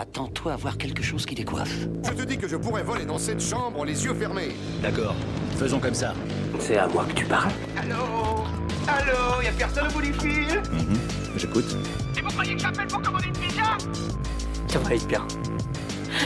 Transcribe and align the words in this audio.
Attends-toi 0.00 0.52
à 0.52 0.56
voir 0.56 0.78
quelque 0.78 1.02
chose 1.02 1.26
qui 1.26 1.34
décoiffe. 1.34 1.74
Je 2.04 2.12
te 2.12 2.22
dis 2.22 2.38
que 2.38 2.46
je 2.46 2.54
pourrais 2.54 2.84
voler 2.84 3.04
dans 3.04 3.18
cette 3.18 3.40
chambre 3.40 3.84
les 3.84 4.04
yeux 4.04 4.14
fermés. 4.14 4.54
D'accord, 4.80 5.16
faisons 5.56 5.80
comme 5.80 5.92
ça. 5.94 6.14
C'est 6.60 6.76
à 6.78 6.86
moi 6.86 7.04
que 7.04 7.14
tu 7.14 7.24
parles 7.24 7.50
Allô? 7.76 8.44
Allô? 8.86 9.42
Y'a 9.42 9.50
personne 9.58 9.88
au 9.88 9.90
bout 9.90 10.00
du 10.02 10.12
fil? 10.12 10.62
Mhm, 10.70 10.98
J'écoute. 11.36 11.76
Et 12.16 12.20
vous 12.20 12.28
croyez 12.28 12.54
que 12.54 12.60
j'appelle 12.62 12.86
pour 12.86 13.02
commander 13.02 13.26
une 13.26 13.32
pizza? 13.32 13.76
Ça 14.68 14.78
va 14.78 14.86
aller 14.86 15.00
bien. 15.08 15.26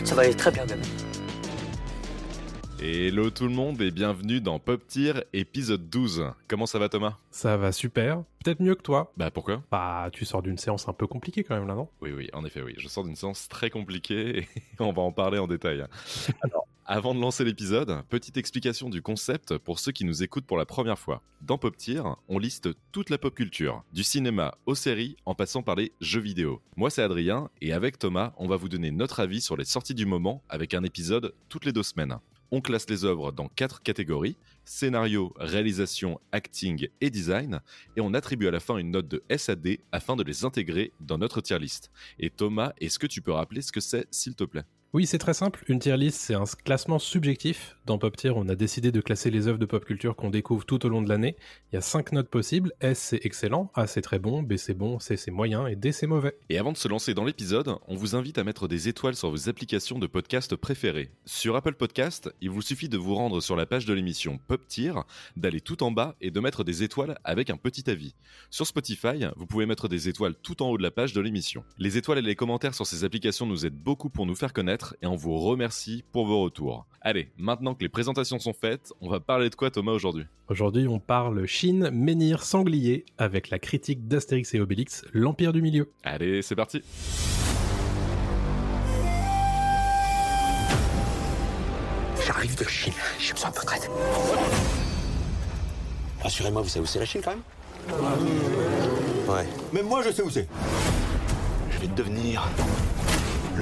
Ça 0.05 0.15
va 0.17 0.23
aller 0.23 0.35
très 0.35 0.51
bien 0.51 0.67
même. 0.67 0.83
Hello 2.85 3.31
tout 3.31 3.45
le 3.45 3.55
monde 3.55 3.81
et 3.81 3.93
bienvenue 3.93 4.41
dans 4.41 4.59
Pop 4.59 4.85
Tier 4.89 5.13
épisode 5.33 5.89
12. 5.89 6.33
Comment 6.49 6.67
ça 6.67 6.81
va 6.81 6.89
Thomas? 6.89 7.17
Ça 7.31 7.57
va 7.57 7.71
super. 7.71 8.25
Peut-être 8.43 8.59
mieux 8.59 8.75
que 8.75 8.83
toi. 8.83 9.13
Bah 9.17 9.31
pourquoi? 9.31 9.63
Bah, 9.71 10.11
tu 10.13 10.25
sors 10.25 10.43
d'une 10.43 10.59
séance 10.59 10.89
un 10.89 10.93
peu 10.93 11.07
compliquée 11.07 11.45
quand 11.45 11.55
même 11.55 11.69
là, 11.69 11.77
non? 11.77 11.89
Oui 12.01 12.11
oui, 12.11 12.29
en 12.33 12.45
effet 12.45 12.61
oui, 12.61 12.75
je 12.77 12.89
sors 12.89 13.05
d'une 13.05 13.15
séance 13.15 13.49
très 13.49 13.71
compliquée 13.71 14.39
et 14.39 14.49
on 14.81 14.93
va 14.93 15.03
en 15.03 15.13
parler 15.13 15.39
en 15.39 15.47
détail. 15.47 15.87
Alors, 16.41 16.67
avant 16.85 17.15
de 17.15 17.21
lancer 17.21 17.45
l'épisode, 17.45 18.03
petite 18.09 18.37
explication 18.37 18.91
du 18.91 19.01
concept 19.01 19.59
pour 19.59 19.79
ceux 19.79 19.93
qui 19.93 20.05
nous 20.05 20.25
écoutent 20.25 20.47
pour 20.47 20.59
la 20.59 20.67
première 20.67 20.99
fois. 20.99 21.23
Dans 21.41 21.59
Pop 21.59 21.77
Tier, 21.77 22.03
on 22.27 22.41
liste 22.41 22.71
toute 22.91 23.11
la 23.11 23.19
pop 23.19 23.33
culture, 23.33 23.85
du 23.93 24.03
cinéma 24.03 24.57
aux 24.67 24.75
séries 24.75 25.17
en 25.25 25.37
passant 25.37 25.63
par 25.63 25.77
les 25.77 25.93
jeux 26.01 26.21
vidéo. 26.21 26.61
Moi 26.75 26.91
c'est 26.91 27.03
Adrien 27.03 27.49
et 27.61 27.73
avec 27.73 28.01
Thomas, 28.01 28.33
on 28.39 28.49
va 28.49 28.57
vous 28.57 28.69
donner 28.69 28.91
notre 28.91 29.21
avis 29.21 29.41
sur 29.41 29.57
les 29.57 29.67
sorties 29.67 29.95
du 29.95 30.05
moment 30.05 30.43
avec 30.49 30.75
un 30.75 30.83
épisode 30.83 31.33
toutes 31.49 31.65
les 31.65 31.73
deux 31.73 31.85
semaines. 31.85 32.19
On 32.55 32.61
classe 32.61 32.89
les 32.91 33.07
œuvres 33.07 33.33
dans 33.33 33.49
quatre 33.49 33.83
catégories 33.83 34.37
scénario, 34.67 35.33
réalisation, 35.37 36.21
acting 36.33 36.87
et 37.01 37.09
design, 37.09 37.63
et 37.97 38.03
on 38.03 38.13
attribue 38.13 38.47
à 38.47 38.51
la 38.51 38.61
fin 38.61 38.77
une 38.77 38.91
note 38.91 39.09
de 39.09 39.25
SAD 39.35 39.79
afin 39.91 40.17
de 40.17 40.23
les 40.23 40.45
intégrer 40.45 40.93
dans 41.01 41.17
notre 41.17 41.41
tier 41.41 41.59
list. 41.59 41.91
Et 42.19 42.29
Thomas, 42.29 42.75
est-ce 42.79 42.99
que 42.99 43.07
tu 43.07 43.23
peux 43.23 43.33
rappeler 43.33 43.63
ce 43.63 43.73
que 43.73 43.81
c'est, 43.81 44.07
s'il 44.11 44.35
te 44.35 44.45
plaît? 44.45 44.65
Oui, 44.95 45.07
c'est 45.07 45.17
très 45.17 45.33
simple. 45.33 45.65
Une 45.69 45.79
tier 45.79 45.97
list, 45.97 46.21
c'est 46.21 46.35
un 46.35 46.45
classement 46.45 46.99
subjectif. 46.99 47.79
Dans 47.87 47.97
Pop 47.97 48.15
Tier, 48.15 48.29
on 48.37 48.47
a 48.51 48.55
décidé 48.55 48.93
de 48.93 49.01
classer 49.01 49.31
les 49.31 49.49
œuvres 49.49 49.59
de 49.59 49.65
pop 49.65 49.83
culture 49.87 50.15
qu'on 50.15 50.29
découvre 50.29 50.67
tout 50.67 50.85
au 50.85 50.91
long 50.91 51.01
de 51.01 51.09
l'année. 51.09 51.35
Il 51.73 51.77
y 51.77 51.79
a 51.79 51.81
cinq 51.81 52.13
notes 52.13 52.29
possibles. 52.29 52.73
S, 52.83 52.99
c'est 52.99 53.25
excellent. 53.25 53.71
A, 53.75 53.87
c'est 53.87 54.03
très 54.03 54.19
bon. 54.19 54.43
B, 54.43 54.57
c'est 54.57 54.75
bon. 54.75 54.99
C, 54.99 55.17
c'est 55.17 55.31
moyen. 55.31 55.67
Et 55.67 55.77
D, 55.77 55.93
c'est 55.93 56.07
mauvais. 56.07 56.37
Et 56.51 56.59
avant 56.59 56.73
de 56.73 56.77
se 56.77 56.89
lancer 56.89 57.15
dans 57.15 57.25
l'épisode, 57.25 57.75
on 57.89 57.97
vous 57.97 58.17
invite 58.17 58.37
à 58.37 58.45
mettre 58.45 58.69
des 58.69 58.89
étoiles 58.89 59.17
sur 59.17 59.31
vos 59.31 59.49
applications 59.49 59.99
de 59.99 60.07
podcast 60.07 60.57
préférées. 60.57 61.09
Sur 61.25 61.57
Apple 61.57 61.73
Podcast, 61.73 62.31
il 62.43 62.51
vous 62.51 62.61
suffit 62.61 62.91
de 62.91 62.99
vous 62.99 63.15
rendre 63.15 63.41
sur 63.41 63.57
la 63.57 63.65
page 63.65 63.87
de 63.87 63.95
l'émission 63.95 64.39
Pop 64.47 64.69
Tier, 64.69 64.93
d'aller 65.39 65.63
tout 65.63 65.83
en 65.85 65.91
bas 65.91 66.17
et 66.21 66.31
de 66.31 66.39
mettre 66.39 66.65
des 66.65 66.83
étoiles 66.83 67.17
avec 67.25 67.49
un 67.49 67.57
petit 67.57 67.89
avis. 67.89 68.15
Sur 68.51 68.67
Spotify, 68.67 69.25
vous 69.37 69.47
pouvez 69.47 69.65
mettre 69.65 69.89
des 69.89 70.11
étoiles 70.11 70.35
tout 70.35 70.63
en 70.63 70.69
haut 70.69 70.77
de 70.77 70.83
la 70.83 70.91
page 70.91 71.15
de 71.15 71.23
l'émission. 71.23 71.65
Les 71.79 71.97
étoiles 71.97 72.19
et 72.19 72.23
les 72.23 72.37
commentaires 72.37 72.75
sur 72.75 72.87
ces 72.87 73.05
applications 73.05 73.47
nous 73.47 73.65
aident 73.65 73.73
beaucoup 73.73 74.11
pour 74.11 74.27
nous 74.27 74.35
faire 74.35 74.53
connaître 74.53 74.82
et 75.03 75.07
on 75.07 75.17
vous 75.17 75.39
remercie 75.39 76.05
pour 76.13 76.27
vos 76.27 76.43
retours. 76.43 76.87
Allez, 77.01 77.31
maintenant 77.37 77.75
que 77.75 77.83
les 77.83 77.89
présentations 77.89 78.39
sont 78.39 78.53
faites, 78.53 78.93
on 79.01 79.09
va 79.09 79.19
parler 79.19 79.51
de 79.51 79.55
quoi 79.55 79.71
Thomas 79.71 79.93
aujourd'hui? 79.93 80.25
Aujourd'hui, 80.49 80.87
on 80.87 81.01
parle 81.01 81.47
Chine, 81.47 81.91
menhir, 81.91 82.43
sanglier, 82.45 83.05
avec 83.19 83.51
la 83.51 83.59
critique 83.59 84.07
d'Astérix 84.07 84.55
et 84.55 84.61
Obélix, 84.61 85.05
l'Empire 85.13 85.53
du 85.53 85.63
Milieu. 85.63 85.91
Allez, 86.05 86.43
c'est 86.43 86.55
parti 86.55 86.83
J'arrive 92.25 92.57
de 92.57 92.65
Chine, 92.65 92.93
j'ai 93.19 93.33
besoin 93.33 93.51
de 93.51 93.57
votre 93.57 93.75
aide. 93.75 93.91
Rassurez-moi, 96.23 96.63
vous 96.63 96.69
savez 96.69 96.85
où 96.85 96.87
c'est 96.87 97.01
la 97.01 97.05
Chine 97.05 97.21
quand 97.25 97.33
même? 97.33 97.43
Ouais. 99.29 99.47
Même 99.73 99.87
moi, 99.87 100.03
je 100.03 100.11
sais 100.13 100.23
où 100.23 100.31
c'est. 100.31 100.47
Je 101.71 101.79
vais 101.79 101.89
devenir 101.89 102.49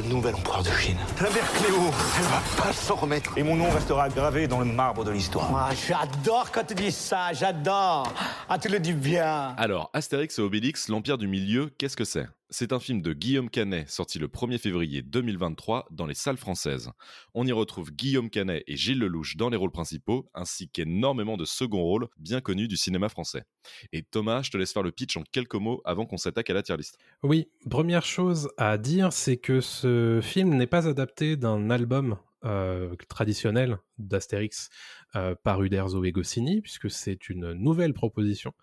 le 0.02 0.08
nouvel 0.08 0.34
empereur 0.34 0.62
de 0.62 0.70
Chine. 0.70 0.96
La 1.20 1.30
mère 1.30 1.52
Cléo, 1.52 1.90
elle 2.16 2.24
va 2.24 2.62
pas 2.62 2.72
s'en 2.72 2.94
remettre. 2.94 3.36
Et 3.36 3.42
mon 3.42 3.56
nom 3.56 3.68
restera 3.70 4.08
gravé 4.08 4.46
dans 4.48 4.60
le 4.60 4.64
marbre 4.64 5.04
de 5.04 5.10
l'histoire. 5.10 5.50
Ah, 5.54 5.70
j'adore 5.74 6.50
quand 6.52 6.64
tu 6.64 6.74
dis 6.74 6.92
ça, 6.92 7.32
j'adore. 7.32 8.12
Ah, 8.48 8.58
tu 8.58 8.68
le 8.68 8.78
dis 8.80 8.92
bien. 8.92 9.54
Alors, 9.58 9.90
Astérix 9.92 10.38
et 10.38 10.42
Obélix, 10.42 10.88
l'Empire 10.88 11.18
du 11.18 11.28
Milieu, 11.28 11.70
qu'est-ce 11.78 11.96
que 11.96 12.04
c'est? 12.04 12.26
C'est 12.52 12.72
un 12.72 12.80
film 12.80 13.00
de 13.00 13.12
Guillaume 13.12 13.48
Canet, 13.48 13.88
sorti 13.88 14.18
le 14.18 14.26
1er 14.26 14.58
février 14.58 15.02
2023 15.02 15.86
dans 15.92 16.06
les 16.06 16.14
salles 16.14 16.36
françaises. 16.36 16.90
On 17.32 17.46
y 17.46 17.52
retrouve 17.52 17.92
Guillaume 17.92 18.28
Canet 18.28 18.64
et 18.66 18.76
Gilles 18.76 18.98
Lelouch 18.98 19.36
dans 19.36 19.50
les 19.50 19.56
rôles 19.56 19.70
principaux, 19.70 20.28
ainsi 20.34 20.68
qu'énormément 20.68 21.36
de 21.36 21.44
second 21.44 21.80
rôles 21.80 22.08
bien 22.18 22.40
connus 22.40 22.66
du 22.66 22.76
cinéma 22.76 23.08
français. 23.08 23.44
Et 23.92 24.02
Thomas, 24.02 24.42
je 24.42 24.50
te 24.50 24.56
laisse 24.56 24.72
faire 24.72 24.82
le 24.82 24.90
pitch 24.90 25.16
en 25.16 25.22
quelques 25.30 25.54
mots 25.54 25.80
avant 25.84 26.06
qu'on 26.06 26.16
s'attaque 26.16 26.50
à 26.50 26.54
la 26.54 26.64
tier 26.64 26.76
list. 26.76 26.98
Oui, 27.22 27.48
première 27.70 28.04
chose 28.04 28.50
à 28.56 28.78
dire, 28.78 29.12
c'est 29.12 29.36
que 29.36 29.60
ce 29.60 30.18
film 30.20 30.56
n'est 30.56 30.66
pas 30.66 30.88
adapté 30.88 31.36
d'un 31.36 31.70
album 31.70 32.18
euh, 32.46 32.94
traditionnel 33.10 33.78
d'Astérix 33.98 34.70
euh, 35.14 35.34
par 35.42 35.62
Uderzo 35.62 36.02
et 36.04 36.10
Goscinny, 36.10 36.62
puisque 36.62 36.90
c'est 36.90 37.28
une 37.28 37.52
nouvelle 37.52 37.92
proposition. 37.92 38.54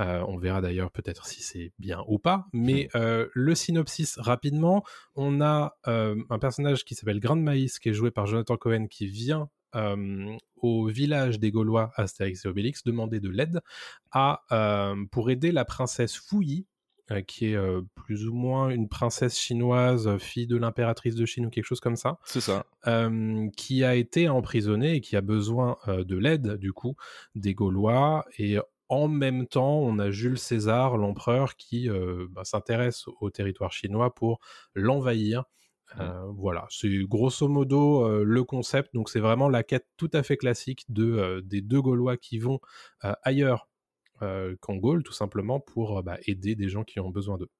Euh, 0.00 0.24
on 0.26 0.38
verra 0.38 0.60
d'ailleurs 0.60 0.90
peut-être 0.90 1.26
si 1.26 1.42
c'est 1.42 1.72
bien 1.78 2.02
ou 2.08 2.18
pas. 2.18 2.46
Mais 2.52 2.88
euh, 2.94 3.28
le 3.34 3.54
synopsis 3.54 4.18
rapidement, 4.18 4.82
on 5.14 5.40
a 5.40 5.76
euh, 5.86 6.16
un 6.30 6.38
personnage 6.38 6.84
qui 6.84 6.94
s'appelle 6.94 7.20
Grain 7.20 7.36
de 7.36 7.42
Maïs, 7.42 7.78
qui 7.78 7.90
est 7.90 7.94
joué 7.94 8.10
par 8.10 8.26
Jonathan 8.26 8.56
Cohen, 8.56 8.86
qui 8.86 9.06
vient 9.06 9.48
euh, 9.74 10.36
au 10.56 10.86
village 10.86 11.38
des 11.38 11.50
Gaulois, 11.50 11.92
Astérix 11.96 12.44
et 12.44 12.48
Obélix, 12.48 12.84
demander 12.84 13.20
de 13.20 13.28
l'aide 13.30 13.60
à 14.12 14.42
euh, 14.52 14.94
pour 15.10 15.30
aider 15.30 15.50
la 15.52 15.64
princesse 15.64 16.16
Fouilly, 16.16 16.66
euh, 17.10 17.20
qui 17.22 17.46
est 17.46 17.58
plus 17.94 18.28
ou 18.28 18.34
moins 18.34 18.68
une 18.70 18.88
princesse 18.88 19.38
chinoise, 19.38 20.16
fille 20.18 20.46
de 20.46 20.56
l'impératrice 20.56 21.14
de 21.16 21.26
Chine 21.26 21.46
ou 21.46 21.50
quelque 21.50 21.64
chose 21.64 21.80
comme 21.80 21.96
ça, 21.96 22.18
C'est 22.24 22.40
ça. 22.40 22.64
qui 23.56 23.82
a 23.84 23.94
été 23.94 24.28
emprisonnée 24.28 24.94
et 24.96 25.00
qui 25.00 25.16
a 25.16 25.20
besoin 25.20 25.76
de 25.86 26.16
l'aide 26.16 26.56
du 26.56 26.72
coup 26.72 26.94
des 27.34 27.54
Gaulois 27.54 28.24
et 28.38 28.58
en 28.92 29.08
même 29.08 29.46
temps, 29.46 29.78
on 29.78 29.98
a 29.98 30.10
Jules 30.10 30.38
César, 30.38 30.98
l'empereur, 30.98 31.56
qui 31.56 31.88
euh, 31.88 32.26
bah, 32.30 32.44
s'intéresse 32.44 33.06
au 33.22 33.30
territoire 33.30 33.72
chinois 33.72 34.14
pour 34.14 34.38
l'envahir. 34.74 35.44
Euh, 35.98 36.24
voilà, 36.36 36.66
c'est 36.68 36.90
grosso 37.04 37.48
modo 37.48 38.06
euh, 38.06 38.22
le 38.22 38.44
concept. 38.44 38.92
Donc 38.92 39.08
c'est 39.08 39.20
vraiment 39.20 39.48
la 39.48 39.62
quête 39.62 39.86
tout 39.96 40.10
à 40.12 40.22
fait 40.22 40.36
classique 40.36 40.84
de 40.90 41.40
des 41.40 41.62
deux 41.62 41.80
Gaulois 41.80 42.18
qui 42.18 42.38
vont 42.38 42.60
ailleurs 43.00 43.66
qu'en 44.60 44.76
Gaule, 44.76 45.02
tout 45.02 45.12
simplement 45.14 45.58
pour 45.58 46.02
bah, 46.02 46.18
aider 46.26 46.54
des 46.54 46.68
gens 46.68 46.84
qui 46.84 47.00
ont 47.00 47.10
besoin 47.10 47.38
d'eux. 47.38 47.50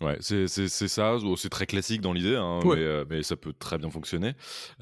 Ouais, 0.00 0.16
c'est 0.20 0.46
ça. 0.48 1.18
C'est 1.36 1.48
très 1.50 1.66
classique 1.66 2.00
dans 2.00 2.12
l'idée, 2.14 2.36
hein, 2.36 2.60
Ouais. 2.64 2.76
mais, 2.76 2.82
euh, 2.82 3.04
mais 3.10 3.22
ça 3.22 3.36
peut 3.36 3.52
très 3.52 3.76
bien 3.76 3.90
fonctionner. 3.90 4.32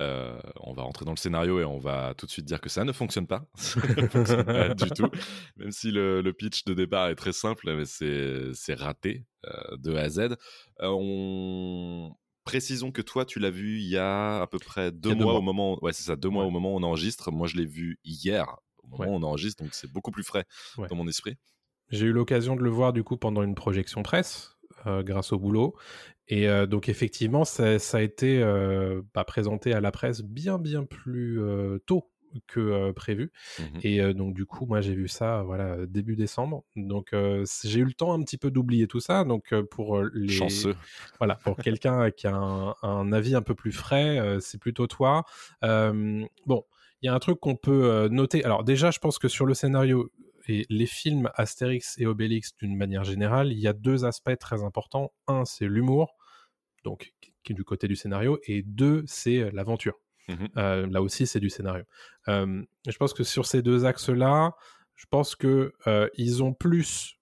Euh, 0.01 0.39
on 0.61 0.73
va 0.73 0.83
rentrer 0.85 1.05
dans 1.05 1.11
le 1.11 1.17
scénario 1.17 1.59
et 1.61 1.65
on 1.65 1.79
va 1.79 2.15
tout 2.17 2.27
de 2.27 2.31
suite 2.31 2.45
dire 2.45 2.61
que 2.61 2.69
ça 2.69 2.85
ne 2.85 2.93
fonctionne 2.93 3.27
pas. 3.27 3.49
ça 3.57 3.81
ne 3.81 4.07
fonctionne 4.09 4.45
pas 4.45 4.75
du 4.75 4.91
tout. 4.91 5.11
Même 5.57 5.73
si 5.73 5.91
le, 5.91 6.21
le 6.23 6.33
pitch 6.33 6.65
de 6.65 6.75
départ 6.75 7.09
est 7.09 7.17
très 7.17 7.33
simple, 7.33 7.75
mais 7.75 7.85
c'est 7.85 8.75
raté 8.75 9.25
euh, 9.47 9.77
de 9.79 9.95
A 9.97 10.03
à 10.03 10.09
Z. 10.09 10.37
On... 10.81 12.13
Précisons 12.45 12.93
que 12.93 13.03
toi, 13.03 13.27
tu 13.27 13.41
l'as 13.41 13.51
vu 13.51 13.79
il 13.79 13.89
y 13.89 13.99
a 13.99 14.41
à 14.41 14.47
peu 14.47 14.59
près 14.59 14.91
deux 14.91 15.15
mois, 15.15 15.35
au 15.35 15.43
moment. 15.43 15.79
Ouais, 15.85 15.93
c'est 15.93 16.05
ça, 16.05 16.17
deux 16.17 16.31
mois 16.31 16.45
Ouais. 16.45 16.49
au 16.49 16.51
moment 16.51 16.73
où 16.75 16.79
on 16.79 16.83
enregistre. 16.83 17.31
Moi, 17.31 17.47
je 17.47 17.57
l'ai 17.57 17.67
vu 17.67 17.99
hier, 18.05 18.47
au 18.83 18.89
moment 18.89 19.03
Ouais. 19.05 19.09
où 19.11 19.15
on 19.15 19.23
enregistre, 19.23 19.63
donc 19.63 19.75
c'est 19.75 19.91
beaucoup 19.93 20.11
plus 20.11 20.23
frais 20.23 20.45
dans 20.89 20.97
mon 20.97 21.07
esprit. 21.09 21.37
J'ai 21.91 22.07
eu 22.07 22.13
l'occasion 22.13 22.55
de 22.57 22.63
le 22.63 22.71
voir 22.71 22.93
du 22.93 23.03
coup 23.03 23.17
pendant 23.17 23.43
une 23.43 23.55
projection 23.55 24.03
presse 24.03 24.58
grâce 24.87 25.33
au 25.33 25.39
boulot. 25.39 25.75
Et 26.29 26.49
euh, 26.49 26.67
donc 26.67 26.89
effectivement, 26.89 27.45
ça, 27.45 27.79
ça 27.79 27.99
a 27.99 28.01
été 28.03 28.43
euh, 28.43 29.03
bah, 29.15 29.25
présenté 29.25 29.73
à 29.73 29.81
la 29.81 29.91
presse 29.91 30.23
bien 30.23 30.59
bien 30.59 30.85
plus 30.85 31.41
euh, 31.41 31.79
tôt 31.87 32.11
que 32.47 32.61
euh, 32.61 32.93
prévu. 32.93 33.33
Mhm. 33.59 33.67
Et 33.83 34.03
euh, 34.03 34.13
donc 34.13 34.35
du 34.35 34.45
coup, 34.45 34.67
moi 34.67 34.83
j'ai 34.83 34.95
vu 34.95 35.09
ça 35.09 35.43
voilà 35.45 35.87
début 35.87 36.17
décembre. 36.17 36.65
Donc 36.77 37.15
euh, 37.15 37.47
j'ai 37.65 37.81
eu 37.81 37.85
le 37.85 37.95
temps 37.95 38.13
un 38.13 38.23
petit 38.23 38.37
peu 38.37 38.51
d'oublier 38.51 38.87
tout 38.87 39.01
ça. 39.01 39.25
Donc 39.25 39.53
euh, 39.55 39.63
pour 39.63 39.97
euh, 39.97 40.11
les 40.13 40.29
Chanceux. 40.29 40.77
voilà, 41.19 41.37
pour 41.37 41.57
quelqu'un 41.57 42.11
qui 42.11 42.27
a 42.27 42.37
un, 42.37 42.75
un 42.83 43.13
avis 43.13 43.35
un 43.35 43.43
peu 43.43 43.55
plus 43.55 43.73
frais, 43.73 44.19
euh, 44.19 44.39
c'est 44.41 44.59
plutôt 44.59 44.87
toi. 44.87 45.25
Euh, 45.65 46.23
bon, 46.45 46.65
il 47.01 47.07
y 47.07 47.09
a 47.09 47.15
un 47.15 47.19
truc 47.21 47.41
qu'on 47.41 47.57
peut 47.57 47.85
euh, 47.85 48.09
noter. 48.11 48.45
Alors 48.45 48.65
déjà, 48.65 48.91
je 48.91 48.99
pense 48.99 49.19
que 49.19 49.29
sur 49.29 49.47
le 49.47 49.55
scénario 49.55 50.11
et 50.49 50.67
les 50.69 50.87
films 50.87 51.31
Astérix 51.35 51.97
et 51.99 52.07
Obélix, 52.07 52.55
d'une 52.57 52.77
manière 52.77 53.05
générale, 53.05 53.53
il 53.53 53.59
y 53.59 53.69
a 53.69 53.73
deux 53.73 54.05
aspects 54.05 54.39
très 54.39 54.65
importants. 54.65 55.13
Un, 55.27 55.45
c'est 55.45 55.67
l'humour, 55.67 56.17
donc 56.85 57.13
qui 57.21 57.53
est 57.53 57.55
du 57.55 57.65
côté 57.65 57.89
du 57.89 57.97
scénario, 57.97 58.39
et 58.47 58.63
deux, 58.63 59.05
c'est 59.07 59.39
euh, 59.39 59.51
l'aventure. 59.53 59.95
Mhm. 60.29 60.49
Euh, 60.57 60.87
là 60.87 61.03
aussi, 61.03 61.27
c'est 61.27 61.41
du 61.41 61.51
scénario. 61.51 61.85
Euh, 62.29 62.63
je 62.87 62.97
pense 62.97 63.15
que 63.15 63.25
sur 63.25 63.47
ces 63.47 63.63
deux 63.63 63.85
axes-là, 63.85 64.53
je 64.95 65.07
pense 65.11 65.35
que 65.35 65.73
euh, 65.87 66.09
ils 66.17 66.43
ont 66.43 66.53
plus 66.53 67.15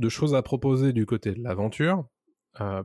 de 0.00 0.08
choses 0.08 0.34
à 0.34 0.42
proposer 0.42 0.92
du 0.92 1.06
côté 1.06 1.32
de 1.32 1.42
l'aventure, 1.42 2.06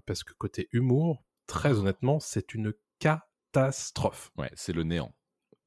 parce 0.06 0.24
que 0.24 0.34
côté 0.34 0.68
humour, 0.74 1.24
très 1.48 1.80
honnêtement, 1.80 2.20
c'est 2.20 2.54
une 2.54 2.74
catastrophe. 3.00 4.32
Ouais, 4.38 4.52
c'est 4.54 4.74
le 4.74 4.84
néant. 4.84 5.14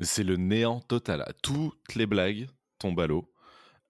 C'est 0.00 0.24
le 0.24 0.36
néant 0.36 0.80
total. 0.80 1.24
Toutes 1.42 1.94
les 1.94 2.06
blagues 2.06 2.48
tombent 2.78 3.00
à 3.00 3.06
l'eau. 3.06 3.32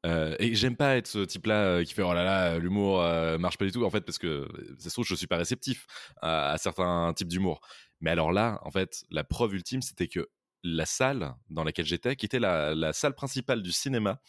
Euh, 0.04 0.36
et 0.38 0.54
j'aime 0.54 0.76
pas 0.76 0.96
être 0.96 1.06
ce 1.06 1.20
type-là 1.20 1.64
euh, 1.64 1.84
qui 1.84 1.94
fait 1.94 2.02
oh 2.02 2.12
là 2.12 2.24
là, 2.24 2.58
l'humour 2.58 3.02
euh, 3.02 3.38
marche 3.38 3.56
pas 3.56 3.64
du 3.64 3.72
tout. 3.72 3.84
En 3.84 3.90
fait, 3.90 4.02
parce 4.02 4.18
que 4.18 4.46
ça 4.78 4.90
se 4.90 4.94
trouve, 4.94 5.06
je 5.06 5.14
suis 5.14 5.26
pas 5.26 5.38
réceptif 5.38 5.86
à, 6.20 6.50
à 6.52 6.58
certains 6.58 7.12
types 7.14 7.28
d'humour. 7.28 7.60
Mais 8.00 8.10
alors 8.10 8.32
là, 8.32 8.60
en 8.64 8.70
fait, 8.70 9.04
la 9.10 9.24
preuve 9.24 9.54
ultime, 9.54 9.80
c'était 9.82 10.08
que 10.08 10.28
la 10.62 10.86
salle 10.86 11.34
dans 11.50 11.64
laquelle 11.64 11.86
j'étais, 11.86 12.16
qui 12.16 12.26
était 12.26 12.38
la, 12.38 12.74
la 12.74 12.92
salle 12.92 13.14
principale 13.14 13.62
du 13.62 13.72
cinéma, 13.72 14.20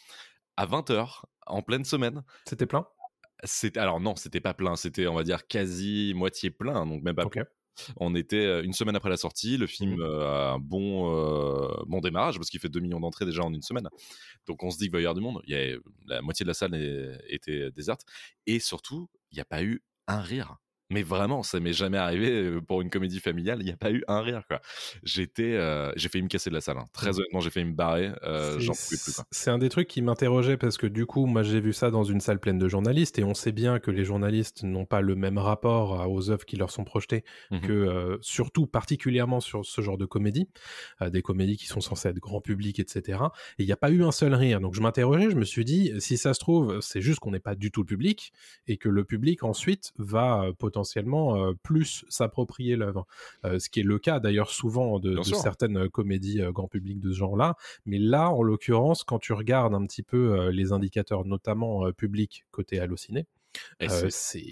à 0.57 0.65
20h, 0.65 1.23
en 1.47 1.61
pleine 1.61 1.85
semaine, 1.85 2.23
C'était 2.45 2.65
plein? 2.65 2.87
alors 3.75 3.99
non, 3.99 4.15
c'était 4.15 4.39
pas 4.39 4.53
plein, 4.53 4.75
c'était 4.75 5.07
on 5.07 5.13
va 5.15 5.23
dire 5.23 5.47
quasi 5.47 6.13
moitié 6.15 6.49
plein, 6.51 6.85
donc 6.85 7.03
même 7.03 7.15
pas. 7.15 7.25
plein. 7.25 7.45
On 7.97 8.15
était 8.15 8.45
euh, 8.45 8.63
une 8.63 8.73
semaine 8.73 8.95
après 8.95 9.09
la 9.09 9.17
sortie, 9.17 9.57
le 9.57 9.67
film 9.67 9.95
Mhm. 9.95 10.01
euh, 10.01 10.27
a 10.27 10.51
un 10.53 10.59
bon 10.59 11.11
euh, 11.13 11.83
bon 11.87 11.99
démarrage 12.01 12.37
parce 12.37 12.49
qu'il 12.49 12.59
fait 12.59 12.69
2 12.69 12.79
millions 12.79 12.99
d'entrées 12.99 13.25
déjà 13.25 13.43
en 13.43 13.53
une 13.53 13.61
semaine. 13.61 13.87
Donc 14.47 14.63
on 14.63 14.71
se 14.71 14.77
dit 14.77 14.85
qu'il 14.85 14.91
va 14.93 14.99
y 14.99 15.01
avoir 15.01 15.15
du 15.15 15.21
monde. 15.21 15.41
Il 15.45 15.53
y 15.53 15.57
a, 15.73 15.77
la 16.07 16.21
moitié 16.21 16.43
de 16.43 16.49
la 16.49 16.53
salle 16.53 16.75
était 17.29 17.71
déserte 17.71 18.01
et 18.47 18.59
surtout 18.59 19.09
il 19.31 19.35
n'y 19.35 19.41
a 19.41 19.45
pas 19.45 19.63
eu 19.63 19.83
un 20.07 20.21
rire. 20.21 20.57
Mais 20.91 21.01
vraiment, 21.03 21.41
ça 21.43 21.59
m'est 21.59 21.73
jamais 21.73 21.97
arrivé 21.97 22.59
pour 22.61 22.81
une 22.81 22.89
comédie 22.91 23.19
familiale. 23.19 23.57
Il 23.61 23.65
n'y 23.65 23.71
a 23.71 23.77
pas 23.77 23.91
eu 23.91 24.03
un 24.07 24.21
rire 24.21 24.43
quoi. 24.47 24.61
J'étais, 25.03 25.53
euh, 25.55 25.91
j'ai 25.95 26.09
failli 26.09 26.23
me 26.23 26.27
casser 26.29 26.49
de 26.51 26.55
la 26.55 26.61
salle. 26.61 26.77
hein. 26.77 26.85
Très 26.93 27.09
Mhm. 27.11 27.15
honnêtement, 27.17 27.39
j'ai 27.39 27.49
failli 27.49 27.65
me 27.65 27.73
barrer. 27.73 28.11
euh, 28.23 28.53
C'est- 28.53 28.59
J'en 28.65 28.73
pouvais 28.73 28.97
plus. 29.03 29.13
quoi. 29.15 29.25
C'est 29.31 29.49
un 29.49 29.57
des 29.57 29.69
trucs 29.69 29.87
qui 29.87 30.01
m'interrogeait 30.01 30.57
parce 30.57 30.77
que 30.77 30.85
du 30.87 31.05
coup, 31.05 31.25
moi 31.25 31.41
j'ai 31.43 31.59
vu 31.59 31.73
ça 31.73 31.89
dans 31.91 32.03
une 32.03 32.21
salle 32.21 32.39
pleine 32.39 32.59
de 32.59 32.67
journalistes 32.67 33.17
et 33.19 33.23
on 33.23 33.33
sait 33.33 33.51
bien 33.51 33.79
que 33.79 33.89
les 33.91 34.05
journalistes 34.05 34.63
n'ont 34.63 34.85
pas 34.85 35.01
le 35.01 35.15
même 35.15 35.37
rapport 35.39 36.07
aux 36.09 36.29
œuvres 36.29 36.45
qui 36.45 36.55
leur 36.55 36.69
sont 36.71 36.83
projetées 36.83 37.23
Mhm. 37.51 37.61
que, 37.61 37.71
euh, 37.73 38.17
surtout 38.21 38.67
particulièrement 38.67 39.39
sur 39.39 39.65
ce 39.65 39.81
genre 39.81 39.97
de 39.97 40.05
comédie, 40.05 40.47
des 41.01 41.21
comédies 41.21 41.57
qui 41.57 41.65
sont 41.67 41.81
censées 41.81 42.09
être 42.09 42.19
grand 42.19 42.41
public, 42.41 42.79
etc. 42.79 43.19
Et 43.57 43.63
il 43.63 43.65
n'y 43.65 43.71
a 43.71 43.77
pas 43.77 43.89
eu 43.91 44.03
un 44.03 44.11
seul 44.11 44.33
rire. 44.35 44.59
Donc 44.61 44.75
je 44.75 44.81
m'interrogeais, 44.81 45.29
je 45.31 45.35
me 45.35 45.45
suis 45.45 45.65
dit, 45.65 45.93
si 45.99 46.17
ça 46.17 46.33
se 46.33 46.39
trouve, 46.39 46.79
c'est 46.81 47.01
juste 47.01 47.19
qu'on 47.19 47.31
n'est 47.31 47.39
pas 47.39 47.55
du 47.55 47.71
tout 47.71 47.81
le 47.81 47.85
public 47.87 48.31
et 48.67 48.77
que 48.77 48.89
le 48.89 49.03
public 49.03 49.43
ensuite 49.43 49.91
va 49.97 50.43
euh, 50.43 50.53
potentiellement 50.75 51.37
euh, 51.37 51.53
plus 51.63 52.03
s'approprier 52.09 52.75
l'œuvre. 52.75 53.07
Euh, 53.45 53.59
ce 53.59 53.69
qui 53.69 53.79
est 53.79 53.83
le 53.83 53.97
cas 53.97 54.19
d'ailleurs 54.19 54.49
souvent 54.49 54.99
de, 54.99 55.21
certaines 55.23 55.77
euh, 55.77 55.89
comédies 55.89 56.41
grand 56.51 56.67
public 56.67 56.99
de 56.99 57.11
ce 57.13 57.17
genre-là. 57.17 57.55
Mais 57.85 57.97
là, 57.97 58.29
en 58.29 58.43
l'occurrence, 58.43 59.05
quand 59.05 59.19
tu 59.19 59.31
regardes 59.31 59.73
un 59.73 59.85
petit 59.85 60.03
peu 60.03 60.49
les 60.49 60.73
indicateurs, 60.73 61.23
notamment 61.25 61.91
public 61.93 62.45
côté 62.51 62.79
euh, 63.89 64.09
c'est- 64.09 64.43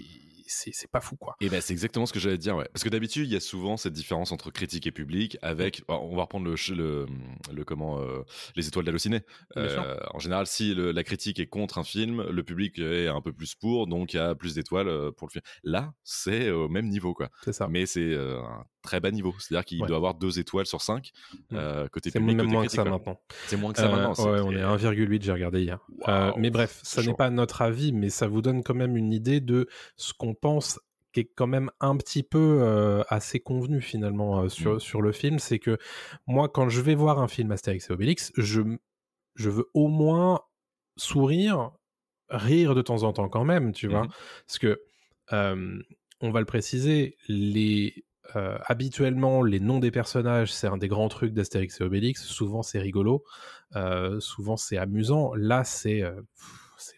c'est 0.72 0.90
pas 0.90 1.00
fou 1.00 1.16
quoi. 1.16 1.36
Et 1.40 1.48
ben 1.48 1.60
c'est 1.60 1.72
exactement 1.72 2.06
ce 2.06 2.12
que 2.12 2.18
j'allais 2.18 2.38
dire, 2.38 2.56
ouais. 2.56 2.68
Parce 2.72 2.84
que 2.84 2.88
d'habitude, 2.88 3.26
il 3.26 3.32
y 3.32 3.36
a 3.36 3.40
souvent 3.40 3.76
cette 3.76 3.92
différence 3.92 4.32
entre 4.32 4.50
critique 4.50 4.86
et 4.86 4.92
public 4.92 5.36
avec, 5.42 5.82
bah, 5.88 5.98
on 6.00 6.14
va 6.16 6.22
reprendre 6.22 6.46
le, 6.46 6.54
le, 6.74 7.06
le 7.52 7.64
comment, 7.64 8.00
euh, 8.00 8.22
les 8.56 8.66
étoiles 8.68 8.84
sûr. 9.68 9.82
Euh, 9.82 9.96
en 10.12 10.18
général, 10.18 10.46
si 10.46 10.74
le- 10.74 10.92
la 10.92 11.04
critique 11.04 11.38
est 11.40 11.46
contre 11.46 11.78
un 11.78 11.84
film, 11.84 12.22
le 12.22 12.42
public 12.42 12.78
est 12.78 13.08
un 13.08 13.20
peu 13.20 13.32
plus 13.32 13.54
pour, 13.54 13.86
donc 13.86 14.12
il 14.12 14.16
y 14.16 14.20
a 14.20 14.34
plus 14.34 14.54
d'étoiles 14.54 14.88
euh, 14.88 15.10
pour 15.12 15.28
le 15.28 15.32
film. 15.32 15.42
Là, 15.62 15.92
c'est 16.04 16.50
au 16.50 16.68
même 16.68 16.88
niveau, 16.88 17.14
quoi. 17.14 17.30
C'est 17.44 17.52
ça. 17.52 17.68
Mais 17.68 17.86
c'est 17.86 18.12
euh, 18.12 18.40
un 18.40 18.64
très 18.84 19.00
bas 19.00 19.10
niveau. 19.10 19.34
C'est-à-dire 19.40 19.64
qu'il 19.64 19.80
Ouais. 19.82 19.88
doit 19.88 19.96
avoir 19.96 20.14
deux 20.14 20.38
étoiles 20.38 20.66
sur 20.66 20.80
cinq 20.80 21.10
Mm. 21.50 21.56
euh, 21.56 21.88
côté 21.88 22.10
C'est 22.10 22.20
public, 22.20 22.36
même 22.36 22.46
côté 22.46 22.54
moins 22.56 22.66
que 22.66 22.70
ça 22.72 22.84
maintenant. 22.84 23.20
C'est 23.46 23.56
moins 23.56 23.72
que 23.72 23.78
ça 23.80 23.86
Euh, 23.86 23.96
maintenant. 24.08 24.32
ouais, 24.32 24.40
on 24.40 24.52
est 24.52 24.62
à 24.62 24.70
1,8, 24.70 25.22
j'ai 25.24 25.32
regardé 25.32 25.62
hier. 25.62 25.78
Euh, 26.08 26.30
mais 26.36 26.50
bref, 26.50 26.78
ça 26.84 27.02
n'est 27.02 27.14
pas 27.14 27.30
notre 27.30 27.62
avis, 27.62 27.92
mais 27.92 28.10
ça 28.10 28.28
vous 28.28 28.42
donne 28.42 28.62
quand 28.62 28.74
même 28.74 28.96
une 28.96 29.12
idée 29.12 29.40
de 29.40 29.66
ce 29.96 30.12
qu'on 30.12 30.34
pense 30.34 30.78
qui 31.12 31.20
est 31.20 31.30
quand 31.36 31.46
même 31.46 31.70
un 31.80 31.96
petit 31.96 32.22
peu 32.24 32.58
euh, 32.60 33.02
assez 33.08 33.38
convenu 33.40 33.80
finalement 33.80 34.40
euh, 34.42 34.48
sur, 34.48 34.74
Mm. 34.74 34.80
sur 34.80 35.00
le 35.02 35.12
film. 35.12 35.38
C'est 35.38 35.58
que 35.60 35.78
moi, 36.26 36.48
quand 36.48 36.68
je 36.68 36.80
vais 36.80 36.94
voir 36.96 37.20
un 37.20 37.28
film 37.28 37.52
Astérix 37.52 37.88
et 37.88 37.92
Obélix, 37.92 38.32
je, 38.36 38.60
je 39.36 39.48
veux 39.50 39.66
au 39.74 39.86
moins 39.88 40.40
sourire, 40.96 41.70
rire 42.30 42.74
de 42.74 42.82
temps 42.82 43.02
en 43.04 43.12
temps 43.12 43.28
quand 43.28 43.44
même, 43.44 43.72
tu 43.72 43.88
vois. 43.88 44.04
Mhm. 44.04 44.10
Parce 44.46 44.58
que, 44.58 44.80
euh, 45.32 45.78
on 46.20 46.30
va 46.30 46.40
le 46.40 46.46
préciser, 46.46 47.16
les, 47.28 48.04
euh, 48.36 48.58
habituellement, 48.64 49.42
les 49.42 49.60
noms 49.60 49.78
des 49.78 49.90
personnages, 49.90 50.52
c'est 50.52 50.66
un 50.66 50.76
des 50.76 50.88
grands 50.88 51.08
trucs 51.08 51.32
d'Astérix 51.32 51.80
et 51.80 51.84
Obélix. 51.84 52.24
Souvent, 52.24 52.62
c'est 52.62 52.78
rigolo. 52.78 53.24
euh, 53.76 54.20
souvent, 54.20 54.56
c'est 54.56 54.78
amusant. 54.78 55.34
Là, 55.34 55.64
c'est, 55.64 56.02
euh, 56.02 56.20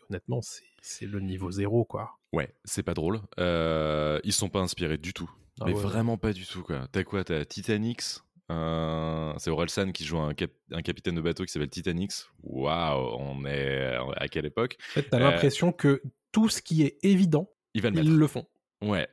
honnêtement, 0.09 0.41
c'est, 0.43 1.07
le 1.07 1.21
niveau 1.21 1.51
zéro, 1.51 1.85
quoi. 1.85 2.11
Ouais, 2.33 2.55
c'est 2.65 2.83
pas 2.83 2.95
drôle. 2.95 3.21
Ils 3.39 4.33
sont 4.33 4.49
pas 4.49 4.61
inspirés 4.61 4.99
du 4.99 5.13
tout. 5.13 5.31
Ah 5.61 5.65
mais 5.67 5.73
ouais. 5.73 5.81
vraiment 5.81 6.19
pas 6.19 6.33
du 6.33 6.47
tout, 6.47 6.63
quoi. 6.63 6.87
T'as 6.93 7.03
quoi? 7.03 7.25
T'as 7.25 7.45
Titanic's 7.47 8.23
euh, 8.53 9.33
C'est 9.39 9.51
Orelsan 9.51 9.91
qui 9.93 10.05
joue 10.05 10.19
un, 10.19 10.35
cap- 10.35 10.51
un 10.71 10.83
capitaine 10.83 11.15
de 11.15 11.23
bateau 11.23 11.45
qui 11.45 11.53
s'appelle 11.53 11.71
Titanic's. 11.71 12.29
Waouh, 12.43 13.17
on 13.19 13.47
est 13.47 13.97
à 14.17 14.29
quelle 14.29 14.45
époque? 14.45 14.77
En 14.91 14.93
fait, 14.93 15.09
t'as 15.11 15.19
l'impression 15.19 15.73
que 15.73 16.03
tout 16.31 16.51
ce 16.51 16.61
qui 16.61 16.83
est 16.83 16.99
évident, 17.03 17.51
le 17.75 17.91
ils 17.95 18.17
le 18.17 18.27
font. 18.27 18.47
Ouais. 18.83 19.09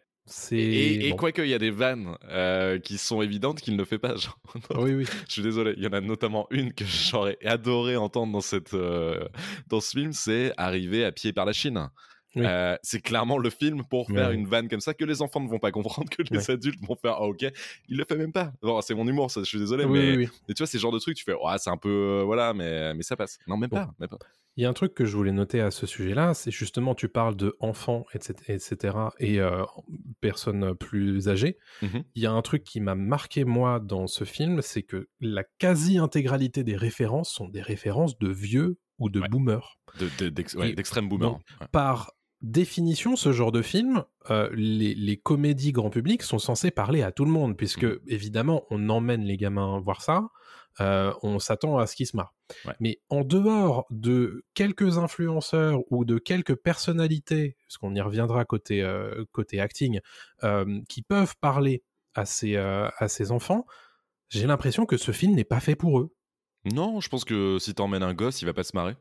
Et, 0.52 1.08
et 1.08 1.10
bon. 1.12 1.18
quoique, 1.18 1.42
il 1.42 1.50
y 1.50 1.54
a 1.54 1.60
des 1.60 1.70
vannes 1.72 2.16
euh, 2.30 2.80
qui 2.80 2.98
sont 2.98 3.22
évidentes 3.22 3.60
qu'il 3.62 3.76
ne 3.76 3.84
fait 3.84 4.00
pas. 4.00 4.16
genre. 4.16 4.40
Oui, 4.78 4.94
oui. 4.94 5.06
Je 5.28 5.34
suis 5.34 5.42
désolé. 5.42 5.74
Il 5.78 5.84
y 5.84 5.88
en 5.88 5.94
a 5.94 6.02
notamment 6.02 6.48
une 6.50 6.74
que 6.74 6.86
j'aurais 6.86 7.38
adoré 7.46 7.98
entendre 7.98 8.32
dans, 8.34 8.42
cette, 8.42 8.74
euh, 8.74 9.28
dans 9.68 9.80
ce 9.82 9.92
film 9.92 10.14
c'est 10.14 10.54
Arriver 10.58 11.04
à 11.06 11.12
pied 11.12 11.34
par 11.34 11.46
la 11.46 11.54
Chine. 11.54 11.90
Oui. 12.36 12.44
Euh, 12.48 12.76
c'est 12.82 13.00
clairement 13.00 13.38
le 13.38 13.52
film 13.52 13.84
pour 13.88 14.08
faire 14.08 14.30
Ouais. 14.30 14.34
une 14.36 14.48
vanne 14.48 14.68
comme 14.68 14.80
ça 14.82 14.96
que 14.96 15.06
les 15.06 15.22
enfants 15.22 15.40
ne 15.40 15.48
vont 15.48 15.60
pas 15.60 15.70
comprendre, 15.72 16.10
que 16.10 16.24
les 16.32 16.38
Ouais. 16.40 16.52
adultes 16.52 16.80
vont 16.84 16.96
faire 16.96 17.14
ah, 17.20 17.28
ok. 17.28 17.46
Il 17.90 17.98
le 17.98 18.06
fait 18.06 18.16
même 18.16 18.32
pas. 18.32 18.52
Bon, 18.64 18.82
c'est 18.82 18.96
mon 18.96 19.08
humour, 19.08 19.30
ça, 19.30 19.42
je 19.42 19.46
suis 19.46 19.60
désolé, 19.60 19.84
Oui, 19.86 19.92
mais, 20.00 20.12
oui, 20.12 20.18
oui. 20.26 20.30
mais 20.48 20.56
tu 20.56 20.64
vois, 20.64 20.68
c'est 20.68 20.80
genre 20.80 20.92
de 20.92 20.98
truc, 20.98 21.16
tu 21.16 21.24
fais 21.24 21.34
ouais, 21.36 21.58
c'est 21.60 21.70
un 21.70 21.78
peu 21.78 21.90
euh, 21.90 22.24
voilà, 22.24 22.56
mais, 22.56 22.96
mais 22.96 23.04
ça 23.04 23.16
passe. 23.16 23.38
Non, 23.46 23.56
même 23.56 23.70
Bon. 23.70 23.76
pas. 23.76 23.94
Même 24.00 24.10
pas. 24.10 24.18
Il 24.56 24.64
y 24.64 24.66
a 24.66 24.70
un 24.70 24.74
truc 24.74 24.96
que 24.96 25.06
je 25.06 25.16
voulais 25.16 25.32
noter 25.32 25.62
à 25.62 25.70
ce 25.70 25.86
sujet-là, 25.86 26.34
c'est 26.34 26.50
justement, 26.52 26.96
tu 26.96 27.08
parles 27.08 27.36
de 27.36 27.56
enfants, 27.60 28.06
etc., 28.16 28.34
etc., 28.48 28.96
et 29.20 29.40
euh, 29.40 29.64
personnes 30.28 30.76
plus 30.76 31.28
âgées. 31.30 31.58
Mhm. 31.82 32.04
Il 32.16 32.24
y 32.24 32.26
a 32.26 32.32
un 32.32 32.42
truc 32.42 32.64
qui 32.64 32.80
m'a 32.82 32.96
marqué, 32.96 33.44
moi, 33.46 33.80
dans 33.80 34.08
ce 34.08 34.24
film, 34.24 34.62
c'est 34.62 34.84
que 34.84 35.08
la 35.20 35.44
quasi-intégralité 35.60 36.64
des 36.64 36.76
références 36.76 37.32
sont 37.32 37.48
des 37.48 37.62
références 37.62 38.18
de 38.20 38.30
vieux 38.30 38.78
ou 39.00 39.10
de 39.10 39.20
Ouais. 39.20 39.28
boomers. 39.30 39.78
De- 40.00 40.30
de- 40.30 40.58
ouais, 40.58 40.74
D'extrême 40.74 41.08
boomer. 41.10 41.30
donc, 41.32 41.42
Ouais. 41.62 41.68
Par 41.72 42.12
définition, 42.42 43.16
ce 43.16 43.32
genre 43.32 43.52
de 43.52 43.62
film, 43.62 44.04
euh, 44.30 44.50
les, 44.54 44.94
les 44.96 45.18
comédies 45.18 45.72
grand 45.72 45.90
public 45.90 46.24
sont 46.24 46.40
censées 46.40 46.72
parler 46.72 47.02
à 47.02 47.12
tout 47.12 47.26
le 47.26 47.32
monde, 47.32 47.56
puisque 47.56 47.86
Mhm. 47.86 48.00
évidemment, 48.08 48.64
on 48.70 48.90
emmène 48.90 49.24
les 49.24 49.38
gamins 49.38 49.80
voir 49.80 50.02
ça, 50.02 50.28
euh, 50.82 51.14
on 51.22 51.40
s'attend 51.40 51.78
à 51.78 51.88
ce 51.88 51.96
qu'ils 51.96 52.08
se 52.08 52.16
marrent. 52.16 52.34
Ouais. 52.66 52.74
Mais 52.80 53.00
en 53.10 53.24
dehors 53.24 53.86
de 53.90 54.46
quelques 54.54 54.98
influenceurs 54.98 55.80
ou 55.92 56.06
de 56.06 56.18
quelques 56.18 56.56
personnalités, 56.56 57.58
parce 57.68 57.78
qu'on 57.78 57.94
y 57.96 58.02
reviendra 58.02 58.46
côté, 58.46 58.82
euh, 58.82 59.26
côté 59.32 59.60
acting, 59.60 60.00
euh, 60.44 60.82
qui 60.90 61.02
peuvent 61.02 61.36
parler 61.40 61.84
à 62.16 62.26
ces, 62.26 62.58
à 62.58 63.08
ces 63.08 63.32
enfants, 63.32 63.66
j'ai 64.30 64.46
l'impression 64.46 64.86
que 64.86 64.98
ce 64.98 65.12
film 65.12 65.34
n'est 65.34 65.44
pas 65.44 65.60
fait 65.60 65.76
pour 65.76 66.00
eux. 66.00 66.14
Non, 66.66 67.02
je 67.02 67.10
pense 67.10 67.26
que 67.26 67.58
si 67.60 67.74
t'emmènes 67.74 68.04
un 68.04 68.14
gosse, 68.14 68.42
il 68.42 68.46
va 68.46 68.54
pas 68.54 68.64
se 68.64 68.76
marrer. 68.76 68.96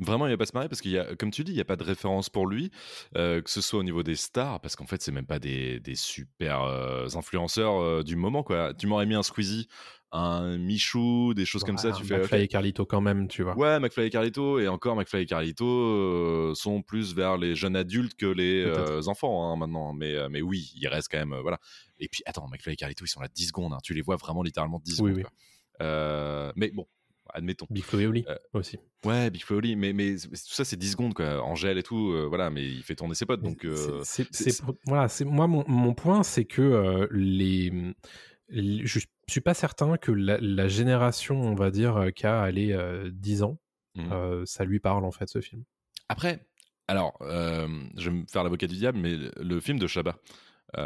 Vraiment, 0.00 0.26
il 0.26 0.30
va 0.30 0.36
pas 0.36 0.46
se 0.46 0.52
marrer 0.54 0.68
parce 0.68 0.80
qu'il 0.80 0.92
y 0.92 0.98
a, 0.98 1.16
comme 1.16 1.30
tu 1.32 1.42
dis, 1.42 1.50
il 1.52 1.58
y 1.58 1.60
a 1.60 1.64
pas 1.64 1.74
de 1.76 1.82
référence 1.82 2.30
pour 2.30 2.46
lui, 2.46 2.70
euh, 3.16 3.42
que 3.42 3.50
ce 3.50 3.60
soit 3.60 3.80
au 3.80 3.82
niveau 3.82 4.02
des 4.04 4.14
stars, 4.14 4.60
parce 4.60 4.76
qu'en 4.76 4.86
fait, 4.86 5.02
c'est 5.02 5.10
même 5.12 5.26
pas 5.26 5.38
des, 5.40 5.80
des 5.80 5.96
super 5.96 6.62
euh, 6.62 7.06
influenceurs 7.16 7.80
euh, 7.82 8.02
du 8.04 8.14
moment, 8.14 8.42
quoi. 8.44 8.74
Tu 8.74 8.86
m'aurais 8.86 9.06
mis 9.06 9.14
un 9.16 9.24
Squeezie, 9.24 9.66
un 10.12 10.56
Michou, 10.56 11.34
des 11.34 11.44
choses 11.44 11.64
comme 11.64 11.78
ça, 11.78 11.90
tu 11.92 12.04
fais. 12.04 12.16
McFly 12.18 12.42
et 12.42 12.48
Carlito 12.48 12.86
quand 12.86 13.00
même, 13.00 13.26
tu 13.28 13.42
vois. 13.42 13.56
Ouais, 13.58 13.80
McFly 13.80 14.06
et 14.06 14.10
Carlito, 14.10 14.58
et 14.60 14.68
encore 14.68 14.94
McFly 14.96 15.22
et 15.22 15.26
Carlito 15.26 16.54
sont 16.54 16.80
plus 16.82 17.14
vers 17.14 17.36
les 17.36 17.56
jeunes 17.56 17.74
adultes 17.76 18.14
que 18.14 18.26
les 18.26 19.08
enfants 19.08 19.50
hein, 19.52 19.56
maintenant. 19.56 19.92
Mais, 19.94 20.14
euh, 20.14 20.28
mais 20.30 20.40
oui, 20.42 20.72
ils 20.76 20.86
restent 20.88 21.10
quand 21.10 21.18
même. 21.18 21.34
voilà. 21.42 21.58
Et 21.98 22.08
puis, 22.08 22.22
attends, 22.24 22.46
McFly 22.48 22.74
et 22.74 22.76
Carlito, 22.76 23.04
ils 23.04 23.08
sont 23.08 23.20
là 23.20 23.28
10 23.34 23.48
secondes. 23.48 23.72
hein. 23.72 23.78
Tu 23.82 23.94
les 23.94 24.02
vois 24.02 24.16
vraiment 24.16 24.42
littéralement 24.42 24.78
10 24.82 24.92
Oui, 24.92 24.96
secondes. 25.10 25.14
oui. 25.16 25.22
quoi. 25.22 26.52
Mais 26.56 26.70
bon, 26.70 26.86
admettons. 27.34 27.66
Big 27.70 27.84
Flo 27.84 28.00
et 28.00 28.06
Oli 28.06 28.24
Euh, 28.28 28.36
aussi. 28.54 28.78
Ouais, 29.04 29.30
Big 29.30 29.42
Flo 29.42 29.56
et 29.56 29.58
Oli, 29.58 29.76
mais, 29.76 29.92
mais 29.92 30.16
tout 30.16 30.28
ça, 30.52 30.64
c'est 30.64 30.76
10 30.76 30.92
secondes, 30.92 31.14
quoi. 31.14 31.42
Angèle 31.42 31.78
et 31.78 31.82
tout, 31.82 32.12
euh, 32.12 32.26
voilà, 32.26 32.50
mais 32.50 32.64
il 32.66 32.82
fait 32.82 32.94
tourner 32.94 33.14
ses 33.14 33.26
potes, 33.26 33.42
donc. 33.42 33.64
Euh, 33.64 34.00
c'est- 34.04 34.62
voilà, 34.86 35.08
c'est 35.08 35.24
moi 35.24 35.46
mon, 35.46 35.64
mon 35.68 35.94
point, 35.94 36.22
c'est 36.22 36.44
que 36.44 37.08
les, 37.10 37.72
les- 38.48 38.86
je 38.86 39.00
suis 39.28 39.40
pas 39.40 39.54
certain 39.54 39.96
que 39.96 40.10
la, 40.12 40.38
la 40.40 40.68
génération, 40.68 41.40
on 41.40 41.54
va 41.54 41.70
dire, 41.70 42.08
qui 42.14 42.26
a 42.26 42.40
allé 42.40 42.72
euh, 42.72 43.10
10 43.12 43.42
ans, 43.42 43.58
euh, 43.98 44.44
ça 44.46 44.64
lui 44.64 44.78
parle 44.80 45.04
en 45.04 45.10
fait 45.10 45.28
ce 45.28 45.40
film. 45.40 45.64
Après, 46.08 46.46
alors, 46.86 47.18
je 47.20 48.10
vais 48.10 48.16
me 48.16 48.24
faire 48.26 48.42
l'avocat 48.44 48.66
du 48.66 48.76
diable, 48.76 48.98
mais 48.98 49.16
le 49.36 49.60
film 49.60 49.78
de 49.78 49.86
Chabat, 49.86 50.16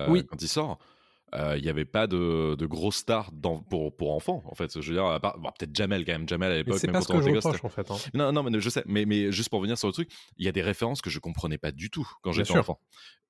Oui. 0.09 0.25
quand 0.27 0.41
il 0.43 0.49
sort, 0.49 0.79
euh, 1.35 1.57
il 1.57 1.63
n'y 1.63 1.69
avait 1.71 1.85
pas 1.85 2.07
de, 2.07 2.55
de 2.57 2.67
grosses 2.67 2.97
stars 2.97 3.31
dans- 3.33 3.59
pour, 3.61 3.97
pour 3.97 4.13
enfants, 4.15 4.43
en 4.47 4.55
fait. 4.55 4.81
Je 4.81 4.87
veux 4.89 4.95
dire, 4.97 5.07
à 5.07 5.19
part- 5.21 5.39
bon, 5.39 5.51
peut-être 5.59 5.75
Jamel 5.75 6.05
quand 6.05 6.13
même, 6.13 6.29
Jamel 6.29 6.53
à 6.53 6.57
l'époque, 6.57 6.75
c'est 6.81 6.87
pas 6.93 7.01
ce 7.01 7.09
que 7.09 7.13
je 7.23 7.29
reproche 7.47 7.65
en 7.65 7.69
fait. 7.71 7.91
hein. 7.91 7.97
Non, 8.15 8.33
non, 8.33 8.43
mais 8.43 8.61
je 8.61 8.69
sais, 8.69 8.83
mais, 8.87 9.05
mais 9.07 9.33
juste 9.33 9.49
pour 9.49 9.59
revenir 9.61 9.79
sur 9.79 9.89
le 9.89 9.93
truc, 9.95 10.11
il 10.37 10.45
y 10.45 10.49
a 10.49 10.53
des 10.53 10.63
références 10.63 11.01
que 11.01 11.11
je 11.11 11.19
comprenais 11.19 11.59
pas 11.59 11.73
du 11.73 11.91
tout 11.91 12.09
quand 12.23 12.33
j'étais 12.33 12.49
enfant. 12.61 12.81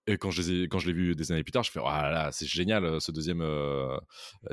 Et 0.06 0.16
quand 0.18 0.30
je, 0.30 0.42
les 0.42 0.52
ai- 0.52 0.68
quand 0.68 0.78
je 0.80 0.86
l'ai 0.88 0.92
vu 0.92 1.14
des 1.14 1.30
années 1.32 1.44
plus 1.44 1.52
tard, 1.52 1.62
je 1.62 1.70
fais 1.70 1.80
ah 1.84 2.02
là 2.02 2.10
là, 2.10 2.32
c'est 2.32 2.46
génial 2.46 2.84
euh, 2.84 2.98
ce 3.00 3.12
deuxième 3.12 3.40
euh, 3.40 3.96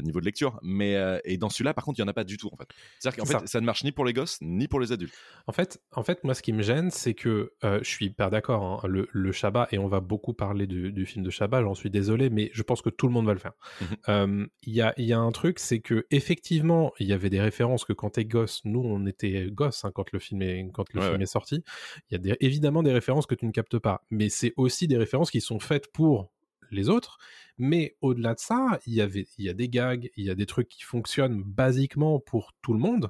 niveau 0.01 0.20
de 0.20 0.25
lecture. 0.25 0.60
Mais 0.62 0.96
euh, 0.96 1.20
et 1.25 1.38
dans 1.38 1.50
celui-là, 1.50 1.74
par 1.74 1.84
contre, 1.84 2.00
il 2.00 2.01
y 2.01 2.06
en 2.06 2.08
a 2.08 2.13
pas 2.13 2.24
du 2.24 2.38
tout 2.38 2.50
en 2.51 2.56
fait. 2.58 2.68
C'est-à-dire 3.00 3.20
qu'en 3.20 3.25
C'est 3.25 3.34
fait, 3.34 3.39
ça. 3.39 3.48
ça. 3.48 3.62
ne 3.62 3.65
marche 3.65 3.84
ni 3.84 3.91
pour 3.91 4.06
les 4.06 4.13
gosses 4.13 4.38
ni 4.41 4.68
pour 4.68 4.79
les 4.79 4.91
adultes. 4.91 5.13
En 5.48 5.51
fait, 5.51 5.82
en 5.94 6.03
fait, 6.03 6.24
moi, 6.24 6.34
ce 6.34 6.41
qui 6.41 6.53
me 6.53 6.62
gêne, 6.62 6.91
c'est 6.91 7.13
que 7.13 7.53
euh, 7.63 7.79
je 7.82 7.89
suis 7.89 8.06
hyper 8.08 8.29
d'accord. 8.29 8.82
hein, 8.84 8.88
le, 8.88 9.08
le 9.12 9.32
Shabbat, 9.32 9.74
et 9.74 9.79
on 9.79 9.88
va 9.88 10.00
beaucoup 10.00 10.34
parler 10.34 10.68
du, 10.68 10.91
du 10.91 11.06
film 11.06 11.25
de 11.25 11.29
Shabbat, 11.29 11.63
j'en 11.63 11.74
suis 11.75 11.89
désolé, 11.89 12.29
mais 12.29 12.51
je 12.53 12.62
pense 12.63 12.82
que 12.82 12.89
tout 12.89 13.08
le 13.08 13.13
monde 13.13 13.25
va 13.25 13.34
le 13.34 13.39
faire. 13.39 13.53
Mhm. 13.82 13.88
Euh, 14.10 14.46
Il 14.63 14.74
y, 14.74 14.82
a, 14.82 14.94
y 14.98 15.13
a 15.13 15.20
un 15.20 15.32
truc, 15.32 15.60
c'est 15.60 15.79
que 15.79 16.06
effectivement, 16.12 16.94
il 17.00 17.08
y 17.08 17.13
avait 17.13 17.29
des 17.29 17.41
références 17.41 17.86
que 17.86 17.94
quand 17.94 18.12
t'es 18.12 18.25
gosse, 18.25 18.62
nous, 18.65 18.82
on 18.82 19.06
était 19.08 19.48
gosses 19.51 19.84
hein, 19.84 19.91
quand 19.94 20.12
le 20.12 20.20
film 20.20 20.41
est, 20.44 20.70
quand 20.74 20.86
le 20.94 21.00
Ouais, 21.00 21.06
film 21.08 21.18
ouais. 21.18 21.24
est 21.24 21.25
sorti. 21.25 21.63
Il 22.10 22.13
y 22.13 22.15
a 22.15 22.20
des- 22.20 22.38
évidemment 22.39 22.84
des 22.84 22.91
références 22.94 23.25
que 23.25 23.36
tu 23.36 23.46
ne 23.46 23.51
captes 23.51 23.79
pas, 23.79 24.03
mais 24.12 24.29
c'est 24.29 24.53
aussi 24.58 24.88
des 24.88 24.98
références 24.98 25.32
qui 25.32 25.38
sont 25.41 25.60
faites 25.60 25.91
pour 25.91 26.31
les 26.72 26.89
autres. 26.89 27.17
Mais 27.58 27.98
au-delà 28.01 28.36
de 28.36 28.39
ça, 28.39 28.79
il 28.86 28.93
y 28.93 29.01
avait, 29.01 29.27
il 29.38 29.46
y 29.46 29.50
a 29.50 29.53
des 29.53 29.67
gags, 29.67 30.10
il 30.15 30.25
y 30.25 30.29
a 30.29 30.36
des 30.36 30.46
trucs 30.46 30.69
qui 30.69 30.84
fonctionnent 30.84 31.43
basiquement 31.43 32.19
pour 32.19 32.53
tout 32.62 32.72
le 32.72 32.79
monde. 32.79 33.10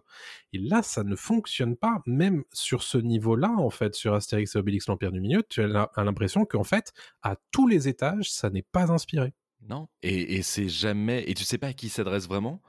Et 0.53 0.57
là, 0.57 0.81
ça 0.81 1.03
ne 1.03 1.15
fonctionne 1.15 1.75
pas, 1.75 2.01
même 2.07 2.43
sur 2.51 2.81
ce 2.81 2.98
niveau-là, 2.98 3.51
en 3.51 3.69
fait, 3.69 3.93
sur 3.93 4.15
Astérix 4.15 4.55
et 4.55 4.59
Obélix, 4.59 4.88
l'Empire 4.88 5.12
du 5.12 5.21
Milieu, 5.21 5.43
tu 5.48 5.62
as 5.62 5.89
l'impression 5.98 6.45
qu'en 6.45 6.63
fait, 6.63 6.93
à 7.21 7.36
tous 7.51 7.67
les 7.67 7.88
étages, 7.88 8.31
ça 8.31 8.50
n'est 8.50 8.63
pas 8.63 8.91
inspiré. 8.91 9.33
Non. 9.62 9.88
Et, 10.01 10.41
c'est 10.41 10.69
jamais. 10.69 11.24
Et 11.27 11.36
tu 11.36 11.43
sais 11.43 11.57
pas 11.57 11.67
à 11.67 11.74
qui 11.74 11.89
s'adresse 11.89 12.27
vraiment. 12.27 12.62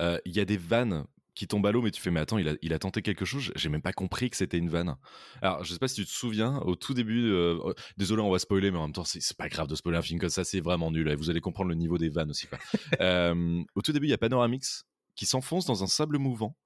Euh, 0.00 0.18
Il 0.24 0.36
y 0.36 0.40
a 0.40 0.44
des 0.44 0.56
vannes 0.56 1.04
qui 1.34 1.46
tombent 1.46 1.66
à 1.66 1.72
l'eau, 1.72 1.82
mais 1.82 1.90
tu 1.90 2.00
fais, 2.00 2.10
mais 2.10 2.20
attends, 2.20 2.38
il 2.38 2.48
a, 2.48 2.54
il 2.62 2.72
a 2.72 2.78
tenté 2.78 3.02
quelque 3.02 3.24
chose. 3.24 3.52
J'ai 3.56 3.68
même 3.68 3.82
pas 3.82 3.92
compris 3.92 4.30
que 4.30 4.36
c'était 4.36 4.58
une 4.58 4.68
vanne. 4.68 4.96
Alors, 5.42 5.64
je 5.64 5.72
sais 5.72 5.78
pas 5.78 5.88
si 5.88 5.96
tu 5.96 6.06
te 6.06 6.10
souviens, 6.10 6.58
au 6.58 6.76
tout 6.76 6.94
début, 6.94 7.30
euh, 7.30 7.58
désolé, 7.96 8.22
on 8.22 8.30
va 8.30 8.38
spoiler, 8.38 8.70
mais 8.70 8.78
en 8.78 8.82
même 8.82 8.92
temps, 8.92 9.04
c'est 9.04 9.36
pas 9.36 9.48
grave 9.48 9.66
de 9.66 9.74
spoiler 9.74 9.98
un 9.98 10.02
film 10.02 10.20
comme 10.20 10.28
ça, 10.28 10.44
c'est 10.44 10.60
vraiment 10.60 10.90
nul. 10.90 11.08
Et 11.08 11.16
vous 11.16 11.30
allez 11.30 11.40
comprendre 11.40 11.70
le 11.70 11.74
niveau 11.74 11.98
des 11.98 12.08
vannes 12.08 12.30
aussi. 12.30 12.46
Euh, 13.00 13.62
au 13.74 13.82
tout 13.82 13.92
début, 13.92 14.06
il 14.06 14.10
y 14.10 14.14
a 14.14 14.18
Panoramix 14.18 14.84
qui 15.16 15.26
s'enfonce 15.26 15.66
dans 15.66 15.82
un 15.82 15.86
sable 15.86 16.18
mouvant. 16.18 16.56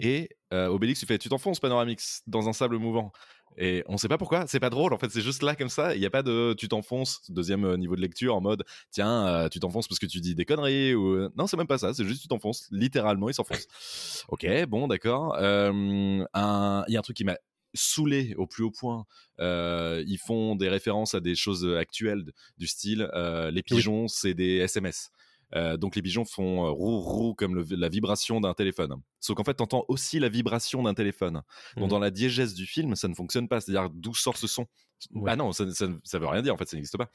Et 0.00 0.30
euh, 0.52 0.68
Obélix, 0.68 1.00
tu 1.00 1.06
fais, 1.06 1.18
tu 1.18 1.28
t'enfonces 1.28 1.60
Panoramix 1.60 2.22
dans 2.26 2.48
un 2.48 2.52
sable 2.52 2.78
mouvant. 2.78 3.12
Et 3.58 3.82
on 3.86 3.96
sait 3.96 4.08
pas 4.08 4.18
pourquoi, 4.18 4.46
c'est 4.46 4.60
pas 4.60 4.68
drôle 4.70 4.92
en 4.92 4.98
fait, 4.98 5.08
c'est 5.10 5.22
juste 5.22 5.42
là 5.42 5.56
comme 5.56 5.70
ça. 5.70 5.94
Il 5.94 6.02
y 6.02 6.06
a 6.06 6.10
pas 6.10 6.22
de 6.22 6.54
tu 6.58 6.68
t'enfonces, 6.68 7.22
deuxième 7.30 7.64
euh, 7.64 7.76
niveau 7.78 7.96
de 7.96 8.02
lecture 8.02 8.34
en 8.36 8.40
mode 8.42 8.64
tiens, 8.90 9.26
euh, 9.26 9.48
tu 9.48 9.60
t'enfonces 9.60 9.88
parce 9.88 9.98
que 9.98 10.06
tu 10.06 10.20
dis 10.20 10.34
des 10.34 10.44
conneries 10.44 10.94
ou 10.94 11.14
euh, 11.14 11.30
non, 11.36 11.46
c'est 11.46 11.56
même 11.56 11.66
pas 11.66 11.78
ça, 11.78 11.94
c'est 11.94 12.04
juste 12.04 12.20
tu 12.22 12.28
t'enfonces, 12.28 12.68
littéralement, 12.70 13.28
il 13.30 13.34
s'enfonce. 13.34 13.66
ok, 14.28 14.46
bon, 14.66 14.88
d'accord. 14.88 15.36
Euh, 15.38 16.24
un- 16.34 16.84
Il 16.88 16.92
y 16.92 16.96
a 16.96 16.98
un 16.98 17.02
truc 17.02 17.16
qui 17.16 17.24
m'a 17.24 17.38
saoulé 17.72 18.34
au 18.36 18.46
plus 18.46 18.64
haut 18.64 18.70
point. 18.70 19.04
Euh, 19.40 20.02
ils 20.06 20.18
font 20.18 20.54
des 20.56 20.68
références 20.68 21.14
à 21.14 21.20
des 21.20 21.34
choses 21.34 21.66
actuelles 21.78 22.24
du 22.58 22.66
style 22.66 23.08
euh, 23.14 23.50
les 23.50 23.62
pigeons, 23.62 24.08
c'est 24.08 24.34
des 24.34 24.56
SMS. 24.58 25.10
Euh, 25.56 25.76
donc 25.76 25.96
les 25.96 26.02
pigeons 26.02 26.24
font 26.24 26.66
euh, 26.66 26.70
roux 26.70 27.00
roux 27.00 27.34
comme 27.34 27.54
le- 27.54 27.64
la 27.70 27.88
vibration 27.88 28.40
d'un 28.40 28.54
téléphone. 28.54 28.94
Sauf 29.20 29.36
qu'en 29.36 29.44
fait, 29.44 29.54
t'entends 29.54 29.84
aussi 29.88 30.18
la 30.20 30.28
vibration 30.28 30.82
d'un 30.82 30.94
téléphone. 30.94 31.40
Donc 31.76 31.84
Mhm. 31.84 31.88
dans 31.88 31.98
la 31.98 32.10
diégèse 32.10 32.54
du 32.54 32.66
film, 32.66 32.94
ça 32.94 33.08
ne 33.08 33.14
fonctionne 33.14 33.48
pas. 33.48 33.60
C'est-à-dire 33.60 33.90
d'où 33.90 34.14
sort 34.14 34.36
ce 34.36 34.46
son? 34.46 34.66
Ouais. 35.14 35.30
Ah 35.32 35.36
non, 35.36 35.52
ça, 35.52 35.70
ça, 35.72 35.86
ça 36.04 36.18
veut 36.18 36.26
rien 36.26 36.40
dire. 36.42 36.54
En 36.54 36.56
fait, 36.56 36.68
ça 36.68 36.76
n'existe 36.76 36.96
pas. 36.96 37.10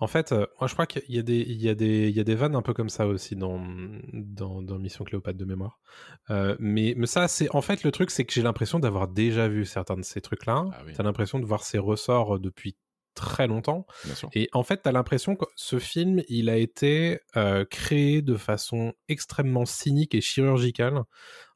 En 0.00 0.06
fait, 0.06 0.32
euh, 0.32 0.46
moi 0.60 0.68
je 0.68 0.74
crois 0.74 0.86
qu'il 0.86 1.02
y 1.14 1.18
a 1.18 1.22
des, 1.22 1.38
il 1.40 1.62
y 1.62 1.68
a 1.68 1.74
des, 1.74 2.08
il 2.10 2.14
y 2.16 2.20
a 2.20 2.24
des 2.24 2.34
vannes 2.34 2.54
un 2.56 2.62
peu 2.62 2.74
comme 2.74 2.90
ça 2.90 3.06
aussi 3.06 3.36
dans, 3.36 3.58
dans, 4.12 4.60
dans 4.62 4.78
Mission 4.78 5.04
Cléopâtre 5.04 5.38
de 5.38 5.44
mémoire. 5.46 5.78
Euh, 6.30 6.56
mais, 6.58 6.94
mais 6.96 7.06
ça, 7.06 7.28
c'est 7.28 7.48
en 7.54 7.62
fait 7.62 7.84
le 7.84 7.90
truc, 7.92 8.10
c'est 8.10 8.24
que 8.24 8.32
j'ai 8.34 8.42
l'impression 8.42 8.78
d'avoir 8.78 9.08
déjà 9.08 9.48
vu 9.48 9.64
certains 9.64 9.96
de 9.96 10.02
ces 10.02 10.20
trucs-là. 10.20 10.64
Ah 10.72 10.82
oui. 10.86 10.92
T'as 10.94 11.02
l'impression 11.04 11.38
de 11.38 11.46
voir 11.46 11.62
ces 11.62 11.78
ressorts 11.78 12.38
depuis 12.38 12.76
très 13.16 13.48
longtemps. 13.48 13.86
Et 14.32 14.48
en 14.52 14.62
fait, 14.62 14.82
t'as 14.82 14.92
l'impression 14.92 15.34
que 15.34 15.46
ce 15.56 15.80
film, 15.80 16.22
il 16.28 16.48
a 16.48 16.56
été 16.56 17.18
euh, 17.36 17.64
créé 17.64 18.22
de 18.22 18.36
façon 18.36 18.92
extrêmement 19.08 19.64
cynique 19.64 20.14
et 20.14 20.20
chirurgicale, 20.20 21.02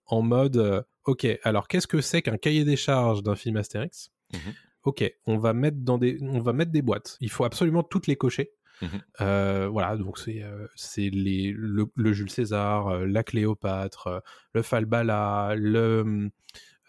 en 0.06 0.22
mode, 0.22 0.56
euh, 0.56 0.82
ok, 1.04 1.26
alors 1.44 1.68
qu'est-ce 1.68 1.86
que 1.86 2.00
c'est 2.00 2.22
qu'un 2.22 2.36
cahier 2.36 2.64
des 2.64 2.76
charges 2.76 3.22
d'un 3.22 3.36
film 3.36 3.56
Astérix? 3.56 4.10
Mhm. 4.32 4.54
Ok, 4.82 5.14
on 5.26 5.38
va 5.38 5.52
mettre 5.52 5.76
dans 5.78 5.98
des, 5.98 6.18
on 6.22 6.40
va 6.40 6.52
mettre 6.52 6.72
des 6.72 6.82
boîtes. 6.82 7.16
Il 7.20 7.30
faut 7.30 7.44
absolument 7.44 7.82
toutes 7.82 8.06
les 8.06 8.16
cocher. 8.16 8.52
Mhm. 8.82 8.88
Euh, 9.20 9.68
voilà, 9.70 9.96
donc 9.96 10.18
c'est 10.18 10.42
euh, 10.42 10.66
c'est 10.74 11.10
les 11.10 11.52
le, 11.54 11.90
le 11.94 12.12
Jules 12.14 12.30
César, 12.30 12.88
euh, 12.88 13.06
la 13.06 13.22
Cléopâtre, 13.22 14.22
le 14.54 14.62
Falbala, 14.62 15.54
le 15.54 16.30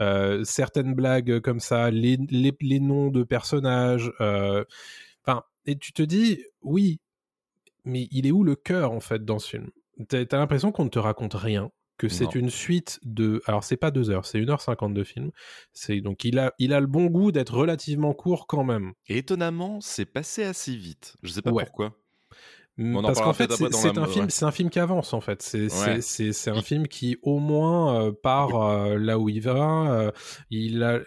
euh, 0.01 0.43
certaines 0.43 0.93
blagues 0.95 1.39
comme 1.41 1.59
ça, 1.61 1.91
les, 1.91 2.17
les, 2.29 2.53
les 2.61 2.79
noms 2.81 3.09
de 3.09 3.23
personnages. 3.23 4.11
euh, 4.21 4.65
Enfin, 5.25 5.43
et 5.67 5.77
tu 5.77 5.93
te 5.93 6.01
dis, 6.03 6.43
oui, 6.63 6.99
mais 7.85 8.07
il 8.11 8.27
est 8.27 8.31
où 8.31 8.43
le 8.43 8.55
cœur 8.55 8.91
en 8.91 8.99
fait 8.99 9.23
dans 9.25 9.39
ce 9.39 9.49
film? 9.49 9.69
T'as 10.09 10.25
t'as 10.25 10.37
l'impression 10.39 10.71
qu'on 10.71 10.85
ne 10.85 10.89
te 10.89 10.99
raconte 10.99 11.33
rien, 11.35 11.69
que 11.97 12.09
c'est 12.09 12.35
une 12.35 12.49
suite 12.49 12.99
de. 13.03 13.41
Alors 13.45 13.63
c'est 13.63 13.77
pas 13.77 13.91
deux 13.91 14.09
heures, 14.09 14.25
c'est 14.25 14.39
1h50 14.39 14.93
de 14.93 15.03
film. 15.03 15.31
C'est 15.73 16.01
donc 16.01 16.23
il 16.25 16.39
a 16.39 16.53
il 16.59 16.73
a 16.73 16.79
le 16.79 16.87
bon 16.87 17.05
goût 17.07 17.31
d'être 17.31 17.53
relativement 17.55 18.13
court 18.13 18.47
quand 18.47 18.63
même. 18.63 18.93
Et 19.07 19.19
étonnamment, 19.19 19.79
c'est 19.81 20.05
passé 20.05 20.43
assez 20.43 20.75
vite. 20.75 21.15
Je 21.23 21.29
sais 21.31 21.41
pas 21.43 21.51
Ouais. 21.51 21.65
pourquoi. 21.65 22.00
Parce 23.07 23.19
qu'en 23.25 23.33
fait, 23.33 23.47
c'est 23.81 23.87
un 23.97 24.05
film, 24.07 24.29
c'est 24.29 24.45
un 24.45 24.51
film 24.51 24.69
qui 24.69 24.79
avance 24.79 25.13
en 25.13 25.21
fait. 25.21 25.41
C'est 25.41 26.49
un 26.51 26.61
film 26.61 26.87
qui 26.87 27.17
au 27.21 27.39
moins 27.39 28.05
euh, 28.07 28.11
part 28.11 28.55
euh, 28.61 28.97
là 28.97 29.17
où 29.19 29.29
il 29.29 29.41
va. 29.41 29.91
euh, 29.91 30.11
il 30.49 30.81
a 30.83 30.99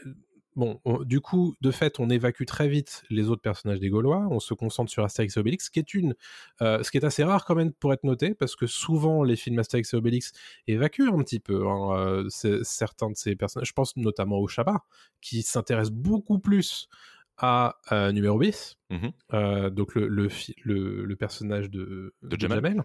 bon, 0.57 0.81
on- 0.85 1.03
du 1.03 1.21
coup, 1.21 1.57
de 1.63 1.73
fait, 1.73 1.99
on 1.99 2.09
évacue 2.11 2.45
très 2.45 2.69
vite 2.69 3.03
les 3.11 3.29
autres 3.29 3.43
personnages 3.43 3.81
des 3.81 3.89
Gaulois. 3.89 4.29
On 4.31 4.39
se 4.39 4.55
concentre 4.55 4.89
sur 4.89 5.03
Astérix 5.05 5.37
et 5.37 5.41
Obélix, 5.41 5.65
ce 5.67 5.71
qui 5.73 5.81
est 5.81 5.95
une, 5.95 6.15
euh, 6.63 6.81
ce 6.85 6.93
qui 6.93 6.97
est 6.99 7.05
assez 7.05 7.25
rare 7.25 7.45
quand 7.45 7.57
même 7.57 7.73
pour 7.73 7.93
être 7.93 8.05
noté, 8.05 8.35
parce 8.35 8.55
que 8.55 8.67
souvent 8.69 9.25
les 9.25 9.35
films 9.35 9.59
Astérix 9.59 9.93
et 9.93 9.97
Obélix 9.97 10.31
évacuent 10.69 11.09
un 11.13 11.23
petit 11.25 11.41
peu 11.41 11.67
hein, 11.67 11.97
euh, 11.97 12.29
certains 12.63 13.11
de 13.11 13.17
ces 13.17 13.35
personnages. 13.35 13.67
Je 13.69 13.73
pense 13.73 13.97
notamment 13.97 14.39
au 14.39 14.47
Shabbat, 14.47 14.77
qui 15.21 15.43
s'intéresse 15.43 15.91
beaucoup 15.91 16.39
plus 16.39 16.89
à 17.37 17.77
euh, 17.93 18.13
numéro 18.13 18.39
bis, 18.39 18.77
Mhm. 18.91 19.11
euh, 19.33 19.71
donc 19.71 19.95
le, 19.97 20.07
le, 20.07 20.29
fi- 20.29 20.55
le, 20.63 21.05
le 21.05 21.17
personnage 21.17 21.69
de, 21.71 22.15
De 22.23 22.39
Jamel. 22.39 22.83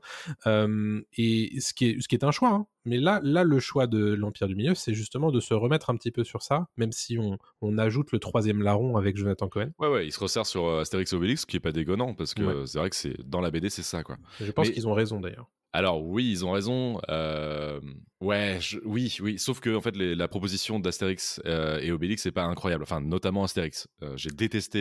Euh, 0.48 1.02
et 1.18 1.60
ce 1.60 1.74
qui, 1.74 1.90
est, 1.90 2.02
ce 2.02 2.08
qui 2.08 2.16
est 2.16 2.24
un 2.24 2.32
choix, 2.32 2.50
hein. 2.50 2.66
mais 2.86 2.98
là, 2.98 3.20
là, 3.24 3.44
le 3.44 3.60
choix 3.60 3.86
de 3.86 4.14
l'Empire 4.14 4.48
du 4.48 4.56
Milieu, 4.56 4.74
c'est 4.76 4.94
justement 4.96 5.32
de 5.32 5.40
se 5.40 5.54
remettre 5.54 5.90
un 5.90 5.96
petit 5.96 6.12
peu 6.12 6.24
sur 6.24 6.42
ça, 6.42 6.68
même 6.78 6.92
si 6.92 7.20
on, 7.20 7.38
on 7.62 7.78
ajoute 7.78 8.12
le 8.12 8.20
troisième 8.20 8.62
larron 8.64 8.98
avec 8.98 9.18
Jonathan 9.18 9.48
Cohen. 9.50 9.72
Ouais, 9.78 9.88
ouais, 9.90 10.08
il 10.08 10.12
se 10.12 10.20
resserre 10.20 10.46
sur 10.46 10.66
euh, 10.66 10.82
Astérix 10.82 11.14
et 11.14 11.16
Obélix, 11.16 11.42
ce 11.42 11.46
qui 11.46 11.58
est 11.58 11.60
pas 11.62 11.72
déconnant, 11.72 12.14
parce 12.16 12.34
que 12.34 12.44
Ouais. 12.44 12.66
c'est 12.66 12.80
vrai 12.80 12.90
que 12.90 12.96
c'est 12.96 13.16
dans 13.30 13.42
la 13.42 13.52
BD, 13.52 13.70
c'est 13.70 13.84
ça, 13.84 14.04
quoi. 14.04 14.18
Je 14.40 14.52
pense 14.52 14.68
Mais- 14.68 14.74
qu'ils 14.74 14.88
ont 14.88 14.94
raison 14.94 15.20
d'ailleurs. 15.20 15.48
Alors 15.72 16.04
oui, 16.04 16.30
ils 16.32 16.44
ont 16.46 16.52
raison. 16.52 17.00
euh, 17.10 17.80
ouais, 18.22 18.58
je- 18.60 18.80
oui, 18.86 19.16
oui. 19.22 19.38
Sauf 19.38 19.60
que 19.60 19.76
en 19.76 19.82
fait, 19.82 19.96
les- 19.96 20.16
la 20.16 20.28
proposition 20.28 20.80
d'Astérix 20.80 21.40
euh, 21.46 21.80
et 21.80 21.92
Obélix, 21.92 22.24
c'est 22.24 22.32
pas 22.32 22.44
incroyable. 22.44 22.82
Enfin, 22.84 23.02
notamment 23.02 23.44
Astérix. 23.44 23.88
Euh, 24.02 24.14
J'ai 24.18 24.32
détesté 24.32 24.80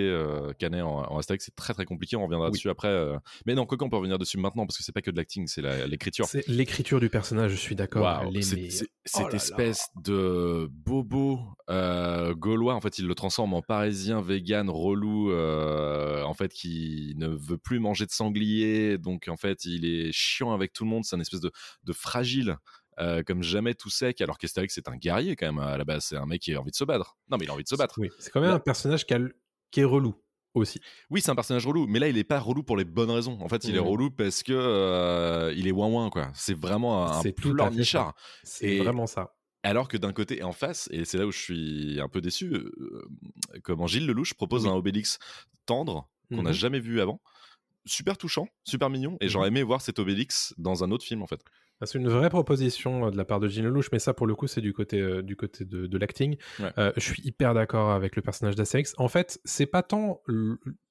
Canet 0.58 0.82
en, 0.82 1.02
en 1.12 1.18
Astérix. 1.18 1.44
C'est 1.44 1.54
très 1.54 1.74
très 1.74 1.84
compliqué. 1.84 2.16
On 2.16 2.24
reviendra 2.24 2.46
Oui. 2.48 2.52
dessus 2.52 2.70
après. 2.70 2.88
Mais 3.44 3.54
non, 3.54 3.66
quoi 3.66 3.76
qu'on 3.76 3.90
peut 3.90 3.96
revenir 3.96 4.18
dessus 4.18 4.38
maintenant 4.38 4.64
parce 4.66 4.78
que 4.78 4.82
c'est 4.82 4.92
pas 4.92 5.02
que 5.02 5.10
de 5.10 5.16
l'acting, 5.16 5.46
c'est 5.46 5.60
la- 5.62 5.86
l'écriture. 5.86 6.24
C'est 6.24 6.46
l'écriture 6.48 7.00
du 7.00 7.10
personnage, 7.10 7.50
je 7.50 7.56
suis 7.56 7.74
d'accord. 7.74 8.22
Oh 8.26 8.30
cette 9.04 9.28
là 9.32 9.34
espèce 9.36 9.88
de 10.04 10.68
bobo 10.70 11.38
gaulois, 12.36 12.74
en 12.74 12.80
fait, 12.80 12.98
il 12.98 13.06
le 13.06 13.14
transforme 13.14 13.52
en 13.54 13.60
parisien, 13.62 14.20
vegan, 14.22 14.70
relou, 14.70 15.32
en 15.32 16.34
fait, 16.34 16.52
qui 16.52 17.12
ne 17.18 17.28
veut 17.28 17.58
plus 17.58 17.78
manger 17.78 18.06
de 18.06 18.10
sanglier, 18.10 18.96
donc 18.98 19.28
en 19.28 19.36
fait, 19.36 19.64
il 19.66 19.84
est 19.84 20.12
chiant 20.12 20.52
avec 20.52 20.72
tout 20.78 20.84
le 20.84 20.90
monde, 20.90 21.04
c'est 21.04 21.16
un 21.16 21.20
espèce 21.20 21.40
de, 21.40 21.50
de 21.84 21.92
fragile. 21.92 22.56
euh, 23.00 23.22
comme 23.22 23.42
jamais 23.44 23.74
tout 23.74 23.90
sec, 23.90 24.20
alors 24.20 24.38
qu'Astérix 24.38 24.74
c'est 24.74 24.88
un 24.88 24.96
guerrier 24.96 25.36
quand 25.36 25.46
même 25.46 25.60
à 25.60 25.76
la 25.78 25.84
base, 25.84 26.06
c'est 26.06 26.16
un 26.16 26.26
mec 26.26 26.40
qui 26.42 26.52
a 26.54 26.60
envie 26.60 26.72
de 26.72 26.76
se 26.76 26.82
battre. 26.82 27.16
Non, 27.30 27.36
mais 27.38 27.44
il 27.44 27.50
a 27.50 27.54
envie 27.54 27.62
de 27.62 27.68
se 27.68 27.76
battre. 27.76 27.94
Oui, 28.00 28.10
c'est 28.18 28.30
quand 28.30 28.40
même 28.40 28.50
Là- 28.50 28.56
un 28.56 28.60
personnage 28.60 29.06
qui, 29.06 29.14
a 29.14 29.18
le- 29.18 29.36
qui 29.70 29.78
est 29.80 29.84
relou 29.84 30.16
aussi. 30.54 30.80
Oui, 31.08 31.20
c'est 31.20 31.30
un 31.30 31.36
personnage 31.36 31.64
relou, 31.64 31.86
mais 31.86 32.00
là 32.00 32.08
il 32.08 32.18
est 32.18 32.24
pas 32.24 32.40
relou 32.40 32.64
pour 32.64 32.76
les 32.76 32.84
bonnes 32.84 33.12
raisons. 33.12 33.38
En 33.40 33.48
fait, 33.48 33.62
il 33.64 33.76
est 33.76 33.80
Mhm. 33.80 33.86
relou 33.86 34.10
parce 34.10 34.42
que 34.42 34.52
euh, 34.52 35.54
il 35.56 35.68
est 35.68 35.70
ouin 35.70 35.86
ouin 35.86 36.10
quoi. 36.10 36.30
C'est 36.34 36.58
vraiment 36.58 37.06
un, 37.06 37.18
un 37.20 37.22
tout 37.22 37.50
ça. 37.50 37.54
pleurnichard. 37.54 38.14
C'est 38.42 38.78
vraiment 38.78 39.06
ça. 39.06 39.32
Alors 39.62 39.86
que 39.86 39.96
d'un 39.96 40.12
côté 40.12 40.38
et 40.38 40.42
en 40.42 40.52
face, 40.52 40.88
et 40.92 41.04
c'est 41.04 41.18
là 41.18 41.26
où 41.26 41.30
je 41.32 41.38
suis 41.38 42.00
un 42.00 42.08
peu 42.08 42.20
déçu, 42.20 42.52
euh, 42.52 42.72
comment 43.62 43.86
Gilles 43.86 44.06
Lelouch 44.06 44.34
propose 44.34 44.64
Oui. 44.64 44.70
un 44.70 44.74
Obélix 44.74 45.18
tendre 45.66 46.08
qu'on 46.30 46.42
n'a 46.42 46.50
Mhm. 46.50 46.54
jamais 46.56 46.80
vu 46.80 47.00
avant. 47.00 47.20
Super 47.88 48.18
touchant, 48.18 48.46
super 48.64 48.90
mignon, 48.90 49.16
et 49.20 49.24
Mhm. 49.24 49.30
j'aurais 49.30 49.48
aimé 49.48 49.62
voir 49.62 49.80
cet 49.80 49.98
Obélix 49.98 50.54
dans 50.58 50.84
un 50.84 50.90
autre 50.90 51.04
film 51.04 51.22
en 51.22 51.26
fait. 51.26 51.40
Ah, 51.80 51.86
C'est 51.86 51.98
une 51.98 52.08
vraie 52.08 52.28
proposition 52.28 53.06
euh, 53.06 53.10
de 53.10 53.16
la 53.16 53.24
part 53.24 53.38
de 53.40 53.46
Gilles 53.48 53.64
Lelouch, 53.64 53.88
mais 53.92 53.98
ça, 54.00 54.12
pour 54.12 54.26
le 54.26 54.34
coup, 54.34 54.46
c'est 54.48 54.60
du 54.60 54.72
côté, 54.72 55.00
euh, 55.00 55.22
du 55.22 55.36
côté 55.36 55.64
de, 55.64 55.86
de 55.86 55.98
l'acting. 55.98 56.36
Ouais. 56.58 56.70
Euh, 56.76 56.92
je 56.96 57.00
suis 57.00 57.22
hyper 57.24 57.54
d'accord 57.54 57.90
avec 57.92 58.16
le 58.16 58.22
personnage 58.22 58.56
d'Astérix. 58.56 58.94
En 58.98 59.06
fait, 59.08 59.40
c'est 59.44 59.66
pas 59.66 59.82
tant 59.84 60.20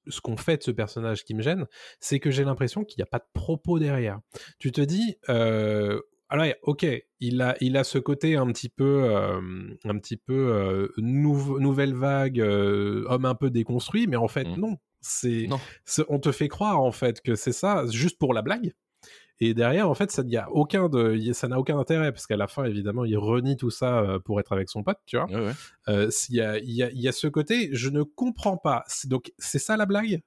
ce 0.08 0.20
qu'on 0.22 0.36
fait 0.38 0.56
de 0.56 0.62
ce 0.62 0.70
personnage 0.70 1.24
qui 1.24 1.34
me 1.34 1.42
gêne, 1.42 1.66
c'est 2.00 2.20
que 2.20 2.30
j'ai 2.30 2.42
l'impression 2.42 2.84
qu'il 2.84 2.98
n'y 2.98 3.02
a 3.02 3.06
pas 3.06 3.18
de 3.18 3.28
propos 3.34 3.78
derrière. 3.78 4.18
Tu 4.58 4.72
te 4.72 4.80
dis, 4.80 5.16
euh, 5.28 6.00
alors, 6.30 6.46
ok, 6.62 6.86
il 7.20 7.40
a, 7.42 7.54
il 7.60 7.76
a 7.76 7.84
ce 7.84 7.98
côté 7.98 8.36
un 8.36 8.46
petit 8.46 8.70
peu, 8.70 9.04
euh, 9.04 9.40
un 9.84 9.98
petit 9.98 10.16
peu 10.16 10.34
euh, 10.54 10.88
nouvelle 10.96 11.94
vague, 11.94 12.40
euh, 12.40 13.04
homme 13.08 13.24
un 13.26 13.34
peu 13.34 13.50
déconstruit, 13.50 14.06
mais 14.06 14.16
en 14.16 14.28
fait, 14.28 14.44
Mhm. 14.48 14.56
non. 14.58 14.76
C'est, 15.00 15.48
on 16.08 16.18
te 16.18 16.32
fait 16.32 16.48
croire 16.48 16.80
en 16.80 16.92
fait 16.92 17.20
que 17.20 17.34
c'est 17.34 17.52
ça 17.52 17.84
juste 17.88 18.18
pour 18.18 18.34
la 18.34 18.42
blague. 18.42 18.72
Et 19.40 19.54
derrière, 19.54 19.88
en 19.88 19.94
fait, 19.94 20.10
ça 20.10 20.24
n'y 20.24 20.36
a 20.36 20.50
aucun 20.50 20.88
de, 20.88 21.14
y 21.14 21.32
ça 21.32 21.46
n'a 21.46 21.60
aucun 21.60 21.78
intérêt 21.78 22.10
parce 22.10 22.26
qu'à 22.26 22.36
la 22.36 22.48
fin, 22.48 22.64
évidemment, 22.64 23.04
il 23.04 23.16
renie 23.16 23.56
tout 23.56 23.70
ça 23.70 24.00
euh, 24.00 24.18
pour 24.18 24.40
être 24.40 24.50
avec 24.52 24.68
son 24.68 24.82
pote, 24.82 24.98
tu 25.06 25.16
vois. 25.16 25.26
Ouais, 25.26 25.46
ouais. 25.46 25.52
Euh, 25.88 26.10
y 26.30 26.40
a, 26.40 26.58
il 26.58 26.72
y, 26.72 26.82
a, 26.82 26.90
il 26.90 27.00
y 27.00 27.06
a 27.06 27.12
ce 27.12 27.28
côté, 27.28 27.70
je 27.72 27.88
ne 27.88 28.02
comprends 28.02 28.56
pas. 28.56 28.82
C'est- 28.88 29.06
Donc, 29.06 29.30
c'est 29.38 29.60
ça 29.60 29.76
la 29.76 29.86
blague? 29.86 30.20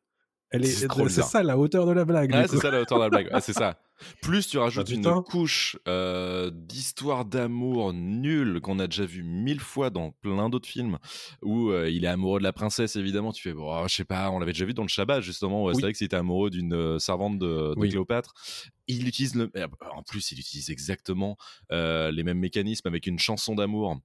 Elle 0.50 0.64
est, 0.64 0.68
C'est 1.10 1.22
ça 1.24 1.44
la 1.44 1.58
hauteur 1.58 1.86
de 1.86 1.92
la 1.92 2.06
blague. 2.06 2.32
c'est 2.48 2.58
ça 2.58 2.72
la 2.72 2.82
hauteur 2.82 3.00
de 3.00 3.04
la 3.04 3.10
blague. 3.10 3.30
C'est 3.42 3.54
ça. 3.54 3.78
Plus 4.22 4.48
tu 4.48 4.58
rajoutes 4.58 4.88
Ah, 4.90 4.94
une 4.94 5.24
couche 5.24 5.78
euh, 5.88 6.52
d'histoire 6.54 7.26
d'amour 7.26 7.94
nulle 7.94 8.60
qu'on 8.62 8.80
a 8.80 8.88
déjà 8.88 9.06
vu 9.06 9.24
mille 9.24 9.60
fois 9.60 9.90
dans 9.90 10.12
plein 10.22 10.50
d'autres 10.50 10.68
films 10.68 10.98
où 11.42 11.70
euh, 11.72 11.90
il 11.90 12.06
est 12.06 12.08
amoureux 12.08 12.40
de 12.40 12.44
la 12.44 12.54
princesse 12.54 12.96
évidemment 12.96 13.32
tu 13.32 13.42
fais 13.42 13.54
bon 13.54 13.68
oh, 13.72 13.86
je 13.88 13.94
sais 13.96 14.06
pas 14.06 14.30
on 14.32 14.40
l'avait 14.40 14.54
déjà 14.54 14.66
vu 14.66 14.74
dans 14.74 14.84
le 14.84 14.88
Shabbat 14.88 15.22
justement 15.22 15.64
où 15.64 15.68
Oui. 15.68 15.76
c'est 15.76 15.82
vrai 15.82 15.94
qu'il 15.94 16.06
était 16.06 16.16
amoureux 16.16 16.50
d'une 16.50 16.74
euh, 16.74 17.00
servante 17.00 17.38
de, 17.40 17.46
de 17.48 17.74
Oui. 17.78 17.90
Cléopâtre 17.90 18.34
il 18.88 19.08
utilise 19.08 19.36
le 19.36 19.50
eh, 19.56 19.64
en 19.96 20.04
plus 20.04 20.32
il 20.32 20.40
utilise 20.40 20.70
exactement 20.70 21.38
euh, 21.72 22.12
les 22.12 22.24
mêmes 22.24 22.40
mécanismes 22.40 22.88
avec 22.88 23.08
une 23.08 23.20
chanson 23.20 23.56
d'amour 23.56 23.98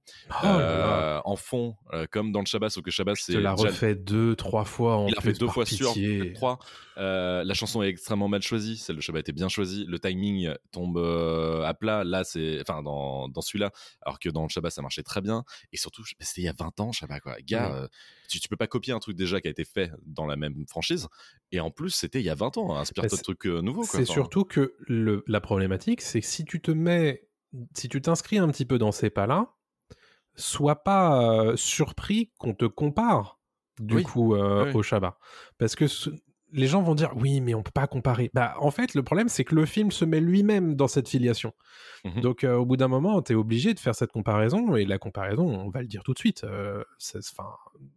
Oh 0.43 0.45
euh, 0.45 1.19
en 1.25 1.35
fond 1.35 1.75
euh, 1.93 2.05
comme 2.09 2.31
dans 2.31 2.39
le 2.41 2.45
Shabbat 2.45 2.71
sauf 2.71 2.83
que 2.83 2.91
Shabbat 2.91 3.17
c'est 3.19 3.33
te 3.33 3.37
la 3.37 3.55
déjà- 3.55 3.67
refait 3.69 3.95
deux, 3.95 4.35
trois 4.35 4.63
fois 4.65 4.97
en 4.97 5.07
il 5.07 5.17
a 5.17 5.21
plus, 5.21 5.33
fait 5.33 5.39
deux 5.39 5.47
fois 5.47 5.65
pitié. 5.65 6.19
peut-être 6.19 6.33
trois. 6.35 6.59
Euh, 6.97 7.43
la 7.43 7.53
chanson 7.53 7.83
est 7.83 7.89
extrêmement 7.89 8.27
mal 8.27 8.41
choisie, 8.41 8.77
celle 8.77 8.95
de 8.95 9.01
Shabbat 9.01 9.19
était 9.21 9.31
bien 9.31 9.49
choisie. 9.49 9.85
Le 9.87 9.99
timing 9.99 10.53
tombe 10.71 10.97
euh, 10.97 11.63
à 11.63 11.73
plat. 11.73 12.03
Là, 12.03 12.23
c'est 12.23 12.59
enfin 12.61 12.83
dans, 12.83 13.27
dans 13.29 13.41
celui-là, 13.41 13.71
alors 14.01 14.19
que 14.19 14.29
dans 14.29 14.43
le 14.43 14.49
Shabbat 14.49 14.71
ça 14.71 14.81
marchait 14.81 15.03
très 15.03 15.21
bien. 15.21 15.43
Et 15.71 15.77
surtout, 15.77 16.03
c'était 16.19 16.41
il 16.41 16.43
y 16.43 16.47
a 16.49 16.53
20 16.57 16.79
ans, 16.79 16.91
Shabbat 16.91 17.21
quoi. 17.21 17.35
Gars, 17.43 17.71
Ouais. 17.71 17.75
euh, 17.83 17.87
tu, 18.29 18.39
tu 18.39 18.49
peux 18.49 18.57
pas 18.57 18.67
copier 18.67 18.93
un 18.93 18.99
truc 18.99 19.15
déjà 19.15 19.39
qui 19.41 19.47
a 19.47 19.51
été 19.51 19.65
fait 19.65 19.91
dans 20.05 20.25
la 20.25 20.35
même 20.35 20.65
franchise. 20.67 21.07
Et 21.51 21.59
en 21.59 21.71
plus, 21.71 21.91
c'était 21.91 22.19
il 22.19 22.25
y 22.25 22.29
a 22.29 22.35
20 22.35 22.57
ans. 22.57 22.75
Inspire-toi 22.75 23.09
Bah, 23.11 23.17
de 23.17 23.21
trucs 23.23 23.45
euh, 23.47 23.61
nouveaux. 23.61 23.81
quoi. 23.85 23.99
C'est 23.99 24.05
surtout 24.05 24.43
que 24.43 24.75
le, 24.79 25.23
la 25.27 25.39
problématique, 25.41 26.01
c'est 26.01 26.21
que 26.21 26.27
si 26.27 26.43
tu 26.45 26.61
te 26.61 26.71
mets, 26.71 27.27
si 27.75 27.87
tu 27.89 28.01
t'inscris 28.01 28.37
un 28.37 28.49
petit 28.49 28.65
peu 28.65 28.77
dans 28.77 28.91
ces 28.91 29.09
pas-là, 29.09 29.53
sois 30.35 30.83
pas 30.83 31.31
euh, 31.43 31.55
surpris 31.55 32.31
qu'on 32.37 32.53
te 32.53 32.65
compare 32.65 33.39
du 33.79 33.95
Oui. 33.95 34.03
coup 34.03 34.35
euh, 34.35 34.65
Oui. 34.65 34.71
au 34.75 34.83
Shabbat, 34.83 35.15
parce 35.57 35.75
que 35.75 35.87
ce- 35.87 36.09
les 36.53 36.67
gens 36.67 36.81
vont 36.81 36.95
dire 36.95 37.11
oui, 37.15 37.41
mais 37.41 37.53
on 37.53 37.63
peut 37.63 37.71
pas 37.73 37.87
comparer. 37.87 38.29
Bah 38.33 38.55
en 38.59 38.71
fait, 38.71 38.93
le 38.95 39.03
problème 39.03 39.27
c'est 39.29 39.43
que 39.43 39.55
le 39.55 39.65
film 39.65 39.91
se 39.91 40.05
met 40.05 40.19
lui-même 40.21 40.75
dans 40.75 40.87
cette 40.87 41.09
filiation. 41.09 41.53
Mhm. 42.05 42.21
Donc 42.21 42.43
euh, 42.43 42.55
au 42.55 42.65
bout 42.65 42.77
d'un 42.77 42.87
moment, 42.87 43.21
tu 43.21 43.33
es 43.33 43.35
obligé 43.35 43.73
de 43.73 43.79
faire 43.79 43.95
cette 43.95 44.11
comparaison 44.11 44.75
et 44.75 44.85
la 44.85 44.97
comparaison, 44.97 45.45
on 45.47 45.69
va 45.69 45.81
le 45.81 45.87
dire 45.87 46.03
tout 46.03 46.13
de 46.13 46.19
suite, 46.19 46.43
euh, 46.43 46.83
ça, 46.97 47.19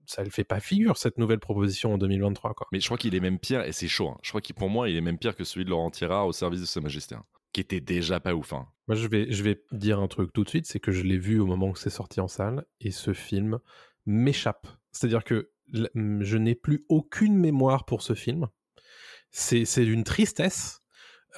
ça 0.06 0.24
le 0.24 0.30
fait 0.30 0.44
pas 0.44 0.60
figure 0.60 0.96
cette 0.96 1.18
nouvelle 1.18 1.38
proposition 1.40 1.94
en 1.94 1.98
2023 1.98 2.54
quoi. 2.54 2.66
Mais 2.72 2.80
je 2.80 2.86
crois 2.86 2.98
qu'il 2.98 3.14
est 3.14 3.20
même 3.20 3.38
pire, 3.38 3.62
et 3.62 3.72
c'est 3.72 3.88
chaud. 3.88 4.08
hein. 4.08 4.18
Je 4.22 4.30
crois 4.30 4.40
qu'il, 4.40 4.54
pour 4.54 4.68
moi, 4.70 4.88
il 4.88 4.96
est 4.96 5.00
même 5.00 5.18
pire 5.18 5.36
que 5.36 5.44
celui 5.44 5.64
de 5.64 5.70
Laurent 5.70 5.90
Tirard 5.90 6.26
au 6.26 6.32
service 6.32 6.60
de 6.60 6.66
Sa 6.66 6.80
Majesté, 6.80 7.14
hein, 7.14 7.24
qui 7.52 7.60
était 7.60 7.80
déjà 7.80 8.20
pas 8.20 8.34
ouf. 8.34 8.52
hein. 8.52 8.66
Moi, 8.88 8.96
je 8.96 9.06
vais, 9.06 9.30
je 9.30 9.42
vais 9.44 9.62
dire 9.72 10.00
un 10.00 10.08
truc 10.08 10.32
tout 10.32 10.42
de 10.44 10.48
suite, 10.48 10.66
c'est 10.66 10.80
que 10.80 10.90
je 10.92 11.02
l'ai 11.02 11.18
vu 11.18 11.38
au 11.40 11.46
moment 11.46 11.68
où 11.68 11.76
c'est 11.76 11.90
sorti 11.90 12.20
en 12.20 12.28
salle, 12.28 12.64
et 12.80 12.90
ce 12.90 13.12
film 13.12 13.60
m'échappe. 14.06 14.66
C'est-à-dire 14.92 15.22
que 15.24 15.50
je 15.72 16.36
n'ai 16.36 16.54
plus 16.54 16.84
aucune 16.88 17.36
mémoire 17.36 17.84
pour 17.84 18.02
ce 18.02 18.14
film. 18.14 18.48
C'est 19.30 19.64
c'est 19.64 19.84
d'une 19.84 20.04
tristesse. 20.04 20.80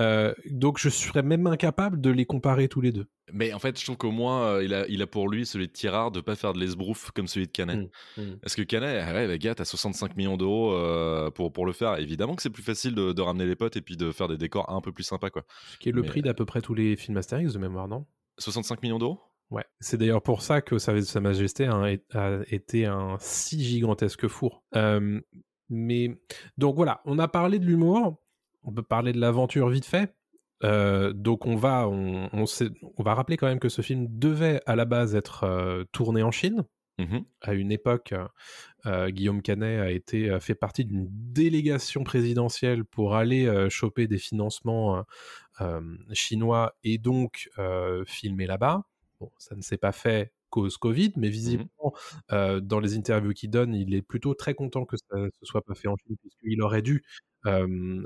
Euh, 0.01 0.33
donc 0.51 0.79
je 0.79 0.89
serais 0.89 1.23
même 1.23 1.47
incapable 1.47 2.01
de 2.01 2.11
les 2.11 2.25
comparer 2.25 2.69
tous 2.69 2.81
les 2.81 2.93
deux. 2.93 3.07
Mais 3.33 3.53
en 3.53 3.59
fait, 3.59 3.79
je 3.79 3.85
trouve 3.85 3.97
qu'au 3.97 4.11
moins, 4.11 4.43
euh, 4.45 4.65
il, 4.65 4.75
a, 4.75 4.87
il 4.89 5.01
a 5.01 5.07
pour 5.07 5.29
lui, 5.29 5.47
celui 5.47 5.67
de 5.67 5.73
Tirard, 5.73 6.11
de 6.11 6.21
pas 6.21 6.35
faire 6.35 6.53
de 6.53 6.59
l'esbrouf 6.59 7.11
comme 7.13 7.27
celui 7.27 7.47
de 7.47 7.53
Canet. 7.53 7.91
Mm, 8.17 8.23
mm. 8.23 8.39
Parce 8.41 8.57
que 8.57 8.63
Canet, 8.63 9.07
ouais, 9.07 9.27
bah, 9.27 9.39
gars, 9.39 9.55
t'as 9.55 9.65
65 9.65 10.17
millions 10.17 10.37
d'euros 10.37 10.73
euh, 10.73 11.31
pour, 11.31 11.53
pour 11.53 11.65
le 11.65 11.73
faire. 11.73 11.99
Évidemment 11.99 12.35
que 12.35 12.43
c'est 12.43 12.51
plus 12.51 12.63
facile 12.63 12.95
de, 12.95 13.13
de 13.13 13.23
ramener 13.23 13.47
les 13.47 13.57
potes 13.57 13.77
et 13.77 13.81
puis 13.81 13.97
de 13.97 14.13
faire 14.13 14.29
des 14.29 14.39
décors 14.39 14.71
un 14.71 14.81
peu 14.81 14.93
plus 14.93 15.05
sympas, 15.05 15.31
quoi. 15.31 15.45
Ce 15.73 15.79
qui 15.79 15.89
est 15.89 15.93
le 15.93 16.03
Mais, 16.03 16.09
prix 16.09 16.23
d'à 16.23 16.35
peu 16.35 16.45
près 16.45 16.61
tous 16.61 16.75
les 16.75 16.97
films 16.97 17.17
Astérix 17.17 17.53
de 17.53 17.59
mémoire, 17.59 17.89
non? 17.89 18.07
65 18.39 18.83
millions 18.83 18.99
d'euros? 18.99 19.21
Ouais. 19.53 19.65
C'est 19.81 19.99
d'ailleurs 19.99 20.23
pour 20.23 20.41
ça 20.41 20.63
que 20.63 20.79
Service 20.79 21.05
de 21.05 21.11
Sa 21.11 21.21
Majesté 21.21 21.67
a, 21.67 21.83
a 22.15 22.41
été 22.51 22.87
un 22.87 23.17
si 23.21 23.63
gigantesque 23.63 24.27
four. 24.27 24.65
Euh, 24.75 25.21
mais 25.69 26.19
donc 26.57 26.75
voilà, 26.75 27.03
on 27.05 27.19
a 27.19 27.29
parlé 27.29 27.59
de 27.59 27.67
l'humour, 27.67 28.17
on 28.63 28.73
peut 28.73 28.83
parler 28.83 29.13
de 29.13 29.21
l'aventure 29.21 29.69
vite 29.69 29.85
fait. 29.85 30.15
Euh, 30.65 31.13
donc 31.13 31.45
on 31.45 31.55
va, 31.57 31.87
on, 31.87 32.31
on, 32.33 32.47
sait- 32.47 32.71
on 32.97 33.03
va 33.03 33.13
rappeler 33.15 33.37
quand 33.37 33.47
même 33.47 33.59
que 33.59 33.69
ce 33.69 33.83
film 33.83 34.07
devait 34.09 34.63
à 34.65 34.75
la 34.75 34.87
base 34.87 35.15
être 35.15 35.45
euh, 35.45 35.85
tourné 35.93 36.23
en 36.23 36.31
Chine. 36.31 36.65
Mhm. 36.99 37.25
À 37.43 37.53
une 37.53 37.73
époque, 37.73 38.15
euh, 38.87 39.11
Guillaume 39.11 39.43
Canet 39.43 39.81
a 39.81 39.91
été 39.91 40.31
a 40.31 40.41
fait 40.41 40.55
partie 40.55 40.85
d'une 40.87 41.09
délégation 41.11 42.05
présidentielle 42.05 42.85
pour 42.87 43.17
aller 43.17 43.51
choper 43.71 44.07
des 44.07 44.19
financements 44.19 45.03
chinois 46.13 46.75
et 46.85 46.99
donc 46.99 47.51
filmer 48.07 48.47
là-bas. 48.47 48.85
Bon, 49.23 49.31
ça 49.39 49.55
ne 49.55 49.63
s'est 49.63 49.77
pas 49.79 49.93
fait 49.93 50.33
cause 50.51 50.77
Covid, 50.79 51.13
mais 51.17 51.29
visiblement, 51.29 51.95
euh, 52.33 52.59
dans 52.61 52.81
les 52.81 52.97
interviews 52.97 53.33
qu'il 53.33 53.51
donne, 53.51 53.73
il 53.73 53.95
est 53.95 54.03
plutôt 54.03 54.35
très 54.35 54.55
content 54.55 54.85
que 54.85 54.97
ça 54.97 55.17
ne 55.17 55.29
se 55.31 55.47
soit 55.47 55.63
pas 55.63 55.75
fait 55.75 55.87
en 55.87 55.97
Chine, 55.97 56.17
puisqu'il 56.21 56.61
aurait 56.61 56.83
dû 56.83 57.05
euh, 57.47 58.03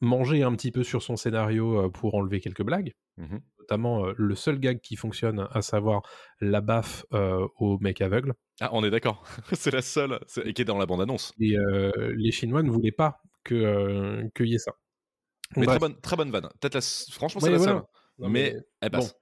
manger 0.00 0.42
un 0.42 0.54
petit 0.54 0.70
peu 0.72 0.82
sur 0.84 1.02
son 1.02 1.16
scénario 1.16 1.90
pour 1.90 2.14
enlever 2.14 2.40
quelques 2.40 2.62
blagues 2.62 2.92
Mhm. 3.16 3.40
notamment 3.58 4.06
euh, 4.06 4.12
le 4.16 4.34
seul 4.34 4.58
gag 4.58 4.80
qui 4.80 4.96
fonctionne, 4.96 5.46
à 5.50 5.62
savoir 5.62 6.02
la 6.40 6.60
baffe 6.60 7.06
au 7.12 7.78
mec 7.80 8.00
aveugle. 8.02 8.34
Ah, 8.60 8.68
on 8.72 8.84
est 8.84 8.90
d'accord. 8.90 9.24
c'est 9.52 9.70
la 9.70 9.82
seule. 9.82 10.18
Et 10.44 10.52
qui 10.52 10.62
est 10.62 10.66
dans 10.66 10.78
la 10.78 10.86
bande-annonce. 10.86 11.32
Et 11.40 11.56
les 12.14 12.32
Chinois 12.32 12.62
ne 12.62 12.70
voulaient 12.70 12.92
pas 12.92 13.20
que 13.44 14.28
qu'il 14.34 14.48
y 14.48 14.54
ait 14.54 14.58
ça. 14.58 14.72
Mais 15.56 15.66
très 15.66 15.78
bonne, 15.78 16.00
très 16.00 16.16
bonne 16.16 16.30
vanne. 16.30 16.48
Peut-être 16.60 16.74
la... 16.74 16.78
s- 16.78 17.08
Franchement, 17.12 17.40
c'est 17.40 17.46
Ouais, 17.48 17.52
la 17.52 17.58
voilà. 17.58 17.72
seule. 17.72 17.82
Non, 18.18 18.28
mais, 18.28 18.52
mais 18.54 18.60
elle 18.80 18.90
passe. 18.90 19.14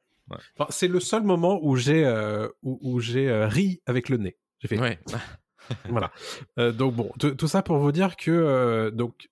Enfin, 0.58 0.68
c'est 0.70 0.88
le 0.88 1.00
seul 1.00 1.22
moment 1.22 1.58
où 1.62 1.76
j'ai 1.76 2.04
euh, 2.04 2.48
où, 2.62 2.78
où 2.82 3.00
j'ai 3.00 3.28
euh, 3.28 3.46
ri 3.46 3.80
avec 3.86 4.08
le 4.08 4.16
nez. 4.16 4.36
J'ai 4.60 4.68
fait 4.68 4.78
Ouais. 4.78 4.98
voilà. 5.88 6.10
Euh, 6.58 6.72
donc 6.72 6.94
bon, 6.94 7.10
tout 7.18 7.48
ça 7.48 7.62
pour 7.62 7.78
vous 7.78 7.92
dire 7.92 8.16
que 8.16 8.30
euh, 8.30 8.90
donc 8.90 9.28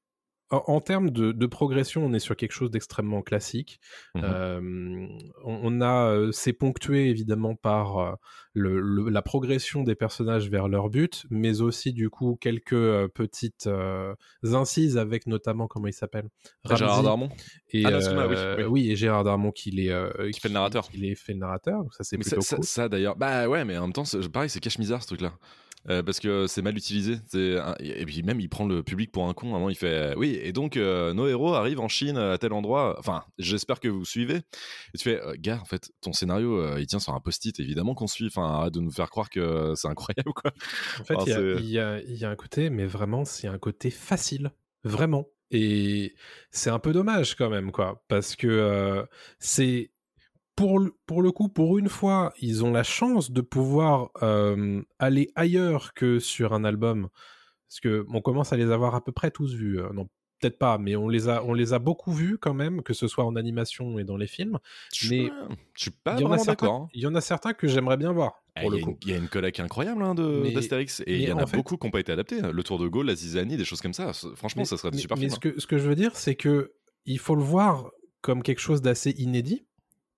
en, 0.50 0.62
en 0.66 0.80
termes 0.80 1.10
de, 1.10 1.32
de 1.32 1.46
progression, 1.46 2.04
on 2.04 2.12
est 2.12 2.18
sur 2.18 2.36
quelque 2.36 2.52
chose 2.52 2.70
d'extrêmement 2.70 3.22
classique. 3.22 3.80
Mhm. 4.14 4.22
Euh, 4.24 5.06
on, 5.44 5.60
on 5.62 5.80
a 5.80 6.10
euh, 6.10 6.32
c'est 6.32 6.52
ponctué 6.52 7.08
évidemment 7.10 7.54
par 7.54 7.98
euh, 7.98 8.12
le, 8.54 8.80
le- 8.80 9.08
la 9.10 9.22
progression 9.22 9.82
des 9.82 9.94
personnages 9.94 10.48
vers 10.50 10.68
leur 10.68 10.88
but, 10.90 11.24
mais 11.30 11.60
aussi 11.60 11.92
du 11.92 12.10
coup 12.10 12.36
quelques 12.40 12.72
euh, 12.72 13.08
petites 13.08 13.66
euh, 13.66 14.14
incises 14.42 14.96
avec 14.98 15.26
notamment 15.26 15.66
comment 15.66 15.86
il 15.86 15.92
s'appelle? 15.92 16.28
Gérard 16.64 17.02
Darmon? 17.02 17.28
et 17.70 17.84
Ah 17.84 17.96
excuse-moi, 17.96 18.26
oui, 18.28 18.34
euh, 18.36 18.66
oui. 18.66 18.90
et 18.90 18.96
Gérard 18.96 19.24
Darmon 19.24 19.52
qui 19.52 19.70
les 19.70 19.90
euh, 19.90 20.30
Qui 20.30 20.40
fait 20.40 20.48
le 20.48 20.54
narrateur. 20.54 20.88
qui 20.88 20.96
les 20.96 21.14
fait 21.14 21.32
le 21.34 21.40
narrateur. 21.40 21.82
Donc 21.82 21.94
ça 21.94 22.04
c'est 22.04 22.16
plutôt 22.18 22.40
ça, 22.40 22.56
cool. 22.56 22.64
ça, 22.64 22.88
d'ailleurs, 22.88 23.16
bah 23.16 23.48
ouais, 23.48 23.64
mais 23.64 23.76
en 23.78 23.82
même 23.82 23.92
temps, 23.92 24.04
pareil, 24.32 24.48
c'est 24.50 24.60
cache-misère 24.60 25.02
ce 25.02 25.08
truc-là. 25.08 25.32
Euh, 25.90 26.02
parce 26.02 26.20
que 26.20 26.46
c'est 26.46 26.62
mal 26.62 26.76
utilisé. 26.76 27.16
Un- 27.34 27.74
Et 27.80 28.04
puis 28.04 28.22
même, 28.22 28.40
il 28.40 28.48
prend 28.48 28.66
le 28.66 28.82
public 28.82 29.10
pour 29.12 29.26
un 29.28 29.32
con. 29.34 29.48
Un 29.48 29.52
moment, 29.52 29.70
il 29.70 29.76
fait 29.76 30.14
Oui, 30.16 30.38
et 30.42 30.52
donc 30.52 30.76
euh, 30.76 31.14
nos 31.14 31.26
héros 31.26 31.54
arrivent 31.54 31.80
en 31.80 31.88
Chine 31.88 32.16
à 32.18 32.36
tel 32.38 32.52
endroit. 32.52 32.96
Enfin, 32.98 33.24
j'espère 33.38 33.80
que 33.80 33.88
vous 33.88 34.04
suivez. 34.04 34.36
Et 34.94 34.98
tu 34.98 35.04
fais 35.04 35.20
euh, 35.22 35.34
Gars, 35.38 35.58
en 35.60 35.64
fait, 35.64 35.90
ton 36.00 36.12
scénario, 36.12 36.58
euh, 36.60 36.80
il 36.80 36.86
tient 36.86 36.98
sur 36.98 37.14
un 37.14 37.20
post-it. 37.20 37.58
Évidemment 37.60 37.94
qu'on 37.94 38.06
suit. 38.06 38.26
Enfin, 38.26 38.44
arrête 38.46 38.74
de 38.74 38.80
nous 38.80 38.90
faire 38.90 39.08
croire 39.10 39.30
que 39.30 39.72
c'est 39.76 39.88
incroyable, 39.88 40.32
quoi. 40.34 40.52
En 41.00 41.04
fait, 41.04 41.14
Enfin, 41.14 41.24
il 41.58 41.64
y 41.66 41.72
y, 41.72 41.78
a, 41.78 42.00
il 42.02 42.16
y 42.16 42.24
a 42.24 42.30
un 42.30 42.36
côté, 42.36 42.70
mais 42.70 42.86
vraiment, 42.86 43.24
c'est 43.24 43.48
un 43.48 43.58
côté 43.58 43.90
facile. 43.90 44.50
Vraiment. 44.84 45.26
Et 45.50 46.14
c'est 46.50 46.68
un 46.70 46.78
peu 46.78 46.92
dommage 46.92 47.34
quand 47.34 47.48
même, 47.48 47.72
quoi. 47.72 48.04
Parce 48.08 48.36
que 48.36 48.46
euh, 48.46 49.02
c'est. 49.38 49.90
Pour 50.58 50.78
le, 50.80 50.92
pour 51.06 51.22
le 51.22 51.30
coup, 51.30 51.48
pour 51.48 51.78
une 51.78 51.88
fois, 51.88 52.32
ils 52.40 52.64
ont 52.64 52.72
la 52.72 52.82
chance 52.82 53.30
de 53.30 53.40
pouvoir 53.40 54.10
euh, 54.22 54.82
aller 54.98 55.30
ailleurs 55.36 55.94
que 55.94 56.18
sur 56.18 56.52
un 56.52 56.64
album. 56.64 57.08
Parce 57.68 57.80
que 57.80 58.04
on 58.12 58.20
commence 58.20 58.52
à 58.52 58.56
les 58.56 58.70
avoir 58.70 58.94
à 58.94 59.04
peu 59.04 59.12
près 59.12 59.30
tous 59.30 59.54
vus. 59.54 59.78
euh, 59.80 59.90
non, 59.92 60.08
peut-être 60.40 60.58
pas, 60.58 60.78
mais 60.78 60.96
on 60.96 61.08
les, 61.08 61.28
a, 61.28 61.44
on 61.44 61.52
les 61.52 61.72
a 61.74 61.78
beaucoup 61.78 62.12
vus 62.12 62.38
quand 62.38 62.54
même, 62.54 62.82
que 62.82 62.92
ce 62.94 63.06
soit 63.08 63.24
en 63.24 63.36
animation 63.36 63.98
et 63.98 64.04
dans 64.04 64.16
les 64.16 64.26
films. 64.26 64.58
Je 64.94 65.10
Mais 65.10 65.30
je 65.74 65.82
suis 65.82 65.90
pas 65.92 66.14
vraiment 66.14 66.42
d'accord. 66.44 66.74
hein. 66.74 66.88
il 66.94 67.02
y 67.02 67.06
en 67.06 67.14
a 67.14 67.20
certains 67.20 67.52
que 67.54 67.68
j'aimerais 67.68 67.96
bien 67.96 68.12
voir, 68.12 68.42
pour 68.60 68.64
Il 68.66 68.70
le 68.72 68.78
y, 68.78 68.80
a 68.80 68.84
coup. 68.84 68.90
une- 68.92 68.96
il 69.02 69.08
y 69.10 69.14
a 69.14 69.16
une 69.18 69.28
collecte 69.28 69.60
incroyable 69.60 70.02
hein, 70.02 70.14
d'Astérix 70.16 71.02
et 71.06 71.16
il 71.22 71.28
y 71.28 71.32
en 71.32 71.36
en 71.36 71.42
a 71.42 71.46
fait- 71.46 71.56
beaucoup 71.56 71.76
qui 71.76 71.86
n'ont 71.86 71.90
pas 71.92 72.00
été 72.00 72.10
adaptés. 72.12 72.40
Le 72.40 72.62
Tour 72.64 72.78
de 72.80 72.88
Gaulle, 72.88 73.06
la 73.06 73.14
Zizanie, 73.14 73.56
des 73.56 73.64
choses 73.64 73.80
comme 73.80 73.94
ça. 73.94 74.12
Franchement, 74.34 74.62
Mais- 74.62 74.64
ça 74.64 74.76
serait 74.76 74.90
mais- 74.92 74.98
super 74.98 75.16
mais 75.18 75.28
ce 75.28 75.38
que, 75.38 75.60
ce 75.60 75.66
que 75.68 75.78
je 75.78 75.88
veux 75.88 75.94
dire, 75.96 76.16
c'est 76.16 76.34
que 76.36 76.72
il 77.04 77.18
faut 77.20 77.34
le 77.36 77.42
voir 77.44 77.90
comme 78.22 78.42
quelque 78.42 78.60
chose 78.60 78.82
d'assez 78.82 79.10
inédit, 79.18 79.66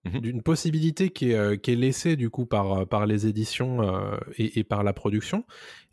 Mhm. 0.05 0.21
d'une 0.21 0.43
possibilité 0.43 1.11
qui 1.11 1.31
est, 1.33 1.35
euh, 1.35 1.57
qui 1.57 1.73
est 1.73 1.77
laissée 1.77 2.17
du 2.17 2.31
coup 2.31 2.47
par, 2.47 2.73
euh, 2.81 2.87
par 2.87 3.07
les 3.07 3.27
éditions 3.27 3.83
euh, 3.83 4.17
et, 4.39 4.59
et 4.61 4.65
par 4.65 4.83
la 4.85 4.93
production. 4.93 5.45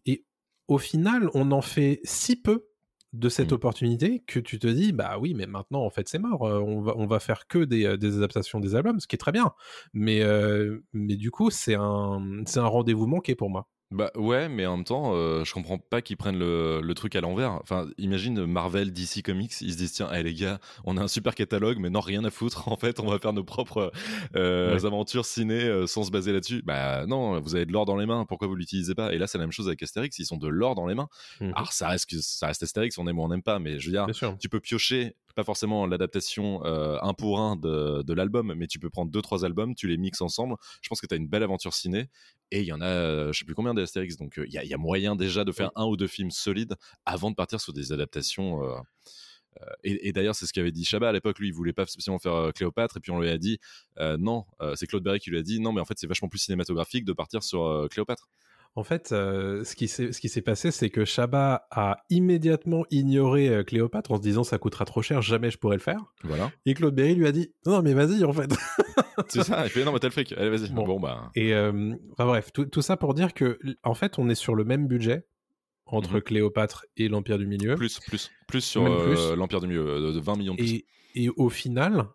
Et 0.05 0.25
au 0.67 0.77
final, 0.77 1.29
on 1.33 1.51
en 1.51 1.61
fait 1.61 1.99
si 2.03 2.35
peu 2.41 2.67
de 3.13 3.29
cette 3.29 3.51
Mhm. 3.51 3.53
opportunité 3.53 4.23
que 4.27 4.39
tu 4.39 4.59
te 4.59 4.67
dis 4.67 4.91
bah 4.91 5.17
oui 5.19 5.33
mais 5.33 5.47
maintenant 5.47 5.81
en 5.83 5.89
fait 5.89 6.09
c'est 6.09 6.19
mort 6.19 6.41
on 6.41 6.81
va 6.81 6.93
on 6.97 7.07
va 7.07 7.19
faire 7.21 7.47
que 7.47 7.59
des, 7.59 7.97
des 7.97 8.17
adaptations 8.17 8.59
des 8.59 8.75
albums 8.75 8.99
ce 8.99 9.07
qui 9.07 9.15
est 9.15 9.17
très 9.19 9.31
bien 9.31 9.53
mais 9.93 10.21
euh, 10.23 10.83
mais 10.91 11.15
du 11.15 11.31
coup 11.31 11.49
c'est 11.49 11.75
un 11.75 12.43
c'est 12.45 12.59
un 12.59 12.67
rendez-vous 12.67 13.07
manqué 13.07 13.33
pour 13.33 13.49
moi 13.49 13.69
Bah 13.89 14.11
ouais, 14.15 14.49
mais 14.49 14.65
en 14.65 14.75
même 14.75 14.83
temps, 14.83 15.13
euh, 15.15 15.45
je 15.45 15.53
comprends 15.53 15.77
pas 15.77 16.01
qu'ils 16.01 16.17
prennent 16.17 16.37
le, 16.37 16.81
le 16.81 16.93
truc 16.93 17.15
à 17.15 17.21
l'envers. 17.21 17.53
Enfin, 17.61 17.87
imagine 17.97 18.45
Marvel, 18.45 18.91
DC 18.91 19.21
Comics, 19.23 19.53
ils 19.61 19.71
se 19.71 19.77
disent 19.77 19.93
tiens, 19.93 20.11
hey, 20.11 20.23
les 20.25 20.33
gars, 20.33 20.59
on 20.83 20.97
a 20.97 21.01
un 21.03 21.07
super 21.07 21.33
catalogue, 21.35 21.77
mais 21.79 21.89
non, 21.89 22.01
rien 22.01 22.25
à 22.25 22.29
foutre. 22.29 22.67
En 22.67 22.75
fait, 22.75 22.99
on 22.99 23.07
va 23.07 23.17
faire 23.17 23.31
nos 23.31 23.45
propres 23.45 23.93
euh, 24.35 24.73
Ouais. 24.75 24.85
aventures 24.85 25.25
ciné 25.25 25.63
euh, 25.63 25.87
sans 25.87 26.03
se 26.03 26.11
baser 26.11 26.33
là-dessus. 26.33 26.61
Bah 26.65 27.05
non, 27.05 27.39
vous 27.39 27.55
avez 27.55 27.65
de 27.65 27.71
l'or 27.71 27.85
dans 27.85 27.95
les 27.95 28.05
mains, 28.05 28.25
pourquoi 28.25 28.49
vous 28.49 28.55
l'utilisez 28.55 28.93
pas? 28.93 29.13
Et 29.13 29.17
là, 29.17 29.25
c'est 29.25 29.37
la 29.37 29.45
même 29.45 29.53
chose 29.53 29.67
avec 29.69 29.81
Astérix, 29.81 30.19
ils 30.19 30.33
ont 30.33 30.37
de 30.37 30.49
l'or 30.49 30.75
dans 30.75 30.85
les 30.85 30.93
mains. 30.95 31.07
Mhm. 31.39 31.53
Alors, 31.55 31.71
ça 31.71 31.87
reste, 31.87 32.09
que- 32.09 32.19
ça 32.21 32.47
reste 32.47 32.63
Astérix, 32.63 32.97
on 32.97 33.07
aime 33.07 33.17
ou 33.19 33.23
on 33.23 33.29
n'aime 33.29 33.41
pas, 33.41 33.59
mais 33.59 33.79
je 33.79 33.85
veux 33.85 33.93
dire, 33.93 34.05
tu 34.37 34.49
peux 34.49 34.59
piocher 34.59 35.15
pas 35.37 35.43
forcément 35.43 35.85
l'adaptation 35.85 36.65
euh, 36.65 36.97
un 37.03 37.13
pour 37.13 37.39
un 37.39 37.55
de, 37.55 38.01
de 38.01 38.13
l'album, 38.13 38.55
mais 38.57 38.65
tu 38.65 38.79
peux 38.79 38.89
prendre 38.89 39.11
deux 39.11 39.21
trois 39.21 39.45
albums, 39.45 39.75
tu 39.75 39.87
les 39.87 39.97
mixes 39.97 40.21
ensemble. 40.21 40.55
Je 40.81 40.89
pense 40.89 40.99
que 40.99 41.05
tu 41.05 41.13
as 41.13 41.17
une 41.17 41.27
belle 41.27 41.43
aventure 41.43 41.75
ciné 41.75 42.09
et 42.49 42.61
il 42.61 42.65
y 42.65 42.73
en 42.73 42.81
a, 42.81 42.87
euh, 42.87 43.31
je 43.31 43.37
sais 43.37 43.45
plus 43.45 43.53
combien 43.53 43.75
d'Astérix, 43.75 44.17
donc 44.17 44.39
euh, 44.39 44.45
il 44.47 44.53
y, 44.53 44.57
a- 44.57 44.63
il 44.63 44.69
y 44.69 44.73
a 44.73 44.77
moyen 44.77 45.15
déjà 45.15 45.45
de 45.45 45.51
faire 45.51 45.69
un 45.75 45.85
ou 45.85 45.95
deux 45.95 46.07
films 46.07 46.31
solides 46.31 46.73
avant 47.05 47.29
de 47.29 47.35
partir 47.35 47.61
sur 47.61 47.71
des 47.71 47.91
adaptations. 47.91 48.63
et, 49.83 50.07
et 50.07 50.11
d'ailleurs, 50.11 50.35
c'est 50.35 50.45
ce 50.45 50.53
qu'avait 50.53 50.71
dit 50.71 50.85
Chabat 50.85 51.09
à 51.09 51.11
l'époque. 51.11 51.39
Lui, 51.39 51.47
il 51.49 51.53
voulait 51.53 51.73
pas 51.73 51.85
spécialement 51.85 52.19
faire 52.19 52.51
Cléopâtre, 52.53 52.97
et 52.97 52.99
puis 52.99 53.11
on 53.11 53.19
lui 53.19 53.29
a 53.29 53.37
dit 53.37 53.59
euh, 53.99 54.17
non. 54.19 54.45
euh, 54.61 54.73
c'est 54.75 54.87
Claude 54.87 55.03
Berry 55.03 55.19
qui 55.19 55.29
lui 55.29 55.37
a 55.37 55.43
dit 55.43 55.59
non, 55.59 55.71
mais 55.71 55.81
en 55.81 55.85
fait, 55.85 55.95
c'est 55.97 56.07
vachement 56.07 56.29
plus 56.29 56.39
cinématographique 56.39 57.05
de 57.05 57.13
partir 57.13 57.43
sur 57.43 57.63
euh, 57.65 57.87
Cléopâtre. 57.87 58.27
En 58.77 58.83
fait, 58.83 59.11
euh, 59.11 59.63
ce 59.63 59.75
qui 59.75 59.87
s'est 59.87 60.41
passé, 60.43 60.69
c'est 60.69 60.91
que 60.91 61.03
Chabat 61.03 61.65
a 61.71 61.97
immédiatement 62.11 62.85
ignoré 62.91 63.49
euh, 63.49 63.63
Cléopâtre 63.63 64.11
en 64.11 64.17
se 64.17 64.21
disant 64.21 64.43
ça 64.43 64.59
coûtera 64.59 64.85
trop 64.85 65.01
cher, 65.01 65.23
jamais 65.23 65.49
je 65.49 65.57
pourrais 65.57 65.77
le 65.77 65.81
faire. 65.81 66.13
Voilà. 66.23 66.51
Et 66.67 66.75
Claude 66.75 66.93
Berry 66.93 67.15
lui 67.15 67.25
a 67.25 67.31
dit 67.31 67.51
non, 67.65 67.71
non 67.77 67.81
mais 67.81 67.95
vas-y 67.95 68.23
en 68.23 68.33
fait. 68.33 68.53
c'est 69.29 69.41
ça. 69.41 69.65
Il 69.65 69.71
fait 69.71 69.83
non, 69.83 69.93
mais 69.93 69.97
t'as 69.97 70.09
le 70.09 70.11
fric. 70.11 70.31
Allez, 70.33 70.51
vas-y. 70.51 70.69
Bon. 70.69 70.85
Bon, 70.85 70.99
bah. 70.99 71.31
Et 71.33 71.55
euh, 71.55 71.95
enfin, 72.11 72.27
bref, 72.27 72.53
tout, 72.53 72.65
tout 72.65 72.83
ça 72.83 72.97
pour 72.97 73.15
dire 73.15 73.33
que 73.33 73.57
en 73.81 73.95
fait, 73.95 74.19
on 74.19 74.29
est 74.29 74.35
sur 74.35 74.53
le 74.53 74.63
même 74.63 74.87
budget 74.87 75.25
entre 75.87 76.13
Mhm. 76.17 76.21
Cléopâtre 76.21 76.85
et 76.97 77.07
l'Empire 77.07 77.39
du 77.39 77.47
Milieu. 77.47 77.73
Plus, 77.73 77.99
plus, 78.01 78.29
plus 78.47 78.61
sur 78.61 78.83
l'Empire 79.35 79.59
du 79.59 79.69
Milieu, 79.69 80.13
de 80.13 80.19
20 80.19 80.35
millions 80.37 80.53
de 80.53 80.59
plus. 80.59 80.71
Et, 80.71 80.85
et 81.15 81.29
au 81.29 81.49
final, 81.49 82.09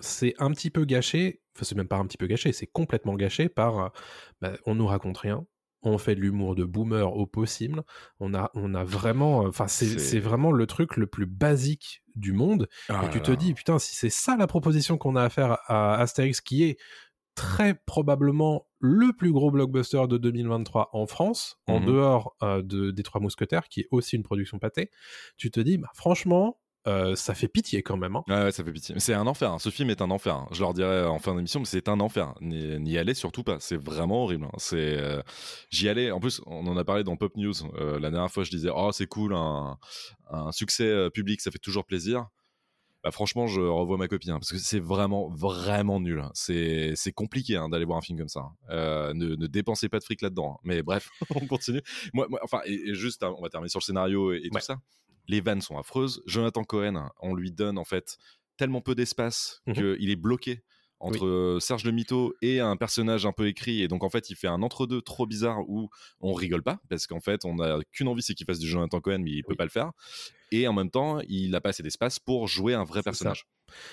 c'est 0.00 0.34
un 0.38 0.50
petit 0.50 0.70
peu 0.70 0.84
gâché, 0.84 1.42
enfin 1.56 1.64
c'est 1.64 1.76
même 1.76 1.88
pas 1.88 1.96
un 1.96 2.06
petit 2.06 2.16
peu 2.18 2.26
gâché, 2.26 2.52
c'est 2.52 2.66
complètement 2.66 3.14
gâché 3.14 3.48
par, 3.48 3.78
euh, 3.78 3.88
bah, 4.40 4.52
on 4.66 4.74
nous 4.74 4.86
raconte 4.86 5.18
rien, 5.18 5.46
on 5.82 5.98
fait 5.98 6.14
de 6.16 6.20
l'humour 6.20 6.54
de 6.56 6.64
boomer 6.64 7.12
au 7.16 7.26
possible, 7.26 7.82
on 8.18 8.34
a, 8.34 8.50
on 8.54 8.74
a 8.74 8.82
vraiment, 8.84 9.44
euh, 9.44 9.48
enfin 9.48 9.68
c'est 9.68 10.18
vraiment 10.18 10.50
le 10.50 10.66
truc 10.66 10.96
le 10.96 11.06
plus 11.06 11.26
basique 11.26 12.02
du 12.16 12.32
monde, 12.32 12.68
Ah 12.88 13.04
et 13.04 13.08
tu 13.08 13.22
te 13.22 13.30
là. 13.30 13.36
dis, 13.36 13.54
putain, 13.54 13.78
si 13.78 13.94
c'est 13.94 14.10
ça 14.10 14.36
la 14.36 14.46
proposition 14.48 14.98
qu'on 14.98 15.14
a 15.16 15.22
à 15.24 15.28
faire 15.30 15.58
à 15.68 15.94
Astérix, 16.00 16.40
qui 16.40 16.64
est 16.64 16.78
très 17.34 17.74
probablement 17.74 18.66
le 18.80 19.12
plus 19.12 19.32
gros 19.32 19.50
blockbuster 19.50 20.06
de 20.08 20.18
2023 20.18 20.90
en 20.92 21.06
France, 21.06 21.60
en 21.66 21.78
Mhm. 21.78 21.84
dehors 21.86 22.36
euh, 22.42 22.62
de, 22.62 22.90
des 22.90 23.02
Trois 23.04 23.20
Mousquetaires, 23.20 23.68
qui 23.68 23.80
est 23.82 23.88
aussi 23.92 24.16
une 24.16 24.24
production 24.24 24.58
pâtée, 24.58 24.90
tu 25.36 25.50
te 25.50 25.60
dis, 25.60 25.78
bah, 25.78 25.90
franchement, 25.94 26.60
euh, 26.86 27.14
ça 27.16 27.34
fait 27.34 27.48
pitié 27.48 27.82
quand 27.82 27.96
même. 27.96 28.16
hein. 28.16 28.24
Ouais, 28.28 28.44
ouais, 28.44 28.52
ça 28.52 28.64
fait 28.64 28.72
pitié. 28.72 28.94
Mais 28.94 29.00
C'est 29.00 29.12
un 29.14 29.26
enfer. 29.26 29.52
hein. 29.52 29.58
Ce 29.58 29.68
film 29.68 29.90
est 29.90 30.00
un 30.00 30.10
enfer. 30.10 30.34
hein. 30.36 30.48
Je 30.52 30.60
leur 30.60 30.72
dirai 30.72 31.04
en 31.04 31.18
fin 31.18 31.34
d'émission, 31.34 31.60
mais 31.60 31.66
c'est 31.66 31.88
un 31.88 32.00
enfer. 32.00 32.34
N'y 32.40 32.96
allez 32.96 33.14
surtout 33.14 33.42
pas. 33.42 33.58
C'est 33.60 33.76
vraiment 33.76 34.22
horrible. 34.24 34.48
C'est, 34.56 34.96
euh, 34.98 35.20
j'y 35.70 35.88
allais. 35.88 36.10
En 36.10 36.20
plus, 36.20 36.40
on 36.46 36.66
en 36.66 36.76
a 36.76 36.84
parlé 36.84 37.04
dans 37.04 37.16
Pop 37.16 37.36
News 37.36 37.52
euh, 37.74 37.98
la 37.98 38.10
dernière 38.10 38.30
fois. 38.30 38.44
Je 38.44 38.50
disais, 38.50 38.70
oh, 38.74 38.90
c'est 38.92 39.06
cool, 39.06 39.34
un, 39.34 39.76
un 40.30 40.52
succès 40.52 40.84
euh, 40.86 41.10
public, 41.10 41.40
ça 41.40 41.50
fait 41.50 41.58
toujours 41.58 41.84
plaisir. 41.84 42.26
Bah, 43.04 43.12
franchement, 43.12 43.46
je 43.46 43.60
revois 43.60 43.96
ma 43.96 44.08
copie 44.08 44.28
parce 44.28 44.50
que 44.50 44.58
c'est 44.58 44.80
vraiment, 44.80 45.28
vraiment 45.28 46.00
nul. 46.00 46.24
C'est, 46.34 46.94
c'est 46.96 47.12
compliqué 47.12 47.60
d'aller 47.70 47.84
voir 47.84 47.98
un 47.98 48.02
film 48.02 48.18
comme 48.18 48.28
ça. 48.28 48.46
Euh, 48.70 49.14
ne, 49.14 49.36
ne 49.36 49.46
dépensez 49.46 49.88
pas 49.88 49.98
de 50.00 50.04
fric 50.04 50.20
là-dedans. 50.22 50.58
Mais 50.64 50.82
bref, 50.82 51.08
on 51.34 51.46
continue. 51.46 51.82
Moi, 52.12 52.26
moi, 52.28 52.40
enfin, 52.42 52.60
et, 52.64 52.72
et 52.90 52.94
juste, 52.94 53.22
on 53.22 53.40
va 53.42 53.48
terminer 53.50 53.68
sur 53.68 53.78
le 53.80 53.84
scénario 53.84 54.32
et, 54.32 54.38
et 54.38 54.40
Ouais. 54.52 54.60
tout 54.60 54.66
ça. 54.66 54.78
Les 55.28 55.40
vannes 55.40 55.60
sont 55.60 55.78
affreuses. 55.78 56.22
Jonathan 56.26 56.64
Cohen, 56.64 57.10
on 57.20 57.34
lui 57.34 57.52
donne 57.52 57.78
en 57.78 57.84
fait 57.84 58.16
tellement 58.56 58.80
peu 58.80 58.94
d'espace 58.94 59.62
Mhm. 59.66 59.74
qu'il 59.74 60.10
est 60.10 60.16
bloqué 60.16 60.62
entre 61.00 61.26
euh, 61.26 61.60
Serge 61.60 61.84
le 61.84 61.92
Mito 61.92 62.34
et 62.42 62.58
un 62.58 62.76
personnage 62.76 63.24
un 63.24 63.30
peu 63.32 63.46
écrit 63.46 63.82
et 63.82 63.86
donc 63.88 64.02
en 64.02 64.10
fait 64.10 64.30
il 64.30 64.34
fait 64.34 64.48
un 64.48 64.62
entre-deux 64.62 65.00
trop 65.00 65.26
bizarre 65.26 65.60
où 65.68 65.90
on 66.20 66.32
rigole 66.32 66.64
pas 66.64 66.80
parce 66.90 67.06
qu'en 67.06 67.20
fait 67.20 67.44
on 67.44 67.60
a 67.60 67.78
qu'une 67.92 68.08
envie 68.08 68.20
c'est 68.22 68.34
qu'il 68.34 68.46
fasse 68.46 68.58
du 68.58 68.66
Jonathan 68.66 69.00
Cohen 69.00 69.18
mais 69.22 69.30
il 69.30 69.42
peut 69.44 69.50
Oui. 69.52 69.56
pas 69.56 69.62
le 69.64 69.70
faire 69.70 69.92
et 70.50 70.66
en 70.66 70.72
même 70.72 70.90
temps 70.90 71.20
il 71.28 71.54
a 71.54 71.60
pas 71.60 71.68
assez 71.68 71.84
d'espace 71.84 72.18
pour 72.18 72.48
jouer 72.48 72.74
un 72.74 72.82
vrai 72.82 73.02
ça. 73.04 73.32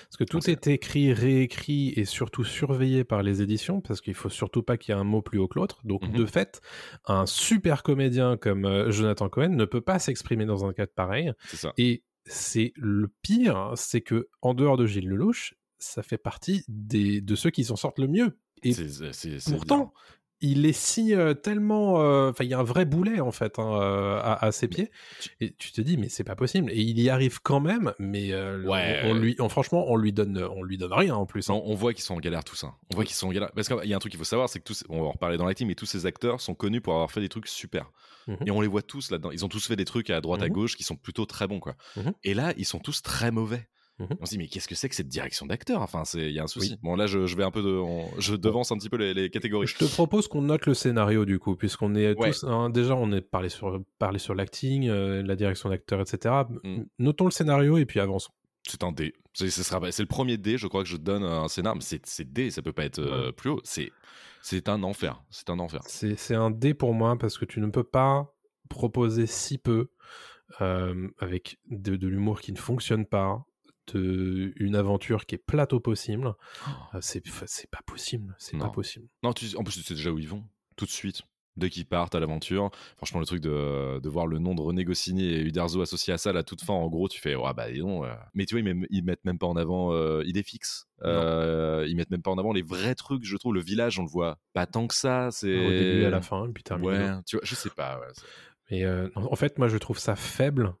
Parce 0.04 0.16
que 0.18 0.24
tout 0.24 0.48
est 0.50 0.66
écrit, 0.66 1.12
réécrit 1.12 1.92
et 1.96 2.04
surtout 2.04 2.44
surveillé 2.44 3.04
par 3.04 3.22
les 3.22 3.42
éditions, 3.42 3.80
parce 3.80 4.00
qu'il 4.00 4.14
faut 4.14 4.28
surtout 4.28 4.62
pas 4.62 4.76
qu'il 4.76 4.94
y 4.94 4.96
ait 4.96 5.00
un 5.00 5.04
mot 5.04 5.22
plus 5.22 5.38
haut 5.38 5.48
que 5.48 5.58
l'autre. 5.58 5.80
Donc, 5.84 6.02
Mhm. 6.08 6.12
de 6.16 6.26
fait, 6.26 6.60
un 7.06 7.26
super 7.26 7.82
comédien 7.82 8.36
comme 8.36 8.64
euh, 8.64 8.90
Jonathan 8.90 9.28
Cohen 9.28 9.50
ne 9.50 9.64
peut 9.64 9.80
pas 9.80 9.98
s'exprimer 9.98 10.44
dans 10.46 10.64
un 10.64 10.72
cadre 10.72 10.92
pareil. 10.94 11.32
ça 11.52 11.72
Et 11.78 12.02
c'est 12.24 12.72
le 12.76 13.08
pire, 13.22 13.72
c'est 13.76 14.00
que 14.00 14.28
en 14.42 14.54
dehors 14.54 14.76
de 14.76 14.86
Gilles 14.86 15.08
Lelouch, 15.08 15.54
ça 15.78 16.02
fait 16.02 16.18
partie 16.18 16.64
des, 16.68 17.20
de 17.20 17.34
ceux 17.34 17.50
qui 17.50 17.64
s'en 17.64 17.76
sortent 17.76 17.98
le 17.98 18.08
mieux. 18.08 18.38
Et 18.62 18.72
pourtant, 19.58 19.92
il 20.40 20.66
est 20.66 20.72
si 20.72 21.14
euh, 21.14 21.34
tellement. 21.34 22.00
euh, 22.00 22.30
Enfin, 22.30 22.44
il 22.44 22.50
y 22.50 22.54
a 22.54 22.58
un 22.58 22.62
vrai 22.64 22.84
boulet 22.84 23.20
en 23.20 23.32
fait 23.32 23.58
hein, 23.58 23.80
euh, 23.80 24.18
à, 24.22 24.44
à 24.44 24.52
ses 24.52 24.68
pieds. 24.68 24.90
Et 25.40 25.52
tu 25.54 25.72
te 25.72 25.80
dis, 25.80 25.96
mais 25.96 26.08
c'est 26.08 26.24
pas 26.24 26.36
possible. 26.36 26.70
Et 26.72 26.80
il 26.80 27.00
y 27.00 27.08
arrive 27.10 27.40
quand 27.42 27.60
même, 27.60 27.92
mais 27.98 28.34
Ouais. 28.34 29.00
on, 29.04 29.10
on 29.10 29.14
lui, 29.14 29.36
on- 29.38 29.48
franchement, 29.48 29.84
on 29.88 29.96
lui 29.96 30.12
donne, 30.12 30.38
on 30.54 30.62
lui 30.62 30.76
donne 30.78 30.92
rien 30.92 31.14
en 31.14 31.26
plus. 31.26 31.48
hein. 31.50 31.60
On 31.64 31.74
voit 31.74 31.94
qu'ils 31.94 32.04
sont 32.04 32.14
en 32.14 32.20
galère 32.20 32.44
tous. 32.44 32.64
hein. 32.64 32.74
On 32.92 32.96
voit 32.96 33.04
qu'ils 33.04 33.14
sont 33.16 33.28
en 33.28 33.32
galère. 33.32 33.50
Parce 33.52 33.68
qu'il 33.68 33.84
y 33.88 33.92
a 33.92 33.96
un 33.96 33.98
truc 34.00 34.10
qu'il 34.12 34.18
faut 34.18 34.24
savoir, 34.24 34.48
c'est 34.48 34.58
que 34.58 34.64
tous, 34.64 34.84
on 34.88 35.00
va 35.00 35.06
en 35.08 35.12
reparler 35.12 35.36
dans 35.36 35.46
l'acting, 35.46 35.66
mais 35.66 35.74
tous 35.74 35.86
ces 35.86 36.06
acteurs 36.06 36.40
sont 36.40 36.54
connus 36.54 36.80
pour 36.80 36.94
avoir 36.94 37.10
fait 37.10 37.20
des 37.20 37.28
trucs 37.28 37.48
super. 37.48 37.90
Mhm. 38.28 38.36
Et 38.46 38.50
on 38.50 38.60
les 38.60 38.68
voit 38.68 38.82
tous 38.82 39.10
là-dedans. 39.10 39.30
Ils 39.30 39.44
ont 39.44 39.48
tous 39.48 39.66
fait 39.66 39.76
des 39.76 39.84
trucs 39.84 40.10
à 40.10 40.20
droite 40.20 40.42
à 40.42 40.46
Mhm. 40.46 40.52
gauche 40.52 40.76
qui 40.76 40.82
sont 40.82 40.96
plutôt 40.96 41.26
très 41.26 41.46
bons, 41.46 41.60
quoi. 41.60 41.76
Mhm. 41.96 42.12
Et 42.24 42.34
là, 42.34 42.52
ils 42.56 42.64
sont 42.64 42.78
tous 42.80 43.02
très 43.02 43.30
mauvais. 43.30 43.66
Mhm. 43.98 44.08
On 44.20 44.26
se 44.26 44.30
dit, 44.32 44.38
mais 44.38 44.46
qu'est-ce 44.46 44.68
que 44.68 44.74
c'est 44.74 44.88
que 44.90 44.94
cette 44.94 45.08
direction 45.08 45.46
d'acteur? 45.46 45.80
Enfin, 45.80 46.04
c'est- 46.04 46.26
il 46.28 46.32
y 46.32 46.38
a 46.38 46.42
un 46.42 46.46
souci. 46.48 46.72
Oui. 46.72 46.78
Bon, 46.82 46.96
là, 46.96 47.06
je, 47.06 47.26
je 47.26 47.36
vais 47.36 47.44
un 47.44 47.50
peu 47.50 47.62
de. 47.62 47.70
on- 47.70 48.10
je 48.18 48.34
devance 48.36 48.70
un 48.72 48.76
petit 48.76 48.90
peu 48.90 48.96
les, 48.98 49.14
les 49.14 49.30
catégories. 49.30 49.66
Je 49.66 49.76
te 49.76 49.84
propose 49.86 50.28
qu'on 50.28 50.42
note 50.42 50.66
le 50.66 50.74
scénario 50.74 51.24
du 51.24 51.38
coup, 51.38 51.56
puisqu'on 51.56 51.94
est 51.94 52.14
Ouais. 52.18 52.30
tous. 52.30 52.44
hein, 52.44 52.68
déjà, 52.68 52.94
on 52.94 53.10
est 53.12 53.22
parlé 53.22 53.48
sur, 53.48 53.80
parlé 53.98 54.18
sur 54.18 54.34
l'acting, 54.34 54.88
euh, 54.88 55.22
la 55.22 55.34
direction 55.34 55.70
d'acteur, 55.70 56.00
etc. 56.02 56.34
Mm. 56.62 56.82
Notons 56.98 57.24
le 57.24 57.30
scénario 57.30 57.78
et 57.78 57.86
puis 57.86 57.98
avançons. 58.00 58.32
C'est 58.68 58.82
un 58.82 58.92
D. 58.92 59.14
C'est 59.32 59.48
ce 59.48 59.62
sera- 59.62 59.92
c'est 59.92 60.02
le 60.02 60.08
premier 60.08 60.36
D, 60.38 60.58
je 60.58 60.66
crois 60.66 60.82
que 60.82 60.88
je 60.88 60.96
donne 60.96 61.22
un 61.22 61.46
scénar, 61.48 61.74
mais 61.76 61.82
c'est 61.82 62.04
c'est 62.04 62.30
D, 62.30 62.50
ça 62.50 62.60
peut 62.62 62.72
pas 62.72 62.84
être 62.84 62.98
euh, 62.98 63.30
plus 63.32 63.48
haut. 63.50 63.60
C'est 63.64 63.92
c'est 64.42 64.68
un 64.68 64.82
enfer. 64.82 65.22
C'est 65.30 65.48
un 65.50 65.58
enfer. 65.58 65.80
C'est 65.86 66.16
c'est 66.18 66.34
un 66.34 66.50
dé 66.50 66.74
pour 66.74 66.92
moi 66.92 67.16
parce 67.16 67.38
que 67.38 67.44
tu 67.44 67.60
ne 67.60 67.68
peux 67.68 67.84
pas 67.84 68.34
proposer 68.68 69.26
si 69.26 69.56
peu 69.58 69.88
euh, 70.60 71.08
avec 71.18 71.58
de, 71.70 71.96
de 71.96 72.08
l'humour 72.08 72.40
qui 72.40 72.52
ne 72.52 72.58
fonctionne 72.58 73.04
pas, 73.06 73.44
une 73.94 74.74
aventure 74.76 75.26
qui 75.26 75.34
est 75.34 75.38
plate 75.38 75.72
au 75.72 75.80
possible. 75.80 76.34
Euh, 76.94 76.98
c'est 77.00 77.22
c'est 77.46 77.70
pas 77.70 77.80
possible. 77.86 78.34
C'est 78.38 78.58
pas 78.58 78.68
possible. 78.70 79.06
Non, 79.22 79.32
tu, 79.32 79.46
en 79.56 79.64
plus, 79.64 79.74
tu 79.74 79.82
sais 79.82 79.94
déjà 79.94 80.10
où 80.10 80.18
ils 80.18 80.28
vont, 80.28 80.44
tout 80.76 80.84
de 80.86 80.90
suite. 80.90 81.22
Dès 81.58 81.70
qu'ils 81.70 81.86
partent 81.86 82.14
à 82.14 82.20
l'aventure, 82.20 82.70
franchement, 82.98 83.18
le 83.18 83.24
truc 83.24 83.40
de, 83.40 83.98
de 83.98 84.08
voir 84.10 84.26
le 84.26 84.38
nom 84.38 84.54
de 84.54 84.60
René 84.60 84.84
Goscinny 84.84 85.24
et 85.24 85.40
Uderzo 85.40 85.80
associé 85.80 86.12
à 86.12 86.18
ça, 86.18 86.28
à 86.28 86.32
la 86.34 86.42
toute 86.42 86.62
fin, 86.62 86.74
en 86.74 86.86
gros, 86.88 87.08
tu 87.08 87.18
fais, 87.18 87.34
ouais, 87.34 87.54
bah, 87.54 87.72
dis 87.72 87.78
donc. 87.78 88.04
euh. 88.04 88.14
Mais 88.34 88.44
tu 88.44 88.54
vois, 88.54 88.60
ils, 88.60 88.74
met- 88.74 88.86
ils 88.90 89.02
mettent 89.02 89.24
même 89.24 89.38
pas 89.38 89.46
en 89.46 89.56
avant 89.56 89.90
euh, 89.94 90.22
Idée 90.26 90.42
fixe. 90.42 90.86
Euh, 91.02 91.86
ils 91.88 91.96
mettent 91.96 92.10
même 92.10 92.20
pas 92.20 92.30
en 92.30 92.36
avant 92.36 92.52
les 92.52 92.60
vrais 92.60 92.94
trucs, 92.94 93.24
je 93.24 93.34
trouve. 93.38 93.54
Le 93.54 93.62
village, 93.62 93.98
on 93.98 94.02
le 94.02 94.08
voit 94.10 94.38
pas 94.52 94.66
tant 94.66 94.86
que 94.86 94.94
ça. 94.94 95.30
C'est 95.30 95.46
Au 95.66 95.70
début, 95.70 96.04
à 96.04 96.10
la 96.10 96.20
fin, 96.20 96.46
puis 96.52 96.62
terminé. 96.62 96.88
Ouais, 96.92 97.10
tu 97.26 97.36
vois, 97.36 97.44
je 97.46 97.54
sais 97.54 97.70
pas. 97.70 98.00
ouais, 98.00 98.06
Mais 98.70 98.84
euh, 98.84 99.08
en 99.14 99.22
en 99.32 99.36
fait, 99.36 99.56
moi, 99.58 99.68
je 99.68 99.78
trouve 99.78 99.98
ça 99.98 100.14
faible, 100.14 100.74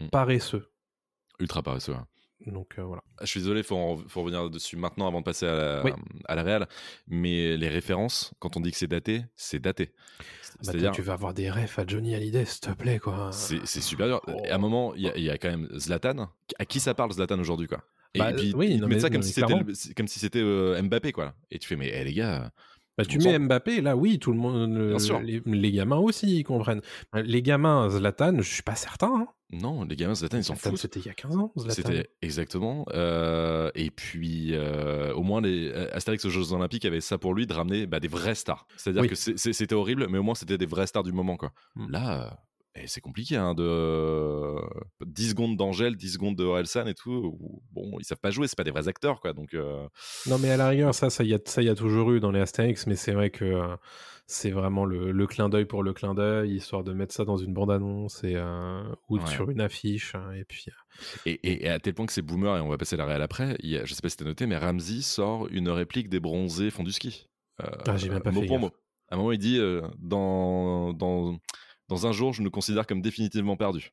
Mm. 0.00 0.08
paresseux. 0.08 0.70
ultra 1.38 1.62
paresseux. 1.62 1.94
hein. 1.94 2.06
Donc 2.46 2.74
euh, 2.78 2.82
voilà. 2.82 3.02
Je 3.20 3.26
suis 3.26 3.40
désolé, 3.40 3.62
faut, 3.62 3.76
en- 3.76 3.98
faut 4.08 4.22
revenir 4.22 4.50
dessus 4.50 4.76
maintenant 4.76 5.06
avant 5.06 5.20
de 5.20 5.24
passer 5.24 5.46
à 5.46 5.54
la, 5.54 5.84
Oui. 5.84 5.92
à 6.26 6.34
la 6.34 6.42
réal. 6.42 6.68
Mais 7.08 7.56
les 7.56 7.68
références, 7.68 8.32
quand 8.40 8.56
on 8.56 8.60
dit 8.60 8.70
que 8.72 8.76
c'est 8.76 8.86
daté, 8.88 9.24
c'est 9.36 9.60
daté. 9.60 9.86
Bah, 9.86 9.92
C'est-à-dire, 10.62 10.92
tu 10.92 11.02
vas 11.02 11.12
avoir 11.14 11.34
des 11.34 11.50
refs 11.50 11.78
à 11.78 11.84
Johnny 11.86 12.14
Hallyday, 12.14 12.44
s'il 12.44 12.60
te 12.60 12.70
plaît, 12.72 12.98
quoi. 12.98 13.30
c'est 13.32 13.64
super 13.80 14.06
dur. 14.06 14.22
Oh. 14.26 14.42
À 14.48 14.54
un 14.54 14.58
moment, 14.58 14.94
il 14.94 15.02
y, 15.02 15.08
a- 15.08 15.16
il 15.16 15.24
y 15.24 15.30
a 15.30 15.38
quand 15.38 15.50
même 15.50 15.68
Zlatan. 15.76 16.30
À 16.58 16.64
qui 16.64 16.80
ça 16.80 16.94
parle, 16.94 17.12
Zlatan, 17.12 17.38
aujourd'hui, 17.38 17.66
quoi? 17.68 17.82
Et 18.14 18.18
Bah, 18.18 18.32
puis, 18.32 18.52
oui, 18.54 18.76
non, 18.76 18.88
mais- 18.88 19.00
ça 19.00 19.08
si 19.22 19.32
c'était 19.32 19.94
comme 19.96 20.06
si 20.08 20.18
c'était 20.18 20.42
euh, 20.42 20.80
Mbappé, 20.82 21.12
quoi. 21.12 21.34
Et 21.50 21.58
tu 21.58 21.66
fais, 21.66 21.76
mais 21.76 21.90
eh, 21.94 22.04
les 22.04 22.12
gars, 22.12 22.52
Bah, 22.98 23.04
tu 23.06 23.18
mets 23.18 23.38
Mbappé, 23.38 23.80
là, 23.80 23.96
oui, 23.96 24.18
tout 24.18 24.32
le 24.32 24.38
monde, 24.38 24.74
le- 24.74 24.88
Bien 24.90 24.98
sûr. 24.98 25.20
les, 25.20 25.40
les 25.46 25.72
gamins 25.72 25.96
aussi, 25.96 26.38
ils 26.40 26.44
comprennent. 26.44 26.82
Les 27.14 27.40
gamins, 27.40 27.88
Zlatan, 27.88 28.36
je 28.38 28.42
suis 28.42 28.62
pas 28.62 28.74
certain. 28.74 29.12
Hein. 29.22 29.26
non, 29.50 29.84
les 29.84 29.96
gamins, 29.96 30.14
Zlatan, 30.14 30.36
ils 30.38 30.44
s'en 30.44 30.56
foutent. 30.56 30.76
C'était 30.76 31.00
il 31.00 31.06
y 31.06 31.08
a 31.08 31.14
15 31.14 31.36
ans, 31.36 31.52
Zlatan. 31.58 31.74
C'était 31.74 32.10
exactement. 32.20 32.84
euh, 32.92 33.70
et 33.74 33.90
puis, 33.90 34.50
euh, 34.52 35.14
au 35.14 35.22
moins, 35.22 35.40
les 35.40 35.70
euh, 35.70 35.88
Astérix 35.94 36.24
aux 36.26 36.30
Jeux 36.30 36.52
Olympiques 36.52 36.84
avait 36.84 37.00
ça 37.00 37.16
pour 37.16 37.32
lui 37.34 37.46
de 37.46 37.54
ramener 37.54 37.86
bah, 37.86 37.98
des 37.98 38.08
vraies 38.08 38.34
stars. 38.34 38.66
C'est-à-dire 38.76 39.02
Oui. 39.02 39.08
que 39.08 39.14
c'était 39.14 39.74
horrible, 39.74 40.06
mais 40.10 40.18
au 40.18 40.22
moins, 40.22 40.34
c'était 40.34 40.58
des 40.58 40.66
vraies 40.66 40.86
stars 40.86 41.02
du 41.02 41.12
moment. 41.12 41.36
Quoi. 41.38 41.52
Mm. 41.76 41.90
Là, 41.90 42.40
Et 42.74 42.86
c'est 42.86 43.02
compliqué, 43.02 43.36
hein, 43.36 43.52
de 43.54 44.56
10 45.04 45.30
secondes 45.30 45.56
d'Angèle, 45.58 45.94
10 45.94 46.14
secondes 46.14 46.36
de 46.36 46.44
Orelsan 46.44 46.86
et 46.86 46.94
tout. 46.94 47.38
Bon, 47.72 47.98
ils 48.00 48.04
savent 48.04 48.18
pas 48.18 48.30
jouer, 48.30 48.48
c'est 48.48 48.56
pas 48.56 48.64
des 48.64 48.70
vrais 48.70 48.88
acteurs, 48.88 49.20
quoi. 49.20 49.34
Donc, 49.34 49.52
euh, 49.52 49.86
Non, 50.26 50.38
mais 50.38 50.50
à 50.50 50.56
la 50.56 50.68
rigueur, 50.68 50.94
ça, 50.94 51.10
ça 51.10 51.22
y 51.22 51.34
a, 51.34 51.38
ça 51.44 51.60
y 51.62 51.68
a 51.68 51.74
toujours 51.74 52.12
eu 52.12 52.20
dans 52.20 52.30
les 52.30 52.40
Astérix, 52.40 52.86
mais 52.86 52.96
c'est 52.96 53.12
vrai 53.12 53.28
que 53.28 53.44
euh, 53.44 53.76
c'est 54.26 54.50
vraiment 54.50 54.86
le, 54.86 55.12
le 55.12 55.26
clin 55.26 55.50
d'œil 55.50 55.66
pour 55.66 55.82
le 55.82 55.92
clin 55.92 56.14
d'œil, 56.14 56.54
histoire 56.56 56.82
de 56.82 56.94
mettre 56.94 57.12
ça 57.14 57.26
dans 57.26 57.36
une 57.36 57.52
bande-annonce 57.52 58.24
et 58.24 58.36
euh, 58.36 58.82
ou 59.10 59.18
Ouais. 59.18 59.26
sur 59.26 59.50
une 59.50 59.60
affiche, 59.60 60.14
hein, 60.14 60.32
et 60.34 60.44
puis. 60.44 60.64
Et, 61.26 61.32
et- 61.32 61.66
et 61.66 61.68
à 61.68 61.78
tel 61.78 61.92
point 61.92 62.06
que 62.06 62.12
c'est 62.14 62.22
boomer, 62.22 62.56
et 62.56 62.60
on 62.62 62.68
va 62.70 62.78
passer 62.78 62.96
la 62.96 63.04
réelle 63.04 63.20
après, 63.22 63.54
il 63.62 63.68
y 63.68 63.76
a- 63.76 63.84
je 63.84 63.92
sais 63.92 64.00
pas 64.00 64.08
si 64.08 64.16
t'as 64.16 64.24
noté, 64.24 64.46
mais 64.46 64.56
Ramsey 64.56 65.02
sort 65.02 65.46
une 65.48 65.68
réplique 65.68 66.08
des 66.08 66.20
bronzés 66.20 66.70
font 66.70 66.84
du 66.84 66.92
ski. 66.92 67.28
Euh, 67.62 67.66
Ah, 67.86 67.98
j'ai 67.98 68.08
même 68.08 68.22
pas 68.22 68.30
mot 68.30 68.40
fait 68.40 68.46
pour 68.46 68.58
mot. 68.58 68.70
À 69.10 69.14
un 69.14 69.18
moment, 69.18 69.32
il 69.32 69.38
dit 69.38 69.58
euh, 69.58 69.82
dans, 69.98 70.94
dans, 70.94 71.38
dans 71.92 72.06
un 72.06 72.12
jour, 72.12 72.32
je 72.32 72.40
nous 72.42 72.50
considère 72.50 72.86
comme 72.86 73.02
définitivement 73.02 73.56
perdus. 73.56 73.92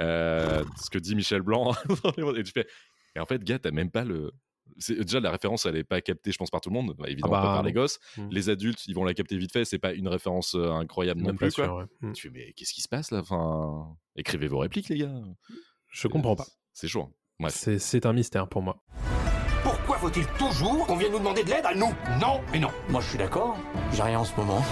Euh, 0.00 0.64
ce 0.82 0.90
que 0.90 0.98
dit 0.98 1.14
Michel 1.14 1.42
Blanc. 1.42 1.74
et, 2.36 2.42
tu 2.42 2.50
fais, 2.52 2.66
et 3.14 3.20
en 3.20 3.24
fait, 3.26 3.42
gars, 3.44 3.58
t'as 3.60 3.70
même 3.70 3.90
pas 3.90 4.04
le. 4.04 4.32
c'est- 4.78 4.96
Déjà, 5.04 5.20
la 5.20 5.30
référence, 5.30 5.64
elle 5.64 5.76
est 5.76 5.84
pas 5.84 6.00
captée, 6.00 6.32
je 6.32 6.38
pense, 6.38 6.50
par 6.50 6.60
tout 6.60 6.70
le 6.70 6.74
monde. 6.74 6.94
Bah, 6.98 7.08
évidemment, 7.08 7.34
Ah 7.36 7.40
pas 7.40 7.46
bah, 7.46 7.54
par 7.54 7.62
les 7.62 7.72
gosses. 7.72 8.00
Mm. 8.16 8.28
Les 8.30 8.50
adultes, 8.50 8.86
ils 8.88 8.94
vont 8.94 9.04
la 9.04 9.14
capter 9.14 9.36
vite 9.38 9.52
fait. 9.52 9.64
C'est 9.64 9.78
pas 9.78 9.92
une 9.92 10.08
référence 10.08 10.54
euh, 10.56 10.72
incroyable 10.72 11.22
non 11.22 11.36
plus. 11.36 11.52
quoi. 11.54 11.64
sûr, 11.64 11.74
ouais. 11.76 11.84
Mm. 12.00 12.12
Tu 12.14 12.22
fais, 12.22 12.30
mais 12.34 12.52
qu'est-ce 12.54 12.74
qui 12.74 12.82
se 12.82 12.88
passe 12.88 13.12
là? 13.12 13.20
Enfin, 13.20 13.96
Écrivez 14.16 14.48
vos 14.48 14.58
répliques, 14.58 14.88
les 14.88 14.98
gars. 14.98 15.12
Je 15.90 16.08
comprends 16.08 16.34
pas. 16.36 16.46
C'est 16.72 16.88
chaud. 16.88 17.08
hein. 17.40 17.48
C'est 17.48 17.78
c'est 17.78 18.06
un 18.06 18.12
mystère 18.12 18.48
pour 18.48 18.62
moi. 18.62 18.82
Pourquoi 19.62 19.98
faut-il 19.98 20.26
toujours 20.38 20.86
qu'on 20.86 20.96
vienne 20.96 21.12
nous 21.12 21.18
demander 21.20 21.44
de 21.44 21.48
l'aide 21.50 21.64
à 21.64 21.74
nous? 21.74 21.94
Non 22.20 22.40
et 22.52 22.58
non. 22.58 22.70
Moi, 22.90 23.00
je 23.02 23.08
suis 23.10 23.18
d'accord. 23.18 23.56
J'ai 23.92 24.02
rien 24.02 24.18
en 24.18 24.24
ce 24.24 24.34
moment. 24.36 24.62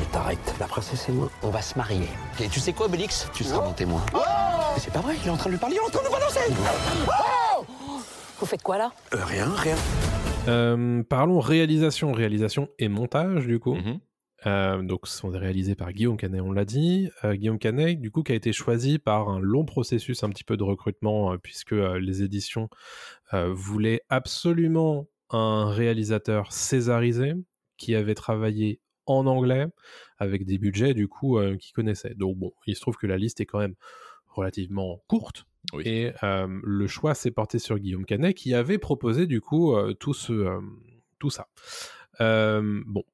Je 0.00 0.04
t'arrête. 0.12 0.54
La 0.58 0.66
princesse 0.66 1.08
et 1.08 1.12
moi, 1.12 1.30
on 1.42 1.50
va 1.50 1.60
se 1.62 1.76
marier. 1.76 2.06
Et 2.40 2.48
tu 2.48 2.58
sais 2.60 2.72
quoi, 2.72 2.86
Obélix? 2.86 3.28
Tu 3.34 3.44
seras 3.44 3.64
mon 3.64 3.72
témoin. 3.72 4.02
Mais 4.14 4.80
c'est 4.80 4.92
pas 4.92 5.00
vrai, 5.00 5.14
il 5.22 5.26
est 5.26 5.30
en 5.30 5.36
train 5.36 5.50
de 5.50 5.54
lui 5.54 5.60
parler, 5.60 5.76
il 5.76 5.78
est 5.78 5.86
en 5.86 5.90
train 5.90 6.00
de 6.02 6.06
nous 6.06 6.12
balancer 6.12 6.40
Vous 8.38 8.46
faites 8.46 8.62
quoi 8.62 8.78
là? 8.78 8.92
Euh, 9.14 9.24
Rien, 9.24 9.48
rien. 9.50 9.76
Euh, 10.48 11.02
parlons 11.02 11.38
réalisation, 11.38 12.12
réalisation 12.12 12.68
et 12.78 12.88
montage 12.88 13.46
du 13.46 13.58
coup. 13.58 13.74
Mhm. 13.74 14.00
Euh, 14.46 14.82
donc, 14.82 15.06
ce 15.06 15.18
sont 15.18 15.28
réalisés 15.28 15.74
par 15.74 15.92
Guillaume 15.92 16.16
Canet, 16.16 16.40
on 16.40 16.52
l'a 16.52 16.64
dit. 16.64 17.10
Euh, 17.24 17.34
Guillaume 17.34 17.58
Canet, 17.58 18.00
du 18.00 18.10
coup, 18.10 18.22
qui 18.22 18.32
a 18.32 18.34
été 18.34 18.54
choisi 18.54 18.98
par 18.98 19.28
un 19.28 19.38
long 19.38 19.66
processus 19.66 20.24
un 20.24 20.30
petit 20.30 20.44
peu 20.44 20.56
de 20.56 20.62
recrutement, 20.62 21.32
euh, 21.32 21.36
puisque 21.36 21.74
euh, 21.74 22.00
les 22.00 22.22
éditions 22.22 22.70
euh, 23.34 23.52
voulaient 23.52 24.00
absolument 24.08 25.06
un 25.28 25.68
réalisateur 25.70 26.52
césarisé 26.52 27.34
qui 27.76 27.94
avait 27.94 28.14
travaillé 28.14 28.80
en 29.18 29.26
anglais 29.26 29.66
avec 30.18 30.44
des 30.44 30.58
budgets 30.58 30.94
du 30.94 31.08
coup 31.08 31.38
euh, 31.38 31.56
qu'il 31.56 31.72
connaissait. 31.74 32.14
Donc 32.14 32.36
bon, 32.36 32.52
il 32.66 32.74
se 32.76 32.80
trouve 32.80 32.96
que 32.96 33.06
la 33.06 33.16
liste 33.16 33.40
est 33.40 33.46
quand 33.46 33.58
même 33.58 33.74
relativement 34.28 35.02
courte. 35.06 35.46
Oui. 35.72 35.82
Et 35.86 36.12
euh, 36.22 36.46
le 36.62 36.86
choix 36.86 37.14
s'est 37.14 37.30
porté 37.30 37.58
sur 37.58 37.78
Guillaume 37.78 38.06
Canet 38.06 38.34
qui 38.34 38.54
avait 38.54 38.78
proposé 38.78 39.26
du 39.26 39.40
coup 39.40 39.74
euh, 39.74 39.92
tout, 39.94 40.14
ce, 40.14 40.60
tout 41.18 41.30
ça. 41.30 41.48
Bon, 42.18 43.04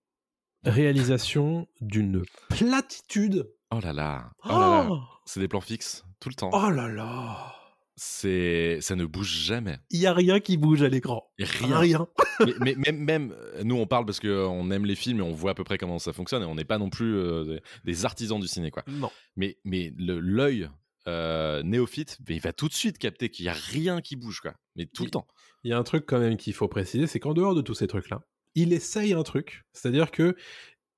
réalisation 0.64 1.68
d'une 1.80 2.22
platitude. 2.48 3.48
Oh 3.70 3.80
là 3.80 3.92
là. 3.92 4.30
Oh 4.44 4.48
là 4.48 4.58
là. 4.58 4.88
Oh, 4.90 5.00
C'est 5.24 5.40
des 5.40 5.48
plans 5.48 5.60
fixes 5.60 6.04
tout 6.20 6.28
le 6.28 6.34
temps. 6.34 6.50
oh 6.52 6.70
là 6.70 6.88
là 6.88 7.54
C'est 7.96 8.78
ça 8.82 8.94
ne 8.94 9.06
bouge 9.06 9.32
jamais. 9.32 9.78
Il 9.90 9.98
y 10.00 10.06
a 10.06 10.12
rien 10.12 10.38
qui 10.38 10.58
bouge 10.58 10.82
à 10.82 10.88
l'écran. 10.88 11.24
Rien. 11.38 11.78
Rien. 11.78 12.08
mais, 12.40 12.52
mais 12.60 12.74
même, 12.76 12.98
même 12.98 13.32
euh, 13.36 13.64
nous 13.64 13.76
on 13.76 13.86
parle 13.86 14.04
parce 14.04 14.20
qu'on 14.20 14.70
aime 14.70 14.84
les 14.84 14.94
films 14.94 15.20
et 15.20 15.22
on 15.22 15.32
voit 15.32 15.52
à 15.52 15.54
peu 15.54 15.64
près 15.64 15.78
comment 15.78 15.98
ça 15.98 16.12
fonctionne 16.12 16.42
et 16.42 16.46
on 16.46 16.54
n'est 16.54 16.64
pas 16.66 16.76
non 16.78 16.90
plus 16.90 17.16
euh, 17.16 17.58
des- 17.84 18.04
artisans 18.04 18.38
du 18.38 18.46
ciné 18.48 18.70
quoi. 18.70 18.84
Non. 18.86 19.10
Mais 19.36 19.56
mais 19.64 19.94
le- 19.96 20.20
l'œil 20.20 20.68
euh, 21.08 21.62
néophyte, 21.62 22.18
il 22.28 22.40
va 22.40 22.52
tout 22.52 22.68
de 22.68 22.74
suite 22.74 22.98
capter 22.98 23.30
qu'il 23.30 23.46
y 23.46 23.48
a 23.48 23.54
rien 23.54 24.00
qui 24.02 24.16
bouge 24.16 24.40
quoi. 24.40 24.54
Mais 24.76 24.84
tout 24.86 25.04
le 25.04 25.10
temps. 25.10 25.26
Il 25.64 25.70
y 25.70 25.72
a 25.72 25.78
un 25.78 25.82
truc 25.84 26.04
quand 26.06 26.18
même 26.18 26.36
qu'il 26.36 26.52
faut 26.52 26.68
préciser, 26.68 27.06
c'est 27.06 27.18
qu'en 27.20 27.32
dehors 27.32 27.54
de 27.54 27.62
tous 27.62 27.74
ces 27.74 27.86
trucs-là, 27.86 28.20
il 28.54 28.72
essaye 28.74 29.14
un 29.14 29.22
truc. 29.22 29.64
C'est-à-dire 29.72 30.10
que 30.10 30.36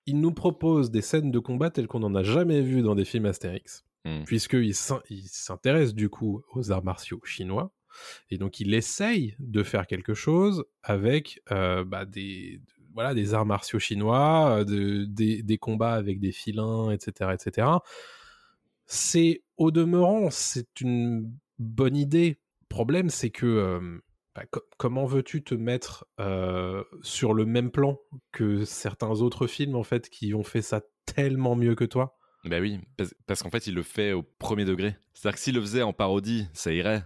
il 0.06 0.18
nous 0.20 0.32
propose 0.32 0.90
des 0.90 1.02
scènes 1.02 1.30
de 1.30 1.38
combat 1.38 1.70
telles 1.70 1.87
qu'on 1.87 2.00
n'en 2.00 2.14
a 2.14 2.22
jamais 2.22 2.62
vu 2.62 2.82
dans 2.82 2.94
des 2.94 3.04
films 3.04 3.26
Astérix, 3.26 3.84
Hmm. 4.09 4.25
puisqu'il 4.25 4.75
s'in- 4.75 5.03
il 5.11 5.23
s'intéresse 5.29 5.94
du 5.94 6.09
coup 6.09 6.42
aux 6.55 6.71
arts 6.73 6.85
martiaux 6.85 7.21
chinois. 7.25 7.73
Et 8.31 8.38
donc 8.38 8.61
il 8.61 8.75
essaye 8.75 9.35
de 9.38 9.62
faire 9.62 9.87
quelque 9.87 10.14
chose 10.14 10.64
avec 10.83 11.42
euh, 11.51 11.85
bah, 11.85 12.05
des, 12.05 12.61
voilà, 12.94 13.12
des 13.14 13.35
arts 13.35 13.47
martiaux 13.47 13.79
chinois, 13.79 14.61
euh, 14.61 14.64
de- 14.64 15.05
des, 15.05 15.59
combats 15.59 15.94
avec 15.94 16.21
des 16.21 16.33
filins, 16.33 16.90
etc. 16.90 17.35
etc. 17.35 17.68
C'est 18.87 19.42
au 19.57 19.71
demeurant, 19.71 20.31
c'est 20.31 20.81
une 20.81 21.31
bonne 21.59 21.97
idée. 21.97 22.38
Problème, 22.68 23.11
c'est 23.11 23.31
que 23.31 23.47
euh, 23.47 23.99
bah, 24.35 24.44
co- 24.51 24.62
comment 24.77 25.05
veux-tu 25.07 25.42
te 25.42 25.55
mettre 25.55 26.07
sur 27.03 27.35
le 27.35 27.44
même 27.47 27.71
plan 27.71 27.99
que 28.33 28.64
certains 28.64 29.21
autres 29.21 29.47
films 29.47 29.75
en 29.77 29.83
fait 29.85 30.09
qui 30.09 30.35
ont 30.35 30.44
fait 30.44 30.62
ça 30.62 30.83
tellement 31.05 31.57
mieux 31.57 31.75
que 31.75 31.85
toi? 31.85 32.17
Bah 32.44 32.61
oui, 32.61 32.79
parce, 32.96 33.14
parce 33.27 33.42
qu'en 33.42 33.51
fait 33.51 33.66
il 33.66 33.74
le 33.74 33.83
fait 33.83 34.12
au 34.12 34.22
premier 34.22 34.64
degré. 34.64 34.96
C'est-à-dire 35.14 35.37
que 35.37 35.42
s'il 35.42 35.55
le 35.55 35.61
faisait 35.61 35.83
en 35.83 35.92
parodie, 35.92 36.46
ça 36.53 36.72
irait. 36.72 37.05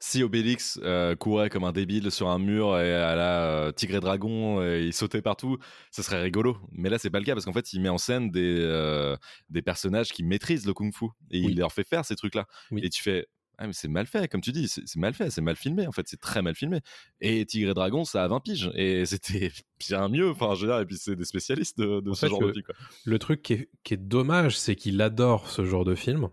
Si 0.00 0.24
Obélix 0.24 0.80
euh, 0.82 1.14
courait 1.14 1.48
comme 1.48 1.62
un 1.62 1.70
débile 1.70 2.10
sur 2.10 2.28
un 2.28 2.40
mur 2.40 2.76
et 2.80 2.92
à 2.92 3.14
la 3.14 3.44
euh, 3.44 3.70
Tigre 3.72 3.94
et 3.94 4.00
Dragon, 4.00 4.60
et 4.60 4.82
il 4.82 4.92
sautait 4.92 5.22
partout, 5.22 5.58
ce 5.92 6.02
serait 6.02 6.20
rigolo. 6.20 6.58
Mais 6.72 6.90
là, 6.90 6.98
c'est 6.98 7.08
pas 7.10 7.20
le 7.20 7.24
cas 7.24 7.34
parce 7.34 7.44
qu'en 7.44 7.52
fait, 7.52 7.72
il 7.72 7.80
met 7.80 7.88
en 7.88 7.98
scène 7.98 8.32
des, 8.32 8.56
euh, 8.58 9.16
des 9.48 9.62
personnages 9.62 10.10
qui 10.10 10.24
maîtrisent 10.24 10.66
le 10.66 10.74
kung-fu 10.74 11.04
et 11.30 11.38
Oui. 11.44 11.52
il 11.52 11.58
leur 11.58 11.70
fait 11.72 11.84
faire 11.86 12.04
ces 12.04 12.16
trucs-là. 12.16 12.46
Oui. 12.72 12.80
Et 12.82 12.90
tu 12.90 13.00
fais, 13.00 13.28
ah, 13.62 13.66
mais 13.68 13.72
c'est 13.72 13.86
mal 13.88 14.06
fait, 14.06 14.26
comme 14.28 14.40
tu 14.40 14.50
dis, 14.50 14.66
c'est 14.68 14.96
mal 14.96 15.14
fait, 15.14 15.30
c'est 15.30 15.40
mal 15.40 15.54
filmé 15.56 15.86
en 15.86 15.92
fait, 15.92 16.08
c'est 16.08 16.20
très 16.20 16.42
mal 16.42 16.54
filmé. 16.56 16.80
Et 17.20 17.46
Tigre 17.46 17.70
et 17.70 17.74
Dragon, 17.74 18.04
ça 18.04 18.24
a 18.24 18.28
20 18.28 18.40
piges 18.40 18.70
et 18.74 19.06
c'était 19.06 19.52
bien 19.78 20.08
mieux. 20.08 20.30
Enfin, 20.30 20.54
je 20.54 20.62
veux 20.62 20.72
dire, 20.72 20.80
et 20.80 20.86
puis 20.86 20.96
c'est 20.98 21.14
des 21.14 21.24
spécialistes 21.24 21.78
de, 21.78 22.00
de 22.00 22.10
En 22.10 22.14
ce 22.14 22.26
fait, 22.26 22.30
genre 22.30 22.40
le- 22.40 22.48
de 22.48 22.52
film. 22.52 22.64
quoi. 22.64 22.74
Le 23.04 23.18
truc 23.20 23.42
qui 23.42 23.52
est, 23.52 23.68
qui 23.84 23.94
est 23.94 23.98
dommage, 23.98 24.58
c'est 24.58 24.74
qu'il 24.74 25.00
adore 25.00 25.48
ce 25.48 25.64
genre 25.64 25.84
de 25.84 25.94
film. 25.94 26.28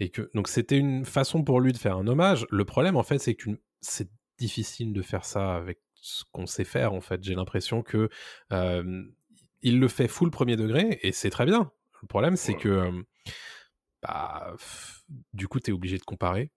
Et 0.00 0.08
que, 0.08 0.28
donc, 0.34 0.48
c'était 0.48 0.76
une 0.78 1.04
façon 1.04 1.44
pour 1.44 1.60
lui 1.60 1.72
de 1.72 1.78
faire 1.78 1.96
un 1.96 2.06
hommage. 2.08 2.46
Le 2.50 2.64
problème, 2.64 2.96
en 2.96 3.02
fait, 3.04 3.18
c'est 3.18 3.34
que 3.36 3.50
c'est 3.80 4.10
difficile 4.38 4.92
de 4.92 5.02
faire 5.02 5.24
ça 5.24 5.54
avec 5.54 5.80
ce 6.00 6.24
qu'on 6.32 6.46
sait 6.46 6.64
faire, 6.64 6.92
en 6.94 7.00
fait. 7.00 7.22
J'ai 7.22 7.36
l'impression 7.36 7.82
que 7.82 8.08
euh, 8.52 9.04
il 9.62 9.78
le 9.78 9.86
fait 9.88 10.08
full 10.08 10.32
premier 10.32 10.56
degré, 10.56 10.98
et 11.02 11.12
c'est 11.12 11.30
très 11.30 11.46
bien. 11.46 11.70
Le 12.02 12.08
problème, 12.08 12.34
c'est 12.36 12.54
que 12.56 12.90
bah, 14.02 14.56
du 15.32 15.46
coup, 15.48 15.60
tu 15.60 15.70
es 15.70 15.72
obligé 15.72 15.98
de 15.98 16.02
comparer. 16.02 16.50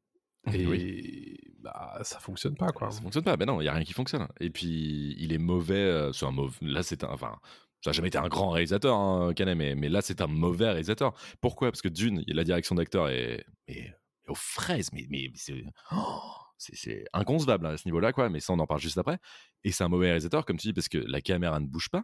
Et 0.54 0.66
Oui. 0.68 1.38
bah, 1.60 2.00
ça 2.04 2.20
fonctionne 2.20 2.56
pas, 2.56 2.72
quoi. 2.72 2.92
Ça 2.92 3.02
fonctionne 3.02 3.24
pas. 3.24 3.38
Ben 3.38 3.46
non, 3.46 3.62
il 3.62 3.66
y 3.66 3.68
a 3.68 3.74
rien 3.74 3.84
qui 3.84 3.94
fonctionne. 3.94 4.28
Et 4.40 4.50
puis 4.50 5.16
il 5.18 5.34
est 5.34 5.38
mauvais. 5.38 5.76
euh, 5.76 6.14
c'est 6.14 6.26
un 6.26 6.32
mauvais. 6.32 6.56
Là, 6.62 6.84
c'est 6.84 7.04
un. 7.04 7.10
Enfin, 7.10 7.38
ça 7.82 7.90
n'a 7.90 7.94
jamais 7.94 8.08
été 8.10 8.18
un 8.18 8.28
grand 8.28 8.50
réalisateur, 8.50 8.96
hein, 8.96 9.34
Canet, 9.36 9.56
mais, 9.58 9.76
mais 9.76 9.90
là, 9.90 10.02
c'est 10.02 10.22
un 10.22 10.28
mauvais 10.28 10.66
réalisateur. 10.70 11.14
Pourquoi? 11.42 11.72
Parce 11.72 11.82
que 11.82 11.88
d'une, 11.90 12.24
la 12.28 12.44
direction 12.44 12.76
d'acteur 12.76 13.10
est, 13.10 13.46
est- 13.68 13.80
est 13.80 14.30
aux 14.30 14.36
fraises, 14.36 14.90
mais, 14.94 15.06
mais 15.10 15.30
c'est. 15.36 15.64
oh, 15.92 16.22
c'est- 16.58 17.06
inconcevable 17.14 17.66
hein, 17.68 17.72
à 17.72 17.78
ce 17.78 17.88
niveau-là, 17.88 18.14
quoi. 18.14 18.30
Mais 18.30 18.40
ça, 18.40 18.54
on 18.54 18.60
en 18.60 18.68
parle 18.68 18.80
juste 18.82 18.98
après. 18.98 19.18
Et 19.64 19.72
c'est 19.72 19.84
un 19.84 19.90
mauvais 19.90 20.08
réalisateur, 20.08 20.46
comme 20.46 20.58
tu 20.58 20.68
dis, 20.68 20.74
parce 20.74 20.90
que 20.90 20.98
la 20.98 21.22
caméra 21.22 21.60
ne 21.60 21.68
bouge 21.68 21.90
pas. 21.90 22.04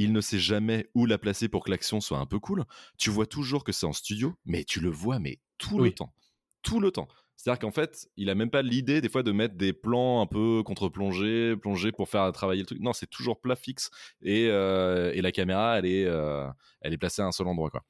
Il 0.00 0.12
ne 0.12 0.20
sait 0.20 0.38
jamais 0.38 0.86
où 0.94 1.06
la 1.06 1.18
placer 1.18 1.48
pour 1.48 1.64
que 1.64 1.70
l'action 1.70 2.00
soit 2.00 2.18
un 2.18 2.26
peu 2.26 2.38
cool. 2.38 2.64
Tu 2.98 3.10
vois 3.10 3.26
toujours 3.26 3.64
que 3.64 3.72
c'est 3.72 3.84
en 3.86 3.92
studio, 3.92 4.34
mais 4.44 4.62
tu 4.62 4.78
le 4.80 4.90
vois, 4.90 5.18
mais 5.18 5.40
tout 5.58 5.80
le 5.80 5.90
temps. 5.90 6.14
Tout 6.62 6.78
le 6.78 6.92
temps. 6.92 7.08
C'est-à-dire 7.40 7.60
qu'en 7.60 7.70
fait, 7.70 8.08
il 8.16 8.30
a 8.30 8.34
même 8.34 8.50
pas 8.50 8.62
l'idée 8.62 9.00
des 9.00 9.08
fois 9.08 9.22
de 9.22 9.30
mettre 9.30 9.54
des 9.54 9.72
plans 9.72 10.20
un 10.20 10.26
peu 10.26 10.64
contre-plongés, 10.64 11.56
plongés 11.56 11.92
pour 11.92 12.08
faire 12.08 12.32
travailler 12.32 12.62
le 12.62 12.66
truc. 12.66 12.80
Non, 12.80 12.92
c'est 12.92 13.06
toujours 13.08 13.40
plat 13.40 13.54
fixe 13.54 13.90
et, 14.22 14.48
euh, 14.50 15.12
et 15.14 15.22
la 15.22 15.30
caméra, 15.30 15.78
elle 15.78 15.86
est, 15.86 16.04
euh, 16.04 16.48
elle 16.80 16.92
est 16.92 16.98
placée 16.98 17.22
à 17.22 17.26
un 17.26 17.32
seul 17.32 17.46
endroit, 17.46 17.70
quoi. 17.70 17.84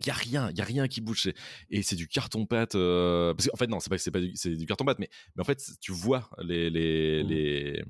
Il 0.00 0.06
y 0.08 0.10
a 0.10 0.14
rien, 0.14 0.50
il 0.50 0.58
y 0.58 0.60
a 0.60 0.64
rien 0.64 0.88
qui 0.88 1.00
bouge. 1.00 1.30
Et 1.70 1.82
c'est 1.82 1.96
du 1.96 2.06
carton 2.06 2.44
pâte. 2.44 2.74
euh, 2.74 3.32
Parce 3.32 3.48
qu'en 3.48 3.56
fait, 3.56 3.66
non, 3.66 3.80
c'est 3.80 3.88
pas 3.88 3.96
c'est 3.96 4.10
pas 4.10 4.20
du, 4.20 4.32
c'est 4.34 4.54
du 4.54 4.66
carton 4.66 4.84
pâte, 4.84 4.98
mais, 4.98 5.08
mais 5.34 5.40
en 5.40 5.44
fait, 5.46 5.58
tu 5.80 5.92
vois 5.92 6.28
les 6.42 6.68
les, 6.68 7.22
Mhm. 7.22 7.28
les, 7.30 7.82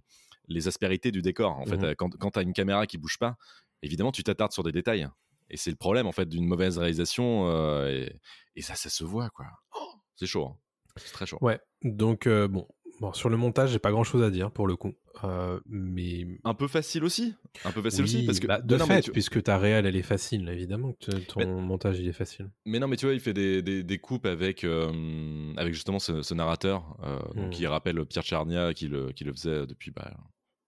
les 0.46 0.68
aspérités 0.68 1.11
du 1.11 1.20
décor. 1.20 1.59
En 1.59 1.66
fait, 1.66 1.83
euh, 1.83 1.94
quand, 1.99 2.11
quand 2.16 2.31
tu 2.31 2.38
as 2.38 2.42
une 2.42 2.53
caméra 2.53 2.87
qui 2.87 2.96
bouge 2.96 3.18
pas, 3.18 3.37
évidemment, 3.83 4.12
tu 4.12 4.22
t'attardes 4.22 4.53
sur 4.53 4.62
des 4.62 4.70
détails. 4.70 5.09
Et 5.51 5.57
c'est 5.57 5.70
le 5.70 5.77
problème 5.77 6.07
en 6.07 6.12
fait 6.12 6.29
d'une 6.29 6.46
mauvaise 6.46 6.79
réalisation. 6.79 7.49
euh, 7.51 7.88
et, 7.88 8.20
et 8.55 8.62
ça, 8.62 8.77
ça 8.77 8.88
se 8.88 9.03
voit, 9.03 9.29
quoi. 9.31 9.46
Oh, 9.75 9.90
c'est 10.14 10.27
chaud. 10.27 10.46
hein. 10.46 10.57
C'est 10.96 11.12
très 11.12 11.26
chaud. 11.26 11.38
Ouais, 11.40 11.59
donc 11.82 12.26
euh, 12.26 12.48
bon, 12.48 12.66
bon, 13.00 13.12
sur 13.12 13.28
le 13.28 13.37
montage, 13.37 13.70
j'ai 13.70 13.78
pas 13.78 13.90
grand 13.90 14.04
chose 14.04 14.22
à 14.22 14.30
dire 14.30 14.50
pour 14.50 14.66
le 14.66 14.76
coup. 14.76 14.92
Euh, 15.24 15.59
mais 15.66 16.26
Un 16.44 16.52
peu 16.52 16.68
facile 16.68 17.02
aussi. 17.02 17.35
Un 17.64 17.72
peu 17.72 17.80
facile 17.82 18.04
aussi 18.04 18.26
parce 18.26 18.38
que 18.38 18.46
bah, 18.46 18.61
de 18.61 18.76
Non, 18.76 18.85
fait, 18.87 19.00
tu- 19.00 19.12
puisque 19.12 19.42
ta 19.42 19.56
réelle 19.56 19.87
elle 19.87 19.96
est 19.96 20.02
facile, 20.02 20.46
évidemment 20.50 20.92
que 21.00 21.11
ton 21.12 21.40
Mais- 21.40 21.46
montage 21.46 21.98
il 22.00 22.06
est 22.06 22.12
facile. 22.12 22.50
Mais 22.66 22.78
non, 22.78 22.87
mais 22.87 22.96
tu 22.96 23.06
vois, 23.06 23.14
il 23.14 23.20
fait 23.20 23.32
des, 23.32 23.62
des, 23.62 23.82
des 23.82 23.98
coupes 23.98 24.26
avec, 24.26 24.62
euh, 24.64 25.52
avec 25.56 25.72
justement 25.72 25.98
ce, 25.98 26.20
ce 26.20 26.35
narrateur 26.35 26.98
euh, 27.02 27.18
donc, 27.35 27.46
Mm. 27.46 27.50
qui 27.50 27.66
rappelle 27.66 28.04
Pierre 28.04 28.24
Charnia 28.24 28.74
qui 28.74 28.88
le, 28.88 29.12
qui 29.12 29.24
le 29.24 29.32
faisait 29.32 29.66
depuis 29.66 29.90
bah, 29.90 30.12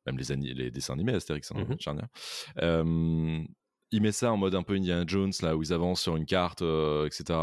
même 0.07 0.17
les, 0.17 0.55
les 0.55 0.71
dessins 0.71 0.95
animés 0.95 1.13
Astérix, 1.13 1.53
hein, 1.53 1.65
Mhm. 1.69 1.77
Charnia. 1.79 2.09
Il 3.91 4.03
met 4.03 4.13
ça 4.13 4.31
en 4.33 4.37
mode 4.37 4.55
un 4.55 4.63
peu 4.63 4.75
Indiana 4.75 5.05
Jones, 5.07 5.33
là, 5.41 5.57
où 5.57 5.63
ils 5.63 5.73
avancent 5.73 6.03
sur 6.03 6.17
une 6.17 6.27
carte, 6.27 6.61
euh, 6.63 7.07
etc. 7.07 7.39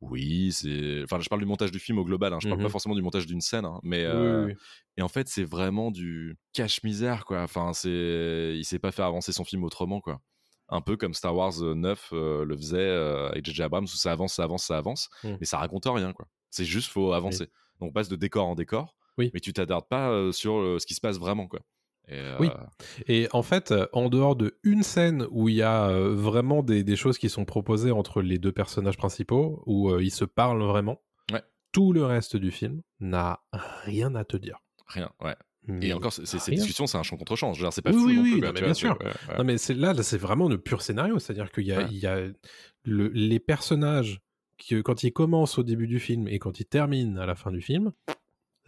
Oui, 0.00 0.50
c'est. 0.52 1.02
Enfin, 1.04 1.20
je 1.20 1.28
parle 1.28 1.40
du 1.40 1.46
montage 1.46 1.70
du 1.70 1.78
film 1.78 1.98
au 1.98 2.04
global, 2.04 2.32
hein, 2.32 2.38
je 2.40 2.48
parle 2.48 2.58
Mhm. 2.60 2.66
pas 2.66 2.70
forcément 2.70 2.94
du 2.94 3.02
montage 3.02 3.26
d'une 3.26 3.40
scène, 3.40 3.64
hein, 3.64 3.78
mais. 3.82 4.04
Euh, 4.04 4.46
oui, 4.46 4.52
oui. 4.52 4.58
Et 4.96 5.02
en 5.02 5.08
fait, 5.08 5.28
c'est 5.28 5.44
vraiment 5.44 5.90
du 5.90 6.36
cache-misère, 6.52 7.24
quoi. 7.24 7.42
Enfin, 7.42 7.72
c'est. 7.72 8.54
Il 8.56 8.64
sait 8.64 8.78
pas 8.78 8.90
faire 8.90 9.04
avancer 9.06 9.32
son 9.32 9.44
film 9.44 9.62
autrement, 9.64 10.00
quoi. 10.00 10.20
Un 10.68 10.80
peu 10.80 10.96
comme 10.96 11.14
Star 11.14 11.34
Wars 11.34 11.62
euh, 11.62 11.74
9 11.74 12.10
euh, 12.12 12.44
le 12.44 12.56
faisait 12.56 12.90
avec 12.90 13.44
J.J. 13.44 13.62
Abrams, 13.62 13.84
où 13.84 13.88
ça 13.88 14.12
avance, 14.12 14.34
ça 14.34 14.44
avance, 14.44 14.64
ça 14.64 14.76
avance, 14.78 15.08
Mm. 15.24 15.36
mais 15.40 15.46
ça 15.46 15.58
raconte 15.58 15.84
rien, 15.86 16.12
quoi. 16.12 16.26
C'est 16.50 16.64
juste, 16.64 16.90
faut 16.90 17.12
avancer. 17.12 17.46
Donc, 17.80 17.90
on 17.90 17.92
passe 17.92 18.08
de 18.08 18.16
décor 18.16 18.46
en 18.46 18.54
décor, 18.54 18.96
mais 19.32 19.40
tu 19.40 19.52
t'attardes 19.52 19.88
pas 19.88 20.32
sur 20.32 20.76
ce 20.80 20.86
qui 20.86 20.94
se 20.94 21.00
passe 21.00 21.18
vraiment, 21.18 21.46
quoi. 21.46 21.60
Et, 22.10 22.14
euh, 22.18 22.36
Oui. 22.40 22.48
Et 23.06 23.28
en 23.32 23.42
fait, 23.42 23.72
en 23.92 24.08
dehors 24.08 24.36
de 24.36 24.58
une 24.64 24.82
scène 24.82 25.26
où 25.30 25.48
il 25.48 25.56
y 25.56 25.62
a 25.62 25.88
euh, 25.88 26.14
vraiment 26.14 26.62
des, 26.62 26.82
des 26.84 26.96
choses 26.96 27.18
qui 27.18 27.28
sont 27.28 27.44
proposées 27.44 27.90
entre 27.92 28.20
les 28.22 28.38
deux 28.38 28.52
personnages 28.52 28.96
principaux, 28.96 29.62
où 29.66 29.90
euh, 29.90 30.02
ils 30.02 30.10
se 30.10 30.24
parlent 30.24 30.62
vraiment, 30.62 31.00
Ouais. 31.32 31.42
tout 31.72 31.92
le 31.92 32.04
reste 32.04 32.36
du 32.36 32.50
film 32.50 32.82
n'a 32.98 33.40
rien 33.84 34.14
à 34.16 34.24
te 34.24 34.36
dire. 34.36 34.58
Rien, 34.86 35.10
ouais. 35.22 35.36
Mais 35.68 35.88
Et 35.88 35.92
encore, 35.92 36.12
ces 36.12 36.50
discussions, 36.50 36.86
c'est 36.86 36.96
un 36.98 37.02
champ 37.02 37.16
contre 37.18 37.36
champ. 37.36 37.52
C'est 37.70 37.82
pas 37.82 37.90
Oui, 37.90 37.98
fou 37.98 38.06
oui, 38.06 38.16
non 38.16 38.22
oui, 38.22 38.30
plus. 38.32 38.40
mais 38.40 38.52
tu 38.54 38.64
bien 38.64 38.74
sûr. 38.74 38.96
c'est- 38.98 39.06
ouais, 39.06 39.12
ouais. 39.28 39.38
Non 39.38 39.44
mais 39.44 39.58
c'est 39.58 39.74
là, 39.74 39.92
là, 39.92 40.02
c'est 40.02 40.16
vraiment 40.18 40.48
le 40.48 40.58
pur 40.58 40.80
scénario, 40.82 41.18
c'est-à-dire 41.18 41.52
qu'il 41.52 41.66
y 41.66 41.72
a, 41.72 41.78
Ouais. 41.80 41.86
il 41.90 41.98
y 41.98 42.06
a 42.06 42.18
le- 42.84 43.08
les 43.08 43.38
personnages 43.38 44.20
qui, 44.56 44.82
quand 44.82 45.04
ils 45.04 45.12
commencent 45.12 45.58
au 45.58 45.62
début 45.62 45.86
du 45.86 46.00
film 46.00 46.26
et 46.28 46.38
quand 46.38 46.58
ils 46.60 46.64
terminent 46.64 47.20
à 47.20 47.26
la 47.26 47.34
fin 47.34 47.52
du 47.52 47.60
film, 47.60 47.92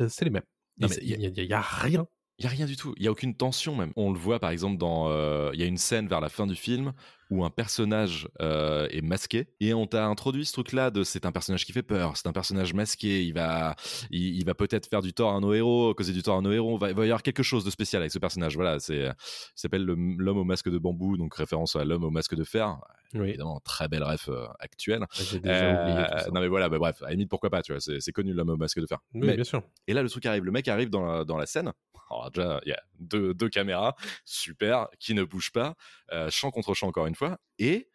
c'est 0.06 0.24
les 0.26 0.30
mêmes. 0.30 0.42
Il 0.78 0.86
y 0.86 0.92
a- 0.92 0.96
Il 1.02 1.08
y, 1.22 1.26
a- 1.26 1.42
il 1.42 1.48
y 1.48 1.52
a 1.54 1.60
rien. 1.60 2.06
Il 2.42 2.46
y 2.46 2.48
a 2.48 2.50
rien 2.50 2.66
du 2.66 2.74
tout. 2.76 2.92
Il 2.96 3.04
y 3.04 3.06
a 3.06 3.12
aucune 3.12 3.36
tension 3.36 3.76
même. 3.76 3.92
On 3.94 4.12
le 4.12 4.18
voit 4.18 4.40
par 4.40 4.50
exemple 4.50 4.76
dans. 4.76 5.08
euh, 5.08 5.50
Il 5.54 5.60
y 5.60 5.62
a 5.62 5.66
une 5.66 5.76
scène 5.78 6.08
vers 6.08 6.20
la 6.20 6.28
fin 6.28 6.48
du 6.48 6.56
film 6.56 6.92
où 7.30 7.44
un 7.44 7.50
personnage 7.50 8.28
euh, 8.42 8.88
est 8.90 9.00
masqué 9.00 9.46
et 9.60 9.72
on 9.74 9.86
t'a 9.86 10.04
introduit 10.06 10.44
ce 10.44 10.52
truc-là 10.52 10.90
de 10.90 11.02
c'est 11.04 11.24
un 11.24 11.30
personnage 11.32 11.64
qui 11.64 11.72
fait 11.72 11.82
peur, 11.84 12.16
c'est 12.16 12.26
un 12.26 12.32
personnage 12.32 12.74
masqué, 12.74 13.24
il 13.24 13.32
va, 13.32 13.74
il, 14.10 14.36
il 14.36 14.44
va 14.44 14.54
peut-être 14.54 14.86
faire 14.86 15.00
du 15.02 15.12
tort 15.14 15.34
à 15.34 15.40
nos 15.40 15.54
héros, 15.54 15.94
causer 15.94 16.12
du 16.12 16.22
tort 16.22 16.36
à 16.38 16.40
nos 16.42 16.50
héros. 16.52 16.76
Il 16.76 16.80
va, 16.80 16.90
il 16.90 16.96
va 16.96 17.02
y 17.04 17.08
avoir 17.08 17.22
quelque 17.22 17.42
chose 17.44 17.64
de 17.64 17.70
spécial 17.70 18.02
avec 18.02 18.10
ce 18.12 18.18
personnage. 18.18 18.56
Voilà, 18.56 18.80
c'est, 18.80 19.04
il 19.04 19.12
s'appelle 19.54 19.84
le- 19.84 19.94
l'homme 20.18 20.38
au 20.38 20.44
masque 20.44 20.68
de 20.68 20.76
bambou, 20.78 21.16
donc 21.16 21.34
référence 21.36 21.76
à 21.76 21.84
l'homme 21.84 22.02
au 22.04 22.10
masque 22.10 22.34
de 22.34 22.44
fer. 22.44 22.76
Oui, 23.14 23.28
Évidemment, 23.28 23.60
très 23.60 23.86
belle 23.88 24.02
ref 24.02 24.28
euh, 24.28 24.46
actuelle. 24.58 25.04
j'ai 25.14 25.38
déjà 25.38 25.68
oublié 25.80 25.96
tout 26.06 26.14
Euh, 26.14 26.18
ça. 26.18 26.30
non 26.32 26.40
mais 26.40 26.48
voilà, 26.48 26.68
bah, 26.68 26.78
bref, 26.78 27.00
à 27.02 27.06
la 27.06 27.10
limite 27.12 27.28
pourquoi 27.30 27.50
pas, 27.50 27.62
tu 27.62 27.72
vois, 27.72 27.80
c'est, 27.80 28.00
c'est 28.00 28.12
connu 28.12 28.32
l'homme 28.34 28.48
au 28.50 28.56
masque 28.56 28.80
de 28.80 28.86
fer. 28.86 28.98
Oui, 29.14 29.20
mais 29.26 29.34
bien 29.36 29.44
sûr. 29.44 29.62
et 29.86 29.94
là, 29.94 30.02
le 30.02 30.10
truc 30.10 30.26
arrive. 30.26 30.44
Le 30.44 30.50
mec 30.50 30.66
arrive 30.68 30.90
dans 30.90 31.04
la, 31.04 31.24
dans 31.24 31.36
la 31.38 31.46
scène. 31.46 31.72
Alors, 32.12 32.30
déjà, 32.30 32.60
il 32.64 32.70
y 32.70 32.72
a 32.72 32.82
deux, 32.98 33.34
deux 33.34 33.48
caméras, 33.48 33.94
super, 34.24 34.88
qui 34.98 35.14
ne 35.14 35.24
bougent 35.24 35.52
pas, 35.52 35.74
euh, 36.12 36.30
champ 36.30 36.50
contre 36.50 36.74
champ 36.74 36.88
encore 36.88 37.06
une 37.06 37.14
fois. 37.14 37.38
Et 37.58 37.88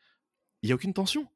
il 0.61 0.67
n'y 0.67 0.71
a 0.71 0.75
aucune 0.75 0.93
tension. 0.93 1.27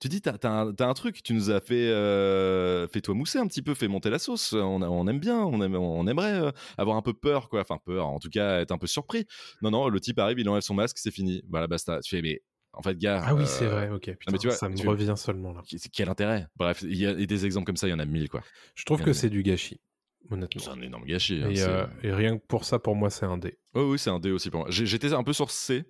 Tu 0.00 0.08
dis, 0.08 0.22
t'as, 0.22 0.38
t'as 0.38 0.88
un, 0.88 0.94
truc, 0.94 1.22
tu 1.22 1.34
nous 1.34 1.50
as 1.50 1.60
fait, 1.60 1.90
euh, 1.90 2.88
fait 2.88 3.02
toi 3.02 3.14
mousser 3.14 3.38
un 3.38 3.46
petit 3.46 3.60
peu, 3.60 3.74
fait 3.74 3.86
monter 3.86 4.08
la 4.08 4.18
sauce. 4.18 4.54
On, 4.54 5.06
aime 5.06 5.20
bien, 5.20 5.38
on, 5.40 5.60
aime, 5.60 5.74
on 5.74 6.06
aimerait 6.06 6.40
euh, 6.40 6.50
avoir 6.78 6.96
un 6.96 7.02
peu 7.02 7.12
peur, 7.12 7.50
quoi. 7.50 7.60
Enfin, 7.60 7.78
peur, 7.84 8.06
en 8.06 8.18
tout 8.18 8.30
cas, 8.30 8.60
être 8.60 8.72
un 8.72 8.78
peu 8.78 8.86
surpris. 8.86 9.26
Non, 9.60 9.70
non, 9.70 9.88
le 9.88 10.00
type 10.00 10.18
arrive, 10.18 10.38
il 10.38 10.48
enlève 10.48 10.62
son 10.62 10.72
masque, 10.72 10.96
c'est 10.96 11.10
fini. 11.10 11.42
Voilà, 11.50 11.66
basta. 11.66 12.00
Tu 12.00 12.16
fais, 12.16 12.22
mais 12.22 12.40
en 12.72 12.82
fait, 12.82 12.96
gars. 12.96 13.22
Ah 13.26 13.34
oui, 13.34 13.42
euh, 13.42 13.46
c'est 13.46 13.66
vrai, 13.66 13.90
ok. 13.90 14.16
Putain, 14.16 14.32
mais 14.32 14.38
tu 14.38 14.46
vois, 14.46 14.56
ça 14.56 14.70
me 14.70 14.76
tu- 14.76 14.88
revient 14.88 15.14
seulement 15.16 15.52
là. 15.52 15.62
Quel 15.92 16.08
intérêt? 16.08 16.46
Bref, 16.56 16.82
il 16.82 16.96
y 16.96 17.06
a 17.06 17.14
des 17.14 17.46
exemples 17.46 17.66
comme 17.66 17.76
ça, 17.76 17.86
il 17.86 17.90
y 17.90 17.94
en 17.94 17.98
a 17.98 18.06
mille, 18.06 18.30
quoi. 18.30 18.42
Je 18.74 18.84
trouve 18.84 19.00
y 19.00 19.04
que 19.04 19.12
c'est 19.12 19.30
du 19.30 19.42
gâchis, 19.42 19.80
honnêtement. 20.30 20.62
C'est 20.62 20.70
un 20.70 20.80
énorme 20.82 21.04
gâchis. 21.04 21.42
hein, 21.44 21.50
Et, 21.50 21.62
euh, 21.62 21.86
et 22.02 22.12
rien 22.12 22.36
que 22.38 22.42
pour 22.46 22.64
ça, 22.64 22.78
pour 22.78 22.96
moi, 22.96 23.10
c'est 23.10 23.26
un 23.26 23.38
dé. 23.38 23.58
Oui, 23.74 23.82
oui, 23.82 23.98
c'est 23.98 24.10
un 24.10 24.18
D 24.18 24.30
aussi 24.30 24.50
pour 24.50 24.60
moi. 24.60 24.68
J'étais 24.70 25.12
un 25.12 25.22
peu 25.22 25.32
sur 25.32 25.50
C, 25.50 25.84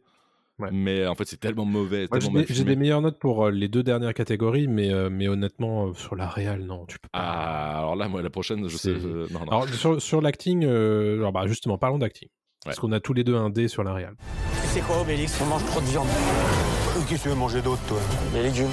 Ouais. 0.59 0.69
mais 0.73 1.07
en 1.07 1.15
fait, 1.15 1.25
c'est 1.27 1.39
tellement 1.41 1.65
mauvais, 1.65 2.07
J'ai 2.51 2.65
des, 2.65 2.77
meilleures 2.77 3.01
notes 3.01 3.19
pour 3.19 3.47
euh, 3.47 3.51
les 3.51 3.69
deux 3.69 3.83
dernières 3.83 4.13
catégories, 4.13 4.69
mais, 4.69 4.93
euh, 4.93 5.09
mais 5.11 5.27
honnêtement, 5.27 5.87
euh, 5.87 5.95
sur 5.95 6.15
la 6.17 6.29
réal, 6.29 6.65
non, 6.65 6.85
tu 6.85 6.99
peux 6.99 7.09
pas. 7.11 7.19
Ah, 7.19 7.79
alors 7.79 7.97
là, 7.97 8.09
moi, 8.09 8.21
la 8.21 8.29
prochaine, 8.29 8.69
je 8.69 8.77
sais. 8.77 8.93
Non, 8.93 9.27
non. 9.31 9.47
Alors, 9.47 9.69
sur, 9.71 10.03
sur 10.03 10.21
l'acting, 10.21 10.67
euh, 10.67 11.17
alors, 11.19 11.33
bah, 11.33 11.47
justement, 11.47 11.79
parlons 11.79 11.97
d'acting. 11.99 12.29
Parce 12.63 12.79
qu'on 12.79 12.93
a 12.93 13.01
tous 13.01 13.15
les 13.15 13.25
deux 13.25 13.37
un 13.37 13.49
dé 13.49 13.69
sur 13.69 13.83
la 13.83 13.95
réal. 13.95 14.15
C'est 14.65 14.83
quoi, 14.83 15.01
Obélix? 15.01 15.41
On 15.41 15.47
mange 15.47 15.65
trop 15.65 15.81
de 15.81 15.87
viande. 15.87 16.07
Qu'est-ce 17.09 17.23
que 17.23 17.23
tu 17.23 17.29
veux 17.31 17.35
manger 17.35 17.63
d'autre, 17.63 17.81
toi? 17.89 17.99
Des 18.35 18.43
légumes. 18.43 18.69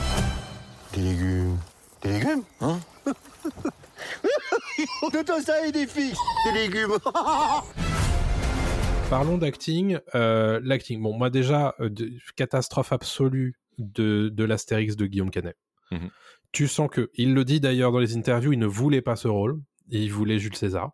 Des 0.93 1.01
légumes. 1.01 1.57
Des 2.01 2.09
légumes? 2.11 2.43
Hein? 2.59 2.79
De 5.11 5.41
ça 5.41 5.65
et 5.67 5.71
des 5.71 5.87
filles 5.87 6.13
Des 6.45 6.51
légumes 6.59 6.97
Parlons 9.09 9.37
d'acting. 9.37 9.99
Euh, 10.15 10.59
l'acting, 10.63 11.01
bon, 11.01 11.17
moi 11.17 11.29
déjà, 11.29 11.75
euh, 11.79 11.89
de- 11.89 12.11
catastrophe 12.35 12.91
absolue 12.91 13.55
de, 13.77 14.29
de 14.29 14.43
l'Astérix 14.43 14.95
de 14.97 15.05
Guillaume 15.05 15.31
Canet. 15.31 15.55
Mhm. 15.91 16.09
Tu 16.51 16.67
sens 16.67 16.89
que, 16.91 17.09
il 17.15 17.33
le 17.33 17.45
dit 17.45 17.59
d'ailleurs 17.61 17.91
dans 17.91 17.99
les 17.99 18.17
interviews, 18.17 18.51
il 18.53 18.59
ne 18.59 18.65
voulait 18.67 19.01
pas 19.01 19.15
ce 19.15 19.27
rôle. 19.27 19.59
Il 19.89 20.11
voulait 20.11 20.39
Jules 20.39 20.55
César. 20.55 20.91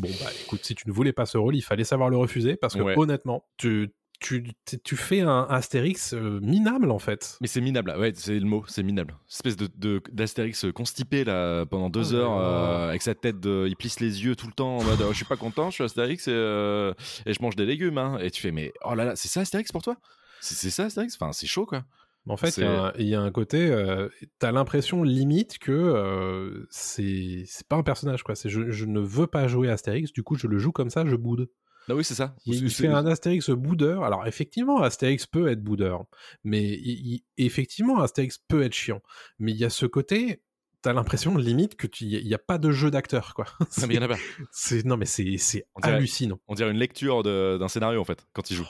Bon, 0.00 0.08
bah 0.20 0.30
écoute, 0.44 0.64
si 0.64 0.74
tu 0.76 0.86
ne 0.88 0.92
voulais 0.92 1.12
pas 1.12 1.26
ce 1.26 1.36
rôle, 1.38 1.56
il 1.56 1.62
fallait 1.62 1.82
savoir 1.84 2.10
le 2.10 2.16
refuser 2.16 2.54
parce 2.56 2.74
que 2.76 2.82
Ouais. 2.82 2.96
honnêtement, 2.96 3.44
tu, 3.56 3.90
tu, 4.20 4.96
fais 4.96 5.20
un 5.20 5.46
Astérix 5.48 6.12
euh, 6.14 6.38
minable 6.40 6.90
en 6.90 6.98
fait. 6.98 7.38
Mais 7.40 7.46
c'est 7.48 7.60
minable, 7.60 7.94
ouais, 7.98 8.12
c'est 8.14 8.38
le 8.38 8.46
mot, 8.46 8.64
c'est 8.68 8.82
minable. 8.82 9.16
Espèce 9.28 9.56
de 9.56 9.68
d'Astérix 10.12 10.66
constipé 10.74 11.24
là 11.24 11.64
pendant 11.66 11.90
deux 11.90 12.14
Oh 12.14 12.16
là 12.16 12.18
heures 12.18 12.38
euh, 12.38 12.88
avec 12.90 13.02
sa 13.02 13.14
tête, 13.14 13.40
de, 13.40 13.66
il 13.68 13.76
plisse 13.76 13.98
les 14.00 14.24
yeux 14.24 14.36
tout 14.36 14.46
le 14.46 14.52
temps 14.52 14.78
en 14.78 14.84
mode 14.84 15.00
oh, 15.02 15.08
je 15.10 15.16
suis 15.16 15.24
pas 15.24 15.36
content, 15.36 15.70
je 15.70 15.76
suis 15.76 15.84
Astérix 15.84 16.28
et, 16.28 16.32
euh, 16.32 16.92
et 17.26 17.32
je 17.32 17.42
mange 17.42 17.56
des 17.56 17.66
légumes. 17.66 17.98
Hein. 17.98 18.18
Et 18.20 18.30
tu 18.30 18.40
fais 18.40 18.52
mais 18.52 18.72
oh 18.84 18.94
là 18.94 19.04
là, 19.04 19.16
c'est 19.16 19.28
ça 19.28 19.40
Astérix 19.40 19.72
pour 19.72 19.82
toi? 19.82 19.96
C'est 20.40 20.70
ça 20.70 20.84
Astérix? 20.84 21.16
Enfin, 21.20 21.32
c'est 21.32 21.46
chaud 21.46 21.66
quoi. 21.66 21.84
En 22.28 22.36
fait, 22.36 22.54
il 22.58 22.64
y, 22.64 22.66
a 22.66 22.82
un- 22.84 22.92
il 22.98 23.06
y 23.08 23.14
a 23.14 23.20
un 23.20 23.30
côté, 23.30 23.70
euh, 23.70 24.08
t'as 24.38 24.52
l'impression 24.52 25.02
limite 25.02 25.58
que 25.58 25.72
euh, 25.72 26.66
c'est 26.70 27.44
c'est 27.46 27.66
pas 27.66 27.76
un 27.76 27.82
personnage 27.82 28.22
quoi. 28.22 28.34
C'est 28.34 28.50
je, 28.50 28.70
je 28.70 28.84
ne 28.84 29.00
veux 29.00 29.26
pas 29.26 29.48
jouer 29.48 29.70
Astérix, 29.70 30.12
du 30.12 30.22
coup 30.22 30.36
je 30.36 30.46
le 30.46 30.58
joue 30.58 30.70
comme 30.70 30.90
ça, 30.90 31.06
je 31.06 31.16
boude. 31.16 31.48
Ah 31.90 31.94
oui, 31.96 32.04
c'est 32.04 32.14
ça. 32.14 32.34
Il, 32.46 32.70
fait 32.70 32.86
un 32.88 33.04
Astérix 33.06 33.50
boudeur. 33.50 34.04
Alors 34.04 34.26
effectivement, 34.26 34.80
Astérix 34.82 35.26
peut 35.26 35.48
être 35.48 35.62
boudeur, 35.62 36.04
mais 36.44 36.62
il- 36.64 37.14
il- 37.14 37.24
effectivement, 37.36 38.00
Astérix 38.00 38.38
peut 38.38 38.62
être 38.62 38.74
chiant. 38.74 39.02
Mais 39.38 39.50
il 39.52 39.56
y 39.58 39.64
a 39.64 39.70
ce 39.70 39.86
côté, 39.86 40.42
t'as 40.82 40.92
l'impression 40.92 41.36
limite 41.36 41.74
que 41.76 41.86
tu, 41.86 42.04
y 42.06 42.34
a 42.34 42.38
pas 42.38 42.58
de 42.58 42.70
jeu 42.70 42.90
d'acteur 42.90 43.34
quoi. 43.34 43.46
Non, 43.78 43.86
mais 43.88 43.94
il 43.94 43.96
y 43.96 43.98
en 43.98 44.02
a 44.02 44.08
pas. 44.08 44.18
C'est 44.52 44.84
non 44.86 44.96
mais 44.96 45.06
c'est 45.06 45.66
hallucinant. 45.82 46.38
On 46.48 46.54
dirait 46.54 46.70
une 46.70 46.78
lecture 46.78 47.22
d'un 47.22 47.68
scénario 47.68 48.00
en 48.00 48.04
fait 48.04 48.26
quand 48.32 48.50
il 48.50 48.56
joue. 48.56 48.68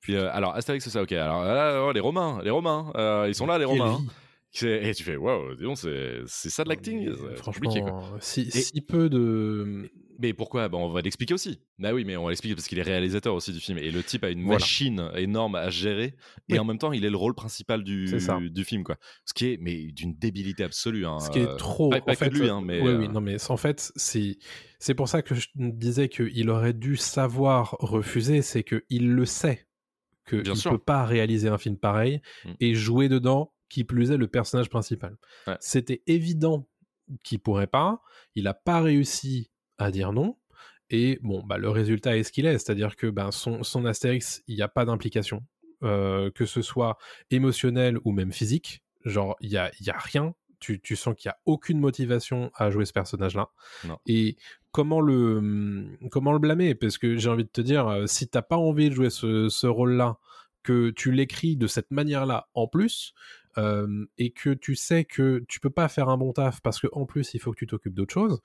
Puis 0.00 0.16
euh, 0.16 0.28
alors 0.32 0.54
Astérix 0.56 0.82
c'est 0.84 0.90
ça 0.90 1.02
ok. 1.02 1.12
Alors 1.12 1.86
oh, 1.88 1.92
les 1.92 2.00
Romains, 2.00 2.40
les 2.42 2.50
Romains, 2.50 2.90
euh, 2.96 3.26
ils 3.28 3.34
sont 3.34 3.46
là 3.46 3.58
les 3.58 3.64
Quelle 3.66 3.80
Romains. 3.80 3.96
vie. 3.98 4.04
hein. 4.08 4.12
Et 4.66 4.92
tu 4.94 5.02
fais 5.02 5.16
waouh, 5.16 5.54
dis 5.54 5.62
donc 5.62 5.78
c'est 5.78 6.26
ça 6.26 6.64
de 6.64 6.68
l'acting. 6.68 7.10
Franchement, 7.36 7.72
Et- 8.36 8.50
si 8.50 8.80
peu 8.82 9.08
de 9.08 9.90
Mais 10.22 10.32
pourquoi? 10.32 10.68
Bon, 10.68 10.84
On 10.86 10.92
va 10.92 11.00
l'expliquer 11.02 11.34
aussi. 11.34 11.60
Bah 11.78 11.92
oui, 11.92 12.04
mais 12.04 12.16
on 12.16 12.24
va 12.24 12.30
l'expliquer 12.30 12.54
parce 12.54 12.68
qu'il 12.68 12.78
est 12.78 12.82
réalisateur 12.82 13.34
aussi 13.34 13.52
du 13.52 13.60
film. 13.60 13.76
Et 13.78 13.90
le 13.90 14.02
type 14.02 14.22
a 14.24 14.30
une 14.30 14.44
Voilà. 14.44 14.60
machine 14.60 15.10
énorme 15.16 15.56
à 15.56 15.68
gérer. 15.68 16.14
Et 16.48 16.58
en 16.58 16.64
même 16.64 16.78
temps, 16.78 16.92
il 16.92 17.04
est 17.04 17.10
le 17.10 17.16
rôle 17.16 17.34
principal 17.34 17.82
du, 17.82 18.06
du 18.50 18.64
film. 18.64 18.84
quoi. 18.84 18.96
Ce 19.26 19.34
qui 19.34 19.46
est 19.46 19.58
mais 19.60 19.90
d'une 19.92 20.14
débilité 20.14 20.64
absolue. 20.64 21.04
hein. 21.06 21.18
Ce 21.18 21.28
qui 21.30 21.40
est 21.40 21.46
Euh, 21.48 21.56
trop. 21.56 21.90
Pas, 21.90 22.00
pas 22.00 22.12
en 22.12 22.14
que 22.14 22.18
fait, 22.18 22.30
lui, 22.30 22.48
hein, 22.48 22.62
mais. 22.64 22.80
oui, 22.80 22.88
euh, 22.88 22.98
oui, 23.00 23.08
non, 23.08 23.20
mais 23.20 23.36
en 23.50 23.56
fait, 23.56 23.92
c'est 23.96 24.94
pour 24.94 25.08
ça 25.08 25.22
que 25.22 25.34
je 25.34 25.48
disais 25.56 26.08
qu'il 26.08 26.48
aurait 26.50 26.72
dû 26.72 26.96
savoir 26.96 27.76
refuser, 27.80 28.42
c'est 28.42 28.62
que 28.62 28.84
il 28.88 29.10
le 29.12 29.26
sait 29.26 29.66
que 30.24 30.36
Bien 30.36 30.52
il 30.54 30.58
sûr. 30.58 30.70
peut 30.70 30.78
pas 30.78 31.04
réaliser 31.04 31.48
un 31.48 31.58
film 31.58 31.76
pareil 31.76 32.20
Mm. 32.44 32.50
et 32.60 32.74
jouer 32.74 33.08
dedans, 33.08 33.52
qui 33.68 33.84
plus 33.84 34.10
est 34.12 34.16
le 34.16 34.28
personnage 34.28 34.68
principal. 34.70 35.16
Ouais. 35.46 35.56
C'était 35.60 36.02
évident 36.06 36.68
qu'il 37.24 37.40
pourrait 37.40 37.66
pas. 37.66 38.00
Il 38.34 38.46
a 38.46 38.54
pas 38.54 38.80
réussi 38.80 39.50
à 39.82 39.90
dire 39.90 40.12
non. 40.12 40.36
Et 40.90 41.18
bon, 41.22 41.42
bah, 41.42 41.58
le 41.58 41.70
résultat 41.70 42.16
est 42.16 42.22
ce 42.22 42.32
qu'il 42.32 42.46
est, 42.46 42.58
c'est-à-dire 42.58 42.96
que 42.96 43.06
ben, 43.06 43.30
son, 43.30 43.62
son 43.62 43.84
Astérix, 43.86 44.42
il 44.46 44.56
n'y 44.56 44.62
a 44.62 44.68
pas 44.68 44.84
d'implication, 44.84 45.42
euh, 45.82 46.30
que 46.30 46.44
ce 46.44 46.60
soit 46.60 46.98
émotionnel 47.30 47.98
ou 48.04 48.12
même 48.12 48.32
physique. 48.32 48.82
Genre, 49.04 49.36
il 49.40 49.50
y 49.50 49.56
a, 49.56 49.70
il 49.80 49.86
y 49.86 49.90
a 49.90 49.98
rien. 49.98 50.34
Tu, 50.60 50.80
tu 50.80 50.94
sens 50.94 51.16
qu'il 51.16 51.28
n'y 51.28 51.32
a 51.32 51.38
aucune 51.44 51.80
motivation 51.80 52.52
à 52.54 52.70
jouer 52.70 52.84
ce 52.84 52.92
personnage-là. 52.92 53.50
Et 54.06 54.36
comment 54.70 55.00
le, 55.00 55.88
comment 56.10 56.32
le 56.32 56.38
blâmer? 56.38 56.76
Parce 56.76 56.98
que 56.98 57.16
j'ai 57.16 57.28
envie 57.28 57.44
de 57.44 57.48
te 57.48 57.60
dire, 57.60 57.88
euh, 57.88 58.06
si 58.06 58.28
t'as 58.28 58.42
pas 58.42 58.56
envie 58.56 58.88
de 58.88 58.94
jouer 58.94 59.10
ce, 59.10 59.48
ce 59.48 59.66
rôle-là, 59.66 60.18
que 60.62 60.90
tu 60.90 61.10
l'écris 61.10 61.56
de 61.56 61.66
cette 61.66 61.90
manière-là 61.90 62.48
en 62.54 62.68
plus, 62.68 63.14
euh, 63.58 64.06
et 64.16 64.30
que 64.30 64.50
tu 64.50 64.74
sais 64.74 65.04
que 65.04 65.44
tu 65.48 65.60
peux 65.60 65.70
pas 65.70 65.88
faire 65.88 66.08
un 66.08 66.16
bon 66.16 66.32
taf 66.32 66.62
parce 66.62 66.80
que 66.80 66.86
en 66.92 67.04
plus 67.04 67.34
il 67.34 67.40
faut 67.40 67.52
que 67.52 67.58
tu 67.58 67.66
t'occupes 67.66 67.94
d'autre 67.94 68.14
chose, 68.14 68.40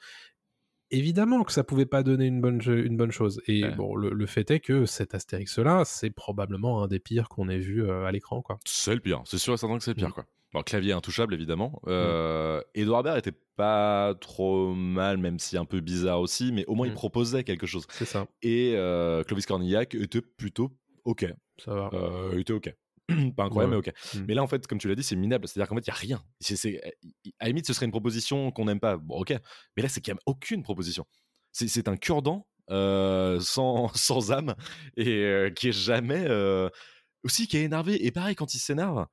évidemment 0.92 1.44
que 1.44 1.52
ça 1.52 1.64
pouvait 1.64 1.86
pas 1.86 2.04
donner 2.04 2.26
une 2.26 2.42
bonne, 2.42 2.62
une 2.66 2.98
bonne 2.98 3.12
chose. 3.12 3.42
Et 3.48 3.64
Ouais. 3.64 3.76
bon, 3.76 3.96
le, 3.96 4.10
le 4.12 4.26
fait 4.26 4.50
est 4.52 4.60
que 4.60 4.86
cet 4.86 5.14
Astérix-là, 5.16 5.84
c'est 5.86 6.10
probablement 6.10 6.84
un 6.84 6.88
des 6.88 7.00
pires 7.00 7.30
qu'on 7.30 7.50
ait 7.50 7.58
vu 7.60 7.84
euh, 7.84 8.06
à 8.06 8.12
l'écran, 8.12 8.42
quoi. 8.42 8.60
C'est 8.66 8.94
le 8.94 9.00
pire. 9.02 9.22
C'est 9.26 9.38
sûr 9.38 9.54
et 9.54 9.58
certain 9.58 9.78
que 9.78 9.84
c'est 9.84 9.92
le 9.92 9.96
pire. 9.96 10.10
Mm. 10.10 10.14
Quoi. 10.14 10.26
Bon, 10.54 10.62
clavier 10.64 10.94
intouchable, 10.94 11.34
évidemment. 11.34 11.82
Euh, 11.88 12.62
Edouard 12.74 13.04
Baird 13.04 13.18
était 13.18 13.34
pas 13.58 14.14
trop 14.22 14.74
mal, 14.74 15.18
même 15.18 15.40
si 15.40 15.58
un 15.58 15.66
peu 15.66 15.82
bizarre 15.82 16.22
aussi, 16.22 16.52
mais 16.54 16.64
au 16.68 16.76
moins 16.76 16.88
il 16.88 16.92
Mm. 16.92 16.96
proposait 16.96 17.44
quelque 17.44 17.68
chose. 17.68 17.86
C'est 17.90 18.06
ça, 18.06 18.28
Et 18.42 18.74
euh, 18.76 19.24
Clovis 19.24 19.46
Cornillac 19.46 19.94
était 19.96 20.22
plutôt 20.22 20.72
ok. 21.04 21.26
ça 21.58 21.74
va. 21.74 21.90
Euh, 21.94 22.30
il 22.34 22.40
était 22.40 22.54
ok. 22.54 22.74
pas 23.36 23.44
incroyable, 23.46 23.76
Ouais. 23.76 23.82
mais 23.86 23.90
ok. 23.90 24.16
Mm. 24.16 24.26
Mais 24.28 24.34
là, 24.34 24.44
en 24.44 24.48
fait, 24.48 24.66
comme 24.68 24.78
tu 24.80 24.88
l'as 24.88 24.96
dit, 24.96 25.04
c'est 25.04 25.16
minable. 25.16 25.48
C'est-à-dire 25.48 25.70
qu'en 25.70 25.76
fait, 25.76 25.88
il 25.88 25.90
n'y 25.90 25.96
a 25.96 26.00
rien. 26.00 26.24
C'est, 26.40 26.56
c'est- 26.56 26.82
à 27.40 27.46
la 27.46 27.48
limite, 27.48 27.66
ce 27.68 27.74
serait 27.74 27.86
une 27.86 27.92
proposition 27.92 28.52
qu'on 28.52 28.66
n'aime 28.66 28.80
pas. 28.80 28.98
Bon, 28.98 29.20
ok. 29.22 29.34
Mais 29.76 29.84
là, 29.84 29.90
c'est 29.90 30.02
qu'il 30.02 30.14
n'y 30.14 30.18
a 30.18 30.22
aucune 30.26 30.64
proposition. 30.64 31.06
C'est, 31.52 31.88
un 31.88 31.96
cure-dent 31.98 32.48
euh, 32.70 33.40
sans, 33.40 33.88
sans 33.96 34.32
âme 34.32 34.56
et 34.98 35.08
euh, 35.24 35.50
qui 35.50 35.70
est 35.70 35.72
jamais. 35.72 36.26
euh, 36.28 36.70
aussi, 37.24 37.48
qui 37.48 37.58
est 37.58 37.64
énervé. 37.64 38.06
Et 38.06 38.12
pareil, 38.12 38.36
quand 38.36 38.54
il 38.54 38.60
s'énerve, 38.60 39.06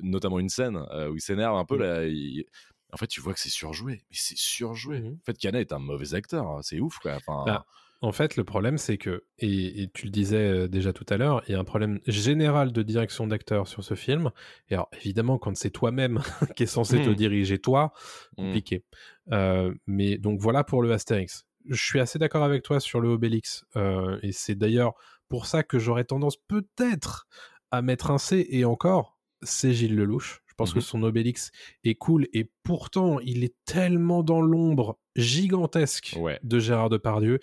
notamment 0.00 0.38
une 0.38 0.48
scène 0.48 0.76
où 1.10 1.14
il 1.16 1.20
s'énerve 1.20 1.56
un 1.56 1.64
peu, 1.64 1.76
Mm. 1.76 1.80
là, 1.80 2.04
il- 2.06 2.44
en 2.92 2.96
fait, 2.98 3.08
tu 3.08 3.20
vois 3.20 3.34
que 3.34 3.40
c'est 3.40 3.48
surjoué. 3.50 3.94
Mais 4.10 4.16
c'est 4.16 4.38
surjoué. 4.38 5.00
Mhm. 5.00 5.14
En 5.14 5.24
fait, 5.26 5.36
Kana 5.38 5.60
est 5.60 5.72
un 5.72 5.78
mauvais 5.80 6.14
acteur. 6.14 6.46
hein. 6.46 6.60
C'est 6.62 6.78
ouf, 6.80 6.98
quoi. 6.98 7.14
Enfin, 7.16 7.42
Bah, 7.44 7.66
En 8.02 8.12
fait, 8.12 8.36
le 8.36 8.44
problème, 8.44 8.76
c'est 8.76 8.98
que, 8.98 9.24
et, 9.38 9.82
et 9.82 9.88
tu 9.92 10.04
le 10.06 10.10
disais 10.12 10.36
euh, 10.36 10.68
déjà 10.68 10.92
tout 10.92 11.06
à 11.08 11.16
l'heure, 11.16 11.42
il 11.48 11.52
y 11.52 11.54
a 11.54 11.58
un 11.58 11.64
problème 11.64 11.98
général 12.06 12.70
de 12.72 12.82
direction 12.82 13.26
d'acteur 13.26 13.66
sur 13.68 13.82
ce 13.82 13.94
film. 13.94 14.30
Et 14.68 14.74
alors, 14.74 14.88
évidemment, 14.92 15.38
quand 15.38 15.56
c'est 15.56 15.70
toi-même 15.70 16.20
qui 16.56 16.64
est 16.64 16.66
censé 16.66 17.00
te 17.02 17.08
Mm. 17.08 17.14
diriger, 17.14 17.58
toi, 17.58 17.92
mm. 18.36 18.42
compliqué. 18.42 18.84
Euh, 19.32 19.72
mais 19.86 20.18
donc 20.18 20.40
voilà 20.40 20.62
pour 20.62 20.82
le 20.82 20.92
Astérix. 20.92 21.44
Je 21.68 21.82
suis 21.82 21.98
assez 21.98 22.18
d'accord 22.18 22.44
avec 22.44 22.62
toi 22.62 22.80
sur 22.80 23.00
le 23.00 23.08
Obélix. 23.08 23.64
euh, 23.76 24.18
et 24.22 24.30
c'est 24.32 24.54
d'ailleurs 24.54 24.92
pour 25.28 25.46
ça 25.46 25.62
que 25.62 25.78
j'aurais 25.78 26.04
tendance 26.04 26.36
peut-être 26.36 27.26
à 27.70 27.80
mettre 27.82 28.10
un 28.10 28.18
C. 28.18 28.46
Et 28.50 28.64
encore, 28.64 29.18
c'est 29.42 29.72
Gilles 29.72 29.96
Lelouch. 29.96 30.42
Je 30.46 30.54
pense 30.54 30.70
Mhm. 30.70 30.74
que 30.76 30.80
son 30.80 31.02
Obélix 31.02 31.50
est 31.82 31.94
cool. 31.96 32.28
Et 32.34 32.50
pourtant, 32.62 33.18
il 33.20 33.42
est 33.42 33.54
tellement 33.64 34.22
dans 34.22 34.40
l'ombre 34.42 34.98
gigantesque 35.16 36.14
Ouais. 36.20 36.38
de 36.44 36.58
Gérard 36.58 36.88
Depardieu. 36.90 37.40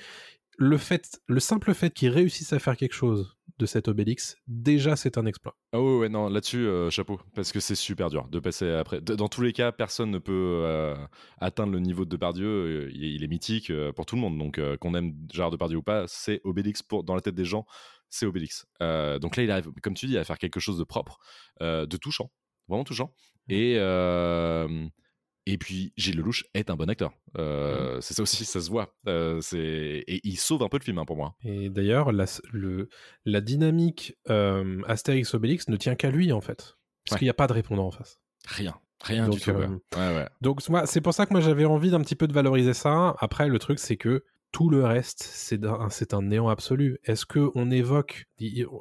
Le, 0.58 0.78
fait, 0.78 1.20
le 1.28 1.39
simple 1.39 1.74
fait 1.74 1.93
qu'il 1.93 2.10
réussisse 2.10 2.54
à 2.54 2.60
faire 2.60 2.78
quelque 2.78 2.93
chose 2.93 3.36
de 3.60 3.66
cet 3.66 3.88
Obélix, 3.88 4.36
déjà 4.47 4.95
c'est 4.95 5.18
un 5.18 5.26
exploit. 5.26 5.56
Ah 5.74 5.82
ouais, 5.82 5.97
ouais, 5.99 6.10
non, 6.10 6.28
là-dessus, 6.30 6.66
euh, 6.66 6.89
chapeau, 6.89 7.20
parce 7.36 7.51
que 7.51 7.60
c'est 7.60 7.76
super 7.76 8.10
dur 8.10 8.28
de 8.28 8.39
passer 8.39 8.70
après. 8.72 8.99
Dans 9.01 9.28
tous 9.30 9.41
les 9.41 9.54
cas, 9.54 9.72
personne 9.72 10.10
ne 10.12 10.18
peut 10.18 10.62
euh, 10.66 10.95
atteindre 11.39 11.72
le 11.74 11.80
niveau 11.80 12.06
de 12.06 12.10
Depardieu. 12.10 12.45
euh, 12.47 12.91
il, 12.93 13.04
est- 13.04 13.14
il 13.14 13.24
est 13.24 13.28
mythique 13.28 13.70
euh, 13.70 13.91
pour 13.91 14.06
tout 14.06 14.16
le 14.16 14.22
monde. 14.22 14.38
Donc, 14.38 14.60
qu'on 14.80 14.95
aime 14.95 15.14
Gérard 15.32 15.51
Depardieu 15.51 15.78
ou 15.78 15.84
pas, 15.84 16.06
c'est 16.08 16.41
Obélix 16.43 16.82
pour, 16.84 17.04
dans 17.04 17.16
la 17.16 17.22
tête 17.22 17.36
des 17.36 17.45
gens, 17.45 17.66
c'est 18.10 18.26
Obélix. 18.26 18.66
Donc 18.80 19.36
là, 19.36 19.43
il 19.43 19.51
arrive, 19.51 19.72
comme 19.82 19.93
tu 19.95 20.08
dis, 20.08 20.18
à 20.18 20.24
faire 20.24 20.38
quelque 20.38 20.60
chose 20.60 20.78
de 20.78 20.84
propre, 20.84 21.20
de 21.62 21.97
touchant, 21.97 22.32
vraiment 22.68 22.84
touchant. 22.84 23.14
Et, 23.49 23.76
euh, 23.78 24.88
et 25.46 25.58
puis, 25.58 25.94
Gilles 25.98 26.18
Lelouch 26.18 26.46
est 26.54 26.70
un 26.70 26.76
bon 26.76 26.89
acteur. 26.89 27.12
Euh, 27.38 28.00
C'est 28.02 28.14
ça 28.14 28.22
aussi, 28.24 28.46
ça 28.46 28.62
se 28.62 28.70
voit. 28.70 28.96
Euh, 29.08 29.41
et 29.54 30.22
il 30.24 30.38
sauve 30.38 30.64
un 30.64 30.70
peu 30.70 30.78
le 30.78 30.84
film 30.84 30.98
hein, 31.00 31.06
pour 31.06 31.18
moi. 31.18 31.36
Et 31.44 31.70
d'ailleurs, 31.70 32.12
la, 32.14 33.41
dynamique 33.41 34.16
euh, 34.30 34.82
Astérix 34.88 35.34
Obélix 35.34 35.68
ne 35.70 35.78
tient 35.78 35.96
qu'à 35.96 36.12
lui 36.12 36.32
en 36.32 36.41
fait. 36.41 36.78
Parce 37.06 37.14
Ouais. 37.16 37.18
qu'il 37.20 37.26
n'y 37.26 37.30
a 37.32 37.34
pas 37.34 37.48
de 37.48 37.54
répondant 37.54 37.88
en 37.88 37.91
face. 37.91 38.20
Rien, 38.48 38.76
rien 39.04 39.26
Donc, 39.26 39.36
du 39.36 39.41
tout. 39.41 39.52
quoi. 39.54 39.68
Ouais, 39.68 40.16
ouais. 40.16 40.28
Donc 40.41 40.68
moi, 40.70 40.86
c'est 40.86 41.02
pour 41.02 41.14
ça 41.14 41.26
que 41.26 41.34
moi 41.34 41.41
j'avais 41.41 41.66
envie 41.66 41.91
d'un 41.91 42.00
petit 42.02 42.16
peu 42.16 42.28
de 42.28 42.34
valoriser 42.34 42.74
ça. 42.74 43.16
Après, 43.20 43.48
le 43.50 43.60
truc 43.60 43.80
c'est 43.80 43.98
que 43.98 44.24
tout 44.54 44.70
le 44.70 44.86
reste, 44.86 45.24
c'est 45.24 46.14
un, 46.14 46.22
néant 46.22 46.47
absolu. 46.47 46.99
Est-ce 47.04 47.26
que 47.26 47.49
on 47.56 47.72
évoque 47.72 48.26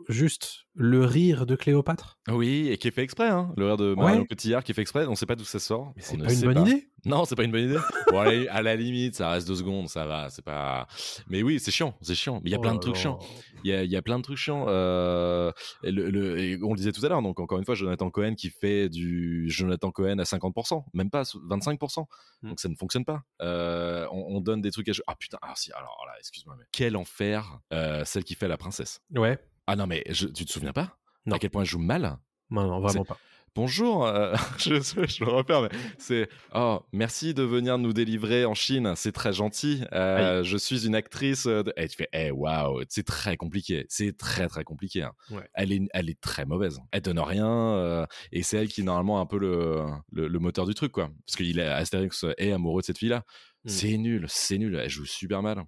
juste 0.09 0.67
le 0.75 1.05
rire 1.05 1.47
de 1.47 1.57
Cléopâtre? 1.57 2.21
Oui, 2.31 2.69
et 2.69 2.77
qui 2.77 2.89
est 2.89 2.93
fait 2.93 3.03
exprès, 3.03 3.29
hein. 3.29 3.53
Le 3.57 3.67
rire 3.67 3.79
de 3.79 3.95
Ouais. 3.95 4.03
Marion 4.03 4.25
Cotillard 4.27 4.63
qui 4.63 4.73
est 4.73 4.75
fait 4.75 4.83
exprès, 4.83 5.07
on 5.07 5.15
sait 5.15 5.27
pas 5.27 5.35
d'où 5.35 5.45
ça 5.45 5.59
sort. 5.59 5.93
Mais 5.97 6.03
c'est 6.03 6.19
ne 6.19 6.27
pas 6.27 6.33
une 6.33 6.43
bonne 6.43 6.69
idée 6.69 6.92
Non, 7.05 7.25
c'est 7.25 7.35
pas 7.35 7.43
une 7.45 7.51
bonne 7.51 7.65
idée. 7.65 7.79
bon, 8.11 8.21
allez, 8.21 8.47
à 8.49 8.63
la 8.63 8.77
limite, 8.77 9.17
ça 9.17 9.31
reste 9.31 9.49
deux 9.49 9.57
secondes, 9.57 9.89
ça 9.89 10.07
va, 10.07 10.31
c'est 10.31 10.45
pas. 10.45 10.87
Mais 11.29 11.43
oui, 11.43 11.59
c'est 11.59 11.71
chiant, 11.73 11.95
c'est 12.01 12.15
chiant. 12.15 12.41
Mais 12.45 12.51
il 12.51 12.53
y 12.53 12.55
a 12.55 12.59
Oh 12.59 12.63
plein 12.63 12.75
de 12.75 12.79
trucs 12.81 12.95
chiants. 12.95 13.19
Il 13.65 13.71
y 13.71 13.75
a, 13.75 13.83
il 13.85 13.91
y 13.91 13.97
a 13.97 14.03
plein 14.03 14.19
de 14.19 14.23
trucs 14.23 14.39
chiants. 14.39 14.67
euh, 14.69 15.51
et 15.83 15.91
le, 15.91 16.11
le- 16.11 16.39
et 16.39 16.59
on 16.63 16.71
le 16.71 16.77
disait 16.77 16.93
tout 16.93 17.05
à 17.05 17.09
l'heure, 17.09 17.23
donc 17.23 17.41
encore 17.41 17.59
une 17.59 17.65
fois, 17.65 17.75
Jonathan 17.75 18.11
Cohen 18.11 18.35
qui 18.35 18.51
fait 18.51 18.89
du 18.89 19.47
Jonathan 19.49 19.91
Cohen 19.91 20.19
à 20.19 20.25
50%, 20.25 20.85
même 20.95 21.11
pas 21.11 21.23
25%. 21.23 22.05
Mm. 22.43 22.49
Donc 22.51 22.61
ça 22.61 22.69
ne 22.69 22.75
fonctionne 22.77 23.05
pas. 23.05 23.23
Euh, 23.41 24.07
on, 24.13 24.37
on 24.37 24.41
donne 24.41 24.61
des 24.61 24.71
trucs 24.71 24.89
à. 24.89 24.93
Ah 25.07 25.15
putain, 25.17 25.39
ah 25.43 25.55
si, 25.57 25.73
alors 25.73 26.05
là, 26.07 26.13
excuse-moi, 26.19 26.55
mais 26.59 26.65
quel 26.73 26.97
enfer, 26.97 27.59
euh, 27.73 28.05
celle 28.05 28.25
qui 28.25 28.35
fait 28.35 28.49
la 28.49 28.57
princesse. 28.57 29.01
Ouais. 29.15 29.39
Ah 29.67 29.75
non, 29.77 29.87
mais 29.87 30.05
je- 30.09 30.27
tu 30.29 30.45
te 30.45 30.53
souviens 30.53 30.73
pas? 30.73 30.97
Non. 31.27 31.37
À 31.37 31.39
quel 31.39 31.51
point 31.51 31.63
elle 31.63 31.69
joue 31.69 31.79
mal? 31.79 32.19
Non, 32.51 32.67
non, 32.69 32.81
vraiment 32.81 33.05
pas. 33.05 33.17
Bonjour, 33.55 34.07
euh, 34.07 34.35
je, 34.59 34.77
je, 34.81 35.23
le 35.25 35.31
repère, 35.31 35.61
mais 35.61 35.69
c'est 35.99 36.27
oh 36.55 36.81
merci 36.93 37.35
de 37.35 37.43
venir 37.43 37.77
nous 37.77 37.93
délivrer 37.93 38.47
en 38.47 38.55
Chine, 38.55 38.95
c'est 38.97 39.13
très 39.13 39.35
gentil. 39.35 39.85
Euh, 39.93 40.43
je 40.43 40.57
suis 40.57 40.87
une 40.87 40.95
actrice. 40.95 41.45
euh, 41.47 41.63
de- 41.63 41.73
Et 41.77 41.87
tu 41.87 41.97
fais, 41.97 42.09
eh 42.15 42.31
waouh, 42.31 42.83
c'est 42.89 43.05
très 43.05 43.37
compliqué, 43.37 43.85
c'est 43.91 44.17
très 44.17 44.49
très 44.49 44.65
compliqué. 44.65 45.03
hein. 45.03 45.13
Ouais. 45.31 45.47
Elle 45.53 45.71
est, 45.73 45.83
elle 45.93 46.09
est 46.09 46.19
très 46.19 46.47
mauvaise. 46.47 46.81
Elle 46.93 47.03
donne 47.03 47.19
rien 47.21 47.47
euh, 47.47 48.07
et 48.33 48.43
c'est 48.43 48.57
elle 48.57 48.69
qui 48.69 48.81
est 48.81 48.85
normalement 48.85 49.21
un 49.21 49.27
peu 49.27 49.39
le, 49.39 49.83
le, 50.13 50.29
le 50.29 50.39
moteur 50.39 50.65
du 50.67 50.73
truc 50.73 50.93
quoi, 50.93 51.11
parce 51.27 51.37
qu'il 51.37 51.59
est 51.59 51.67
Astérix 51.67 52.25
est 52.39 52.53
amoureux 52.53 52.81
de 52.81 52.87
cette 52.87 52.99
fille 52.99 53.11
là. 53.11 53.23
Mm. 53.65 53.69
C'est 53.69 53.97
nul, 53.99 54.25
c'est 54.29 54.57
nul. 54.57 54.77
Elle 54.83 54.89
joue 54.89 55.05
super 55.05 55.43
mal. 55.43 55.63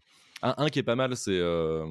Un, 0.46 0.54
un 0.58 0.68
qui 0.68 0.78
est 0.78 0.82
pas 0.82 0.94
mal, 0.94 1.16
c'est 1.16 1.30
euh, 1.32 1.86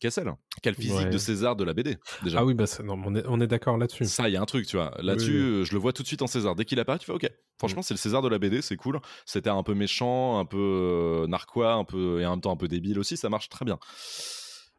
Cassel. 0.00 0.32
Quel 0.62 0.74
physique 0.74 0.96
Ouais. 0.96 1.10
de 1.10 1.18
César 1.18 1.54
de 1.54 1.64
la 1.64 1.74
BD 1.74 1.98
déjà. 2.24 2.38
Ah 2.40 2.44
oui, 2.46 2.54
bah 2.54 2.66
ça- 2.66 2.82
non, 2.82 2.98
on 3.04 3.14
est, 3.14 3.24
on 3.28 3.40
est 3.42 3.46
d'accord 3.46 3.76
là-dessus. 3.76 4.06
Ça, 4.06 4.26
il 4.28 4.32
y 4.32 4.36
a 4.36 4.40
un 4.40 4.46
truc, 4.46 4.66
tu 4.66 4.76
vois. 4.76 4.94
Là-dessus, 5.02 5.30
Oui, 5.32 5.36
oui. 5.36 5.60
euh, 5.60 5.64
je 5.64 5.72
le 5.74 5.78
vois 5.78 5.92
tout 5.92 6.02
de 6.02 6.08
suite 6.08 6.22
en 6.22 6.26
César. 6.26 6.54
Dès 6.56 6.64
qu'il 6.64 6.80
apparaît, 6.80 6.98
tu 6.98 7.04
fais 7.04 7.12
OK. 7.12 7.24
Mm. 7.24 7.28
Franchement, 7.58 7.82
c'est 7.82 7.92
le 7.92 7.98
César 7.98 8.22
de 8.22 8.28
la 8.28 8.38
BD, 8.38 8.62
c'est 8.62 8.76
cool. 8.76 9.00
C'était 9.26 9.50
un 9.50 9.62
peu 9.62 9.74
méchant, 9.74 10.38
un 10.38 10.46
peu 10.46 10.56
euh, 10.56 11.26
narquois, 11.26 11.74
un 11.74 11.84
peu 11.84 12.20
et 12.22 12.26
en 12.26 12.30
même 12.30 12.40
temps 12.40 12.52
un 12.52 12.56
peu 12.56 12.68
débile 12.68 12.98
aussi. 12.98 13.18
Ça 13.18 13.28
marche 13.28 13.50
très 13.50 13.66
bien. 13.66 13.78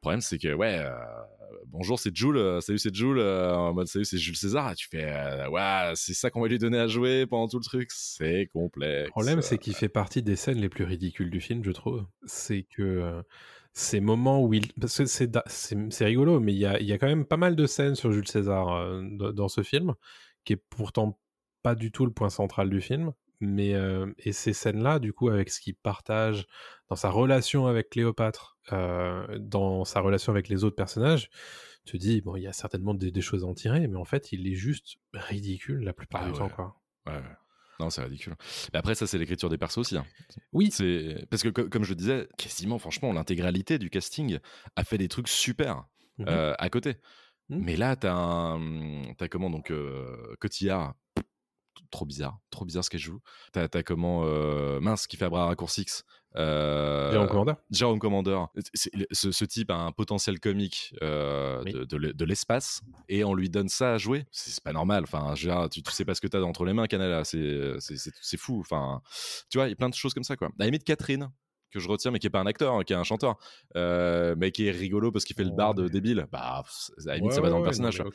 Le 0.02 0.08
problème, 0.08 0.22
c'est 0.22 0.39
que 0.39 0.52
ouais, 0.52 0.80
euh, 0.80 0.89
bonjour, 1.68 1.99
c'est 1.99 2.16
Jules. 2.16 2.36
euh, 2.36 2.60
salut, 2.60 2.80
c'est 2.80 2.91
Jules. 2.91 3.20
euh, 3.20 3.54
en 3.54 3.72
mode 3.72 3.86
salut, 3.86 4.04
c'est 4.04 4.18
Jules 4.18 4.36
César. 4.36 4.72
Et 4.72 4.76
tu 4.76 4.88
fais 4.89 5.06
ouais, 5.47 5.91
c'est 5.93 6.16
ça 6.16 6.32
qu'on 6.32 6.41
va 6.41 6.47
lui 6.47 6.58
donner 6.58 6.80
à 6.80 6.88
jouer 6.88 7.28
pendant 7.28 7.47
tout 7.47 7.60
le 7.60 7.64
truc. 7.64 7.91
C'est 7.91 8.49
complexe. 8.52 9.06
Le 9.06 9.12
problème, 9.12 9.43
c'est 9.43 9.60
qu'il 9.60 9.76
fait 9.76 9.89
partie 9.89 10.24
des 10.24 10.36
scènes 10.36 10.58
les 10.58 10.70
plus 10.70 10.86
ridicules 10.86 11.30
du 11.30 11.39
film, 11.39 11.64
je 11.64 11.70
trouve. 11.70 12.04
C'est 12.26 12.64
que 12.76 13.22
ces 13.74 13.99
moments 13.99 14.43
où 14.43 14.52
il. 14.56 14.74
Parce 14.74 15.04
c'est 15.06 16.06
rigolo, 16.06 16.39
mais 16.39 16.54
il 16.54 16.60
y 16.60 16.66
a, 16.66 16.82
y 16.82 16.93
a 16.93 16.97
quand 16.97 17.06
même 17.06 17.26
pas 17.26 17.38
mal 17.38 17.56
de 17.56 17.68
scènes 17.68 17.93
sur 17.93 18.12
Jules 18.12 18.28
César 18.28 18.99
dans 19.14 19.49
ce 19.49 19.62
film, 19.62 19.93
qui 20.45 20.54
est 20.54 20.64
pourtant 20.72 21.20
pas 21.62 21.76
du 21.76 21.91
tout 21.91 22.08
le 22.08 22.12
point 22.12 22.32
central 22.32 22.72
du 22.72 22.82
film. 22.82 23.12
Mais, 23.39 23.76
et 24.18 24.32
ces 24.32 24.54
scènes-là, 24.54 24.97
du 24.97 25.14
coup, 25.14 25.30
avec 25.30 25.52
ce 25.52 25.62
qu'il 25.62 25.76
partage 25.76 26.47
dans 26.89 26.95
sa 26.95 27.12
relation 27.12 27.68
avec 27.68 27.91
Cléopâtre, 27.91 28.51
euh, 28.72 29.38
dans 29.39 29.86
sa 29.86 29.99
relation 30.01 30.32
avec 30.32 30.47
les 30.49 30.64
autres 30.64 30.76
personnages, 30.76 31.30
tu 31.86 31.97
te 31.97 32.01
dis, 32.03 32.22
bon, 32.22 32.36
il 32.36 32.43
y 32.43 32.47
a 32.47 32.53
certainement 32.53 32.93
des, 32.93 33.12
des 33.12 33.22
choses 33.22 33.43
à 33.43 33.47
en 33.47 33.53
tirer, 33.53 33.88
mais 33.88 33.97
en 33.97 34.05
fait, 34.05 34.32
il 34.32 34.47
est 34.47 34.55
juste 34.55 34.97
ridicule 35.14 35.80
la 35.84 35.93
plupart 35.93 36.22
Ah 36.22 36.26
du 36.28 36.32
ouais. 36.32 36.38
temps, 36.38 36.49
quoi. 36.49 36.76
Ouais, 37.07 37.14
ouais. 37.14 37.24
Non, 37.80 37.89
c'est 37.89 38.03
ridicule. 38.03 38.36
Mais 38.74 38.78
après, 38.80 38.93
ça, 38.93 39.07
c'est 39.07 39.18
l'écriture 39.18 39.49
des 39.49 39.57
persos 39.57 39.80
aussi. 39.80 39.97
hein. 39.97 40.05
Oui, 40.53 40.70
C'est 40.70 41.26
parce 41.32 41.41
que 41.41 41.49
co- 41.49 41.68
comme 41.68 41.84
je 41.84 41.89
le 41.89 41.95
disais, 41.95 42.30
quasiment, 42.38 42.78
franchement, 42.78 43.12
l'intégralité 43.12 43.80
du 43.80 43.89
casting 43.89 44.38
a 44.76 44.84
fait 44.84 44.99
des 44.99 45.07
trucs 45.07 45.28
super 45.28 45.86
Mhm. 46.20 46.26
euh, 46.30 46.53
à 46.59 46.70
côté. 46.70 46.97
Mhm. 47.49 47.64
Mais 47.64 47.76
là, 47.76 47.95
t'as 47.95 48.14
un, 48.14 49.14
t'as 49.18 49.28
comment 49.28 49.49
donc 49.49 49.72
euh, 49.72 50.36
Cotillard, 50.39 50.93
trop 51.89 52.05
bizarre, 52.05 52.39
trop 52.51 52.66
bizarre 52.66 52.84
ce 52.86 52.89
qu'elle 52.91 52.99
joue. 53.01 53.20
T'as, 53.51 53.68
t'as 53.68 53.82
comment 53.84 54.24
euh, 54.26 54.80
mince 54.80 55.07
qui 55.07 55.18
fait 55.18 55.26
Abra 55.26 55.47
Raccourcix. 55.47 56.03
Euh, 56.38 57.12
Jérôme 57.12 57.28
Commander. 57.28 57.54
Jérôme 57.72 58.00
Commander. 58.00 58.40
Ce, 58.74 59.32
ce 59.32 59.46
type 59.46 59.70
a 59.72 59.76
un 59.76 59.92
potentiel 59.92 60.40
comique 60.40 60.94
euh, 61.02 61.62
Oui. 61.66 61.74
de, 61.74 61.84
de 61.84 61.98
l'e- 61.98 62.14
de 62.14 62.26
l'espace 62.26 62.82
et 63.10 63.24
on 63.24 63.34
lui 63.34 63.50
donne 63.50 63.68
ça 63.70 63.94
à 63.94 63.98
jouer. 63.98 64.26
C'est 64.32 64.64
pas 64.64 64.72
normal. 64.74 65.04
Enfin, 65.04 65.34
tu, 65.70 65.84
tu 65.84 65.92
sais 65.92 66.06
pas 66.06 66.16
ce 66.16 66.22
que 66.22 66.28
t'as 66.28 66.42
entre 66.42 66.64
les 66.66 66.74
mains, 66.74 66.88
Canala. 66.88 67.24
C'est 67.26 67.74
c'est- 67.80 67.98
c'est- 67.98 68.14
c'est 68.22 68.38
fou. 68.38 68.60
Enfin, 68.62 69.02
tu 69.50 69.58
vois, 69.58 69.68
il 69.68 69.72
y 69.72 69.74
a 69.74 69.76
plein 69.76 69.90
de 69.90 69.94
choses 69.96 70.14
comme 70.14 70.24
ça, 70.24 70.36
quoi. 70.38 70.48
À 70.48 70.52
la 70.60 70.66
limite, 70.66 70.84
Catherine, 70.86 71.30
que 71.70 71.80
je 71.80 71.88
retiens, 71.88 72.12
mais 72.12 72.20
qui 72.20 72.28
est 72.28 72.32
pas 72.32 72.42
un 72.42 72.46
acteur, 72.48 72.74
hein, 72.76 72.84
qui 72.84 72.92
est 72.94 72.98
un 72.98 73.04
chanteur, 73.04 73.38
euh, 73.78 74.36
mais 74.38 74.52
qui 74.52 74.68
est 74.68 74.72
rigolo 74.72 75.10
parce 75.12 75.24
qu'il 75.26 75.36
fait 75.38 75.44
le 75.46 75.52
barde 75.52 75.80
Ouais. 75.80 75.90
débile. 75.90 76.28
Bah, 76.32 76.40
à 76.42 76.64
la 77.06 77.16
limite, 77.16 77.30
Ouais, 77.32 77.36
ça 77.36 77.42
va 77.42 77.50
dans 77.50 77.56
ouais, 77.56 77.62
le 77.62 77.66
personnage. 77.66 78.00
non. 78.02 78.10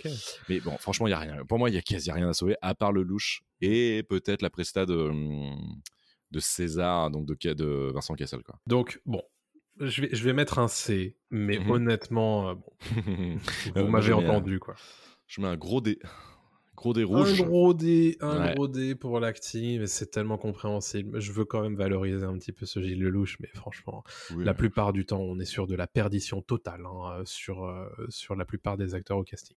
Mais 0.48 0.60
bon, 0.60 0.76
franchement, 0.78 1.06
il 1.06 1.10
y 1.10 1.14
a 1.14 1.18
rien. 1.18 1.44
Pour 1.46 1.58
moi, 1.58 1.70
il 1.70 1.74
y 1.74 1.78
a 1.78 1.82
quasi 1.82 2.10
rien 2.10 2.28
à 2.28 2.32
sauver, 2.34 2.56
à 2.62 2.74
part 2.74 2.92
le 2.92 3.02
louche 3.02 3.42
et 3.62 4.02
peut-être 4.08 4.42
la 4.42 4.50
presta 4.50 4.84
de, 4.84 4.94
hum, 4.94 5.56
de 6.36 6.40
César, 6.40 7.10
donc 7.10 7.26
de, 7.26 7.90
Vincent 7.92 8.14
Cassel, 8.14 8.42
quoi. 8.42 8.58
Donc, 8.66 9.00
bon, 9.06 9.22
je 9.80 10.02
vais, 10.02 10.08
je 10.12 10.22
vais 10.24 10.32
mettre 10.34 10.58
un 10.58 10.68
C, 10.68 11.16
mais 11.30 11.58
Mhm. 11.58 11.70
honnêtement, 11.70 12.50
euh, 12.50 12.54
bon, 12.54 12.72
Euh, 13.76 13.82
vous 13.82 13.88
moi, 13.88 14.00
m'avez 14.00 14.12
un- 14.12 14.16
entendu, 14.16 14.58
quoi. 14.60 14.74
Je 15.26 15.40
mets 15.40 15.48
un 15.48 15.56
gros 15.56 15.80
dé. 15.80 15.98
Gros 16.76 16.92
dé 16.92 17.04
rouge. 17.04 17.40
Un 17.40 17.44
gros 17.46 17.72
dé, 17.72 18.18
un 18.20 18.38
Ouais. 18.48 18.54
gros 18.54 18.68
dé 18.68 18.94
pour 18.94 19.18
l'acting, 19.18 19.80
mais 19.80 19.86
c'est 19.86 20.10
tellement 20.10 20.36
compréhensible. 20.36 21.18
Je 21.20 21.32
veux 21.32 21.46
quand 21.46 21.62
même 21.62 21.74
valoriser 21.74 22.26
un 22.26 22.36
petit 22.36 22.52
peu 22.52 22.66
ce 22.66 22.82
Gilles 22.82 23.00
Lelouch, 23.00 23.38
mais 23.40 23.48
franchement, 23.54 24.04
Oui. 24.34 24.44
la 24.44 24.52
plupart 24.52 24.92
du 24.92 25.06
temps, 25.06 25.20
on 25.20 25.38
est 25.40 25.46
sur 25.46 25.66
de 25.66 25.74
la 25.74 25.86
perdition 25.86 26.42
totale 26.42 26.82
hein, 26.84 27.22
sur, 27.24 27.64
euh, 27.64 27.86
sur 28.10 28.36
la 28.36 28.44
plupart 28.44 28.76
des 28.76 28.94
acteurs 28.94 29.16
au 29.16 29.24
casting. 29.24 29.56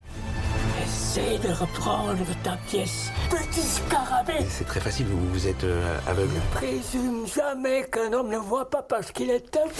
Essaye 0.82 1.38
de 1.38 1.48
reprendre 1.48 2.24
ta 2.44 2.56
pièce, 2.68 3.10
petit 3.30 3.60
scarabée. 3.60 4.44
C'est 4.48 4.64
très 4.64 4.80
facile, 4.80 5.06
vous, 5.06 5.28
vous 5.30 5.48
êtes 5.48 5.64
euh, 5.64 5.98
aveugle. 6.06 6.34
Ne 6.34 6.54
présume 6.54 7.26
jamais 7.26 7.86
qu'un 7.90 8.12
homme 8.12 8.30
ne 8.30 8.38
voit 8.38 8.70
pas 8.70 8.82
parce 8.82 9.10
qu'il 9.10 9.30
est 9.30 9.56
aveugle. 9.56 9.74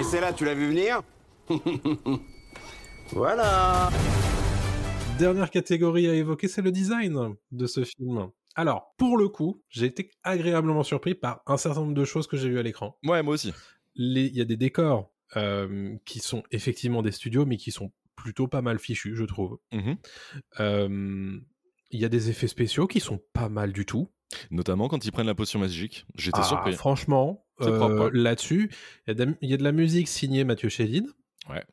Et 0.00 0.02
c'est 0.02 0.20
là, 0.20 0.32
tu 0.32 0.44
l'as 0.44 0.54
vu 0.54 0.68
venir 0.68 1.02
Voilà 3.12 3.90
Dernière 5.18 5.50
catégorie 5.50 6.08
à 6.08 6.14
évoquer, 6.14 6.48
c'est 6.48 6.62
le 6.62 6.72
design 6.72 7.34
de 7.52 7.66
ce 7.66 7.84
film. 7.84 8.30
Alors, 8.56 8.94
pour 8.96 9.16
le 9.16 9.28
coup, 9.28 9.62
j'ai 9.68 9.86
été 9.86 10.10
agréablement 10.24 10.82
surpris 10.82 11.14
par 11.14 11.42
un 11.46 11.56
certain 11.56 11.80
nombre 11.80 11.94
de 11.94 12.04
choses 12.04 12.26
que 12.26 12.36
j'ai 12.36 12.48
vues 12.48 12.58
à 12.58 12.62
l'écran. 12.62 12.96
Ouais, 13.04 13.22
moi 13.22 13.34
aussi. 13.34 13.52
Il 13.94 14.16
y 14.16 14.40
a 14.40 14.44
des 14.44 14.56
décors 14.56 15.10
euh, 15.36 15.94
qui 16.04 16.18
sont 16.18 16.42
effectivement 16.50 17.02
des 17.02 17.12
studios, 17.12 17.46
mais 17.46 17.56
qui 17.56 17.70
sont 17.70 17.92
plutôt 18.22 18.46
pas 18.48 18.62
mal 18.62 18.78
fichus, 18.78 19.16
je 19.16 19.24
trouve. 19.24 19.58
Euh, 20.60 21.38
Il 21.92 21.98
y 21.98 22.04
a 22.04 22.08
des 22.08 22.30
effets 22.30 22.46
spéciaux 22.46 22.86
qui 22.86 23.00
sont 23.00 23.20
pas 23.32 23.48
mal 23.48 23.72
du 23.72 23.84
tout. 23.84 24.08
Notamment 24.52 24.86
quand 24.88 25.04
ils 25.04 25.10
prennent 25.10 25.26
la 25.26 25.34
potion 25.34 25.58
magique. 25.58 26.06
J'étais 26.14 26.38
Ah, 26.40 26.44
surpris. 26.44 26.72
Franchement, 26.74 27.44
euh, 27.62 28.10
là-dessus, 28.12 28.70
il 29.06 29.08
y, 29.08 29.10
a 29.10 29.14
de 29.14 29.24
la- 29.24 29.36
il 29.42 29.50
y 29.50 29.54
a 29.54 29.56
de 29.56 29.64
la 29.64 29.72
musique 29.72 30.06
signée 30.06 30.44
Mathieu 30.44 30.68
Chédid. 30.68 31.06
Ouais. 31.48 31.64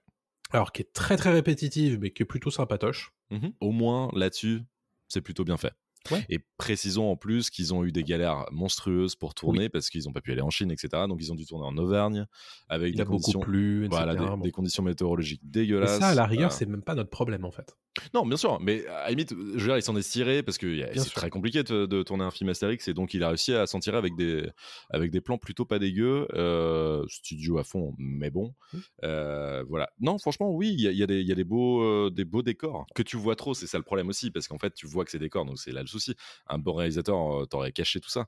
Alors, 0.52 0.72
qui 0.72 0.82
est 0.82 0.92
très 0.92 1.18
très 1.18 1.32
répétitive, 1.32 2.00
mais 2.02 2.12
qui 2.12 2.24
est 2.24 2.26
plutôt 2.26 2.50
sympatoche. 2.50 3.12
Mhm. 3.30 3.52
Au 3.60 3.72
moins, 3.72 4.10
là-dessus, 4.16 4.62
c'est 5.08 5.22
plutôt 5.22 5.44
bien 5.44 5.58
fait. 5.58 5.74
Ouais. 6.12 6.26
Et 6.30 6.40
précisons 6.58 7.12
en 7.12 7.16
plus 7.16 7.50
qu'ils 7.50 7.74
ont 7.74 7.84
eu 7.84 7.92
des 7.92 8.04
galères 8.04 8.46
monstrueuses 8.52 9.16
pour 9.16 9.34
tourner 9.34 9.70
parce 9.70 9.90
qu'ils 9.90 10.04
n'ont 10.06 10.14
pas 10.14 10.22
pu 10.22 10.32
aller 10.32 10.42
en 10.42 10.50
Chine, 10.50 10.72
etc. 10.72 11.04
Donc 11.08 11.18
ils 11.22 11.32
ont 11.32 11.36
dû 11.36 11.46
tourner 11.46 11.66
en 11.66 11.78
Auvergne 11.78 12.26
avec 12.70 12.94
Il 12.94 12.98
des 12.98 13.06
conditions, 13.06 13.42
voilà, 13.90 14.14
des, 14.16 14.26
Bon. 14.26 14.38
des 14.38 14.52
conditions 14.52 14.84
météorologiques 14.84 15.42
Mais 15.44 15.50
dégueulasses. 15.52 16.00
ça, 16.00 16.08
à 16.10 16.16
la 16.16 16.26
rigueur, 16.26 16.52
Euh, 16.52 16.56
c'est 16.56 16.66
même 16.66 16.82
pas 16.84 16.96
notre 16.96 17.10
problème 17.10 17.46
en 17.46 17.52
fait. 17.52 17.76
Non, 18.14 18.28
bien 18.28 18.38
sûr, 18.38 18.60
mais 18.62 18.86
à 18.88 19.06
la 19.06 19.10
limite, 19.10 19.32
je 19.32 19.36
veux 19.60 19.66
dire, 19.66 19.78
il 19.78 19.82
s'en 19.82 19.96
est 19.98 20.08
tiré 20.08 20.44
parce 20.44 20.60
que 20.60 20.86
c'est 20.96 21.10
très 21.16 21.32
compliqué 21.32 21.64
de, 21.64 21.88
de 21.88 22.04
tourner 22.04 22.24
un 22.24 22.30
film 22.30 22.48
Astérix 22.50 22.88
et 22.88 22.94
donc 22.94 23.16
il 23.16 23.24
a 23.24 23.30
réussi 23.30 23.56
à 23.56 23.66
s'en 23.66 23.80
tirer 23.80 23.98
avec 23.98 24.16
des, 24.16 24.48
avec 24.92 25.10
des 25.10 25.20
plans 25.20 25.40
plutôt 25.40 25.66
pas 25.66 25.80
dégueux, 25.80 26.28
euh, 26.36 27.04
studio 27.10 27.58
à 27.58 27.64
fond, 27.64 27.96
mais 27.98 28.30
bon. 28.30 28.54
Mmh. 28.72 28.78
Euh, 29.04 29.64
voilà. 29.68 29.90
Non, 30.00 30.20
franchement, 30.20 30.52
oui, 30.52 30.76
il 30.78 30.82
y 30.82 30.88
a, 30.88 30.92
y 30.92 31.02
a 31.02 31.08
des, 31.08 31.24
y 31.24 31.32
a 31.32 31.36
des, 31.36 31.44
beaux, 31.44 31.82
euh, 31.82 32.12
des 32.12 32.24
beaux 32.24 32.44
décors 32.44 32.86
que 32.94 33.02
tu 33.02 33.18
vois 33.18 33.36
trop, 33.36 33.56
c'est 33.56 33.66
ça 33.66 33.80
le 33.80 33.84
problème 33.84 34.10
aussi 34.10 34.30
parce 34.30 34.48
qu'en 34.48 34.60
fait, 34.60 34.76
tu 34.76 34.86
vois 34.86 35.04
que 35.04 35.10
c'est 35.10 35.18
décors, 35.18 35.46
donc 35.46 35.58
c'est 35.58 35.72
là 35.72 35.84
le 35.88 36.00
souci. 36.00 36.16
Un 36.48 36.60
bon 36.60 36.74
réalisateur 36.74 37.48
t'aurait 37.50 37.72
caché 37.72 38.00
tout 38.00 38.10
ça, 38.10 38.26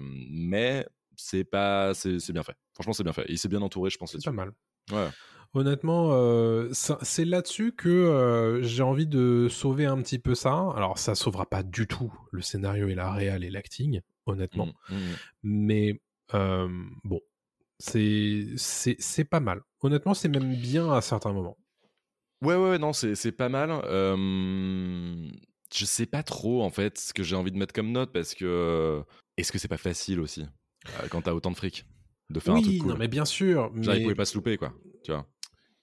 mais 0.00 0.86
c'est 1.16 1.44
pas, 1.44 1.94
c'est 1.94 2.32
bien 2.32 2.42
fait. 2.42 2.56
Franchement, 2.72 2.92
c'est 2.92 3.04
bien 3.04 3.12
fait. 3.12 3.24
Il 3.28 3.38
s'est 3.38 3.48
bien 3.48 3.62
entouré, 3.62 3.90
je 3.90 3.98
pense. 3.98 4.12
C'est 4.12 4.24
pas 4.24 4.32
mal. 4.32 4.52
Ouais. 4.90 5.08
Honnêtement, 5.54 6.08
euh, 6.12 6.68
c'est 6.72 7.24
là-dessus 7.24 7.72
que 7.72 7.88
euh, 7.88 8.60
j'ai 8.62 8.82
envie 8.82 9.06
de 9.06 9.46
sauver 9.48 9.86
un 9.86 10.02
petit 10.02 10.18
peu 10.18 10.34
ça. 10.34 10.72
Alors, 10.74 10.98
ça 10.98 11.14
sauvera 11.14 11.46
pas 11.46 11.62
du 11.62 11.86
tout 11.86 12.12
le 12.32 12.42
scénario 12.42 12.88
et 12.88 12.96
la 12.96 13.12
réal 13.12 13.44
et 13.44 13.50
l'acting, 13.50 14.00
honnêtement. 14.26 14.66
Mm, 14.88 14.94
mm. 14.94 15.14
Mais 15.44 16.00
euh, 16.34 16.68
bon, 17.04 17.20
c'est 17.78 19.24
pas 19.30 19.38
mal. 19.38 19.60
Honnêtement, 19.80 20.14
c'est 20.14 20.28
même 20.28 20.56
bien 20.56 20.92
à 20.92 21.00
certains 21.00 21.32
moments. 21.32 21.56
Ouais, 22.42 22.56
ouais, 22.56 22.70
ouais, 22.70 22.78
non, 22.78 22.92
c'est 22.92 23.14
c'est 23.14 23.32
pas 23.32 23.48
mal. 23.48 23.70
Euh, 25.74 25.78
je 25.78 25.84
sais 25.84 26.06
pas 26.06 26.22
trop, 26.22 26.62
en 26.62 26.70
fait, 26.70 26.98
ce 26.98 27.12
que 27.12 27.22
j'ai 27.22 27.36
envie 27.36 27.52
de 27.52 27.56
mettre 27.58 27.72
comme 27.72 27.92
note, 27.92 28.12
parce 28.12 28.34
que... 28.34 29.02
Est-ce 29.36 29.50
que 29.50 29.58
c'est 29.58 29.68
pas 29.68 29.76
facile 29.76 30.20
aussi, 30.20 30.46
euh, 30.88 31.08
quand 31.10 31.22
t'as 31.22 31.32
autant 31.32 31.50
de 31.50 31.56
fric, 31.56 31.86
de 32.30 32.38
faire 32.40 32.54
un 32.54 32.60
truc 32.60 32.74
oui, 32.74 32.78
cool? 32.78 32.92
non, 32.92 32.96
mais 32.98 33.08
bien 33.08 33.24
sûr. 33.24 33.72
Genre, 33.82 33.94
ils 33.94 33.98
Mais 33.98 34.02
pouvaient 34.02 34.14
pas 34.14 34.24
se 34.24 34.36
louper, 34.36 34.56
quoi, 34.56 34.72
tu 35.02 35.10
vois. 35.10 35.26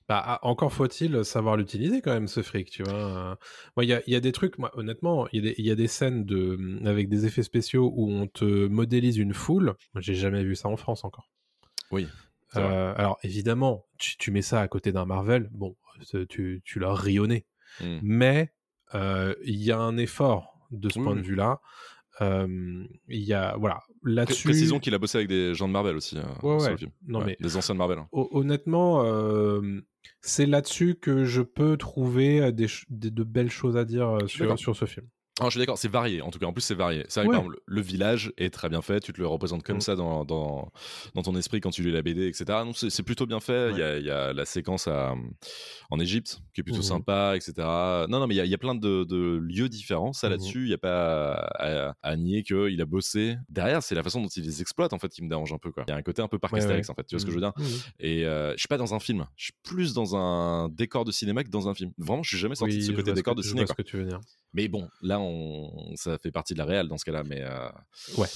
Bah, 0.08 0.22
ah, 0.26 0.40
encore 0.44 0.74
faut-il 0.74 1.24
savoir 1.24 1.56
l'utiliser 1.58 2.02
quand 2.02 2.12
même 2.12 2.28
ce 2.28 2.42
fric, 2.42 2.70
tu 2.70 2.84
vois. 2.84 2.94
Euh, 2.94 3.36
Moi, 3.78 3.86
il 3.86 3.90
y 3.90 3.94
a, 3.94 4.02
il 4.08 4.14
y 4.14 4.16
a 4.16 4.20
des 4.20 4.32
trucs, 4.32 4.58
moi, 4.58 4.72
honnêtement, 4.78 5.28
il 5.32 5.38
y, 5.38 5.40
a 5.40 5.52
des- 5.52 5.56
il 5.58 5.66
y 5.66 5.72
a 5.72 5.76
des 5.76 5.88
scènes 5.88 6.26
de, 6.26 6.82
avec 6.86 7.08
des 7.08 7.26
effets 7.26 7.44
spéciaux 7.44 7.92
où 7.96 8.10
on 8.12 8.28
te 8.28 8.68
modélise 8.68 9.18
une 9.18 9.34
foule. 9.34 9.74
J'ai 9.98 10.16
jamais 10.16 10.44
vu 10.44 10.56
ça 10.56 10.68
en 10.70 10.76
France 10.76 11.06
encore. 11.06 11.30
Oui. 11.92 12.08
Euh, 12.58 12.94
alors 12.98 13.18
évidemment, 13.24 13.86
tu, 13.98 14.18
tu 14.18 14.32
mets 14.32 14.42
ça 14.42 14.60
à 14.60 14.68
côté 14.68 14.92
d'un 14.92 15.06
Marvel, 15.06 15.50
bon, 15.52 15.76
tu, 16.28 16.62
tu 16.66 16.80
leur 16.80 16.98
ris 16.98 17.20
au 17.20 17.28
nez. 17.28 17.46
Mm. 17.80 18.00
Mais 18.02 18.40
euh, 18.42 18.61
il 18.94 19.62
y 19.64 19.72
a 19.72 19.80
un 19.80 19.98
effort 19.98 20.60
de 20.72 20.90
ce 20.90 21.00
Oui, 21.00 21.06
point 21.06 21.16
de 21.16 21.22
vue-là. 21.22 21.60
Euh, 22.22 22.84
Il 23.08 23.22
y 23.24 23.34
a, 23.34 23.56
voilà, 23.58 23.80
là-dessus. 24.04 24.48
Précisons 24.50 24.80
qu'il 24.80 24.94
a 24.94 25.00
bossé 25.00 25.18
avec 25.18 25.28
des 25.28 25.54
gens 25.56 25.68
de 25.68 25.74
Marvel 25.74 25.96
aussi, 25.96 26.18
euh, 26.18 26.24
Ouais, 26.44 26.62
ouais. 26.62 26.76
Non, 27.08 27.20
Ouais, 27.20 27.26
mais- 27.26 27.38
Des 27.40 27.58
anciens 27.58 27.74
de 27.74 27.80
Marvel. 27.80 27.98
hein. 28.00 28.08
Ho- 28.12 28.30
Honnêtement, 28.32 29.04
euh, 29.06 29.62
c'est 30.20 30.46
là-dessus 30.46 30.96
que 30.96 31.24
je 31.26 31.42
peux 31.42 31.78
trouver 31.78 32.42
euh, 32.42 32.52
des, 32.52 32.68
de 32.90 33.24
belles 33.24 33.50
choses 33.50 33.76
à 33.78 33.86
dire 33.86 34.08
euh, 34.10 34.28
sur, 34.28 34.60
sur 34.60 34.76
ce 34.76 34.86
film. 34.86 35.08
Alors, 35.40 35.50
je 35.50 35.56
suis 35.56 35.60
d'accord, 35.60 35.78
c'est 35.78 35.88
varié, 35.88 36.22
en 36.22 36.30
tout 36.30 36.40
cas, 36.40 36.46
en 36.46 36.54
plus 36.54 36.62
c'est 36.62 36.76
varié. 36.76 37.06
C'est 37.08 37.22
vrai 37.22 37.28
que 37.28 37.30
Ouais. 37.32 37.38
par 37.38 37.46
exemple, 37.46 37.62
le 37.66 37.82
village 37.82 38.32
est 38.38 38.54
très 38.54 38.68
bien 38.70 38.82
fait, 38.82 39.00
tu 39.00 39.14
te 39.14 39.20
le 39.22 39.26
représentes 39.28 39.64
comme 39.64 39.78
Mm. 39.78 39.82
ça 39.82 39.96
dans, 39.96 40.26
dans, 40.26 40.72
dans 41.16 41.22
ton 41.24 41.36
esprit 41.38 41.62
quand 41.62 41.72
tu 41.72 41.82
lis 41.84 41.92
la 41.92 42.02
BD, 42.02 42.28
etc. 42.28 42.44
Non, 42.66 42.74
c'est 42.74 43.02
plutôt 43.04 43.26
bien 43.26 43.40
fait, 43.40 43.72
il 43.72 43.78
y, 43.78 43.82
a, 43.82 43.98
y 43.98 44.10
a 44.12 44.34
la 44.34 44.46
séquence 44.46 44.88
à, 44.88 45.16
en 45.90 46.00
Égypte 46.00 46.42
qui 46.54 46.62
est 46.62 46.64
plutôt 46.64 46.80
Mhm. 46.80 46.84
sympa, 46.84 47.34
etc. 47.38 47.54
Non, 48.10 48.20
non, 48.20 48.28
mais 48.28 48.36
il 48.36 48.38
y 48.38 48.42
a, 48.42 48.46
il 48.46 48.52
y 48.52 48.54
a 48.54 48.58
plein 48.58 48.76
de, 48.76 49.04
de 49.06 49.38
lieux 49.42 49.70
différents, 49.70 50.12
ça 50.14 50.28
là-dessus, 50.30 50.64
il 50.64 50.68
n'y 50.68 50.74
a 50.74 50.78
pas 50.78 51.34
à, 51.34 51.90
à- 51.90 51.94
à 52.04 52.16
nier 52.18 52.44
qu'il 52.44 52.80
a 52.82 52.86
bossé. 52.86 53.38
Derrière, 53.50 53.82
c'est 53.82 53.96
la 53.96 54.04
façon 54.04 54.22
dont 54.22 54.28
il 54.28 54.44
les 54.44 54.62
exploite, 54.62 54.92
en 54.94 55.00
fait, 55.00 55.10
qui 55.10 55.24
me 55.24 55.30
dérange 55.30 55.54
un 55.54 55.58
peu. 55.58 55.72
Il 55.88 55.90
y 55.90 55.94
a 55.94 55.96
un 55.96 56.02
côté 56.04 56.22
un 56.22 56.28
peu 56.28 56.40
parc 56.40 56.54
Ouais, 56.54 56.60
en 56.62 56.94
fait, 56.94 57.04
tu 57.08 57.16
vois 57.16 57.20
ce 57.20 57.26
que 57.26 57.32
je 57.32 57.38
veux 57.38 57.42
dire? 57.42 57.54
Et 58.00 58.26
euh, 58.26 58.52
je 58.52 58.58
suis 58.60 58.68
pas 58.68 58.78
dans 58.78 58.94
un 58.94 59.00
film, 59.00 59.26
je 59.38 59.46
suis 59.46 59.54
plus 59.64 59.94
dans 59.94 60.16
un 60.18 60.68
décor 60.70 61.06
de 61.06 61.12
cinéma 61.14 61.44
que 61.46 61.50
dans 61.50 61.70
un 61.70 61.74
film. 61.74 61.92
Vraiment, 61.98 62.22
je 62.22 62.30
suis 62.30 62.38
jamais 62.38 62.56
sorti 62.56 62.74
Oui, 62.76 62.80
de 62.82 62.86
ce 62.86 62.92
côté 62.92 63.14
décor 63.14 63.34
de 63.34 63.42
je 63.42 63.48
ciné. 63.48 63.62
vois 63.62 63.68
quoi. 63.68 63.76
ce 63.78 63.82
que 63.82 63.88
tu 63.88 63.98
veux 63.98 64.06
dire. 64.06 64.20
Mais 64.54 64.68
bon, 64.68 64.90
là, 65.02 65.18
on... 65.22 65.96
ça 65.96 66.18
fait 66.18 66.32
partie 66.32 66.54
de 66.54 66.60
la 66.60 66.66
réelle 66.66 66.88
dans 66.88 66.98
ce 66.98 67.06
cas-là. 67.06 67.24
Mais 67.24 67.42
euh, 67.42 67.70
Ouais. 68.18 68.28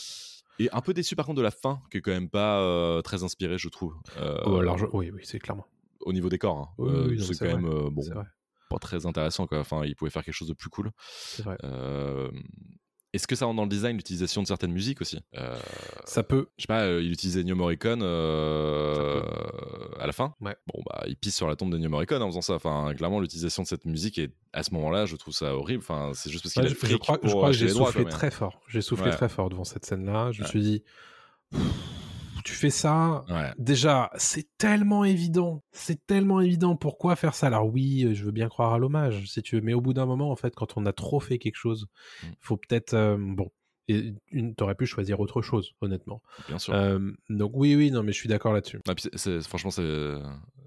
Et 0.58 0.70
un 0.72 0.80
peu 0.82 0.94
déçu 0.94 1.16
par 1.18 1.26
contre 1.26 1.38
de 1.38 1.42
la 1.44 1.52
fin, 1.52 1.82
qui 1.92 1.98
est 1.98 2.02
quand 2.02 2.12
même 2.12 2.30
pas 2.30 2.60
euh, 2.62 3.02
très 3.02 3.24
inspirée, 3.24 3.58
je 3.58 3.68
trouve. 3.70 3.94
Euh, 4.18 4.38
Oh, 4.46 4.62
large- 4.62 4.88
Oui, 4.94 5.12
oui, 5.14 5.22
c'est 5.24 5.40
clairement. 5.40 5.68
Au 6.02 6.14
niveau 6.14 6.30
décor, 6.30 6.58
hein. 6.58 6.70
Oui, 6.78 7.22
c'est 7.22 7.38
quand 7.38 7.46
vrai. 7.52 7.56
même 7.62 7.90
bon, 7.90 8.02
pas 8.70 8.80
très 8.80 9.06
intéressant. 9.06 9.48
Quoi. 9.48 9.60
Enfin, 9.60 9.84
il 9.86 9.96
pouvait 9.96 10.12
faire 10.12 10.24
quelque 10.24 10.34
chose 10.36 10.48
de 10.48 10.54
plus 10.54 10.70
cool. 10.70 10.92
C'est 11.00 11.44
vrai. 11.44 11.58
Est-ce 13.16 13.28
que 13.28 13.36
ça 13.36 13.46
rentre 13.46 13.56
dans 13.58 13.64
le 13.64 13.70
design 13.70 13.96
l'utilisation 13.96 14.42
de 14.44 14.48
certaines 14.48 14.72
musiques 14.72 15.02
aussi? 15.02 15.20
Euh, 15.38 15.58
Ça 16.04 16.22
peut. 16.24 16.48
Je 16.58 16.64
sais 16.64 16.68
pas, 16.68 16.82
euh, 16.82 17.02
il 17.02 17.12
utilisait 17.12 17.42
Ennio 17.42 17.56
Morricone 17.56 18.02
euh, 18.04 19.22
à 20.00 20.06
la 20.06 20.12
fin. 20.12 20.36
Ouais. 20.42 20.56
Bon, 20.68 20.84
bah, 20.86 21.04
il 21.08 21.16
pisse 21.16 21.36
sur 21.36 21.48
la 21.48 21.56
tombe 21.56 21.72
d'Ennio 21.72 21.90
Morricone 21.90 22.22
en 22.22 22.28
faisant 22.28 22.42
ça. 22.42 22.54
Enfin, 22.56 22.94
clairement, 22.96 23.20
l'utilisation 23.20 23.64
de 23.64 23.68
cette 23.68 23.86
musique, 23.86 24.18
est, 24.18 24.32
à 24.54 24.64
ce 24.64 24.74
moment-là, 24.74 25.06
je 25.06 25.16
trouve 25.16 25.34
ça 25.34 25.56
horrible. 25.56 25.82
Enfin, 25.88 26.12
c'est 26.14 26.30
juste 26.30 26.44
parce 26.44 26.54
qu'il 26.54 26.64
Ouais, 26.64 26.70
a 26.70 26.90
je, 26.90 26.98
crois, 26.98 27.16
je 27.16 27.30
pour 27.30 27.32
crois 27.40 27.48
que 27.52 27.56
j'ai 27.56 27.68
droits, 27.70 27.88
soufflé 27.88 28.06
très 28.06 28.32
fort. 28.32 28.62
J'ai 28.68 28.82
soufflé 28.82 29.10
Ouais. 29.10 29.16
très 29.16 29.30
fort 29.30 29.50
devant 29.50 29.64
cette 29.64 29.86
scène-là. 29.86 30.32
Je 30.32 30.42
me 30.42 30.48
suis 30.48 30.62
dit, 30.62 30.84
tu 32.46 32.54
fais 32.54 32.70
ça. 32.70 33.26
Ouais. 33.28 33.52
Déjà, 33.58 34.10
c'est 34.16 34.48
tellement 34.58 35.04
évident. 35.04 35.64
C'est 35.74 36.06
tellement 36.08 36.40
évident. 36.40 36.78
Pourquoi 36.78 37.18
faire 37.18 37.36
ça? 37.36 37.48
Alors 37.48 37.68
oui, 37.68 38.08
je 38.14 38.24
veux 38.24 38.32
bien 38.32 38.48
croire 38.48 38.74
à 38.74 38.78
l'hommage, 38.78 39.26
si 39.28 39.42
tu 39.42 39.56
veux. 39.56 39.62
Mais 39.62 39.74
au 39.74 39.82
bout 39.82 39.94
d'un 39.94 40.06
moment, 40.06 40.32
en 40.32 40.36
fait, 40.38 40.56
quand 40.56 40.78
on 40.78 40.86
a 40.86 40.94
trop 40.94 41.20
fait 41.20 41.40
quelque 41.40 41.58
chose, 41.58 41.88
Mm. 42.24 42.28
faut 42.40 42.56
peut-être... 42.58 42.94
euh, 42.94 43.18
bon. 43.20 43.52
Et 43.88 44.14
t'aurais 44.58 44.74
pu 44.74 44.88
choisir 44.88 45.20
autre 45.20 45.44
chose, 45.44 45.74
honnêtement. 45.82 46.22
Bien 46.48 46.58
sûr. 46.58 46.74
Euh, 46.74 47.00
donc 47.30 47.52
oui, 47.54 47.76
oui, 47.76 47.92
non, 47.92 48.02
mais 48.02 48.14
je 48.14 48.18
suis 48.18 48.30
d'accord 48.30 48.52
là-dessus. 48.54 48.80
Ah, 48.88 48.94
franchement, 49.48 49.70
c'est 49.70 50.14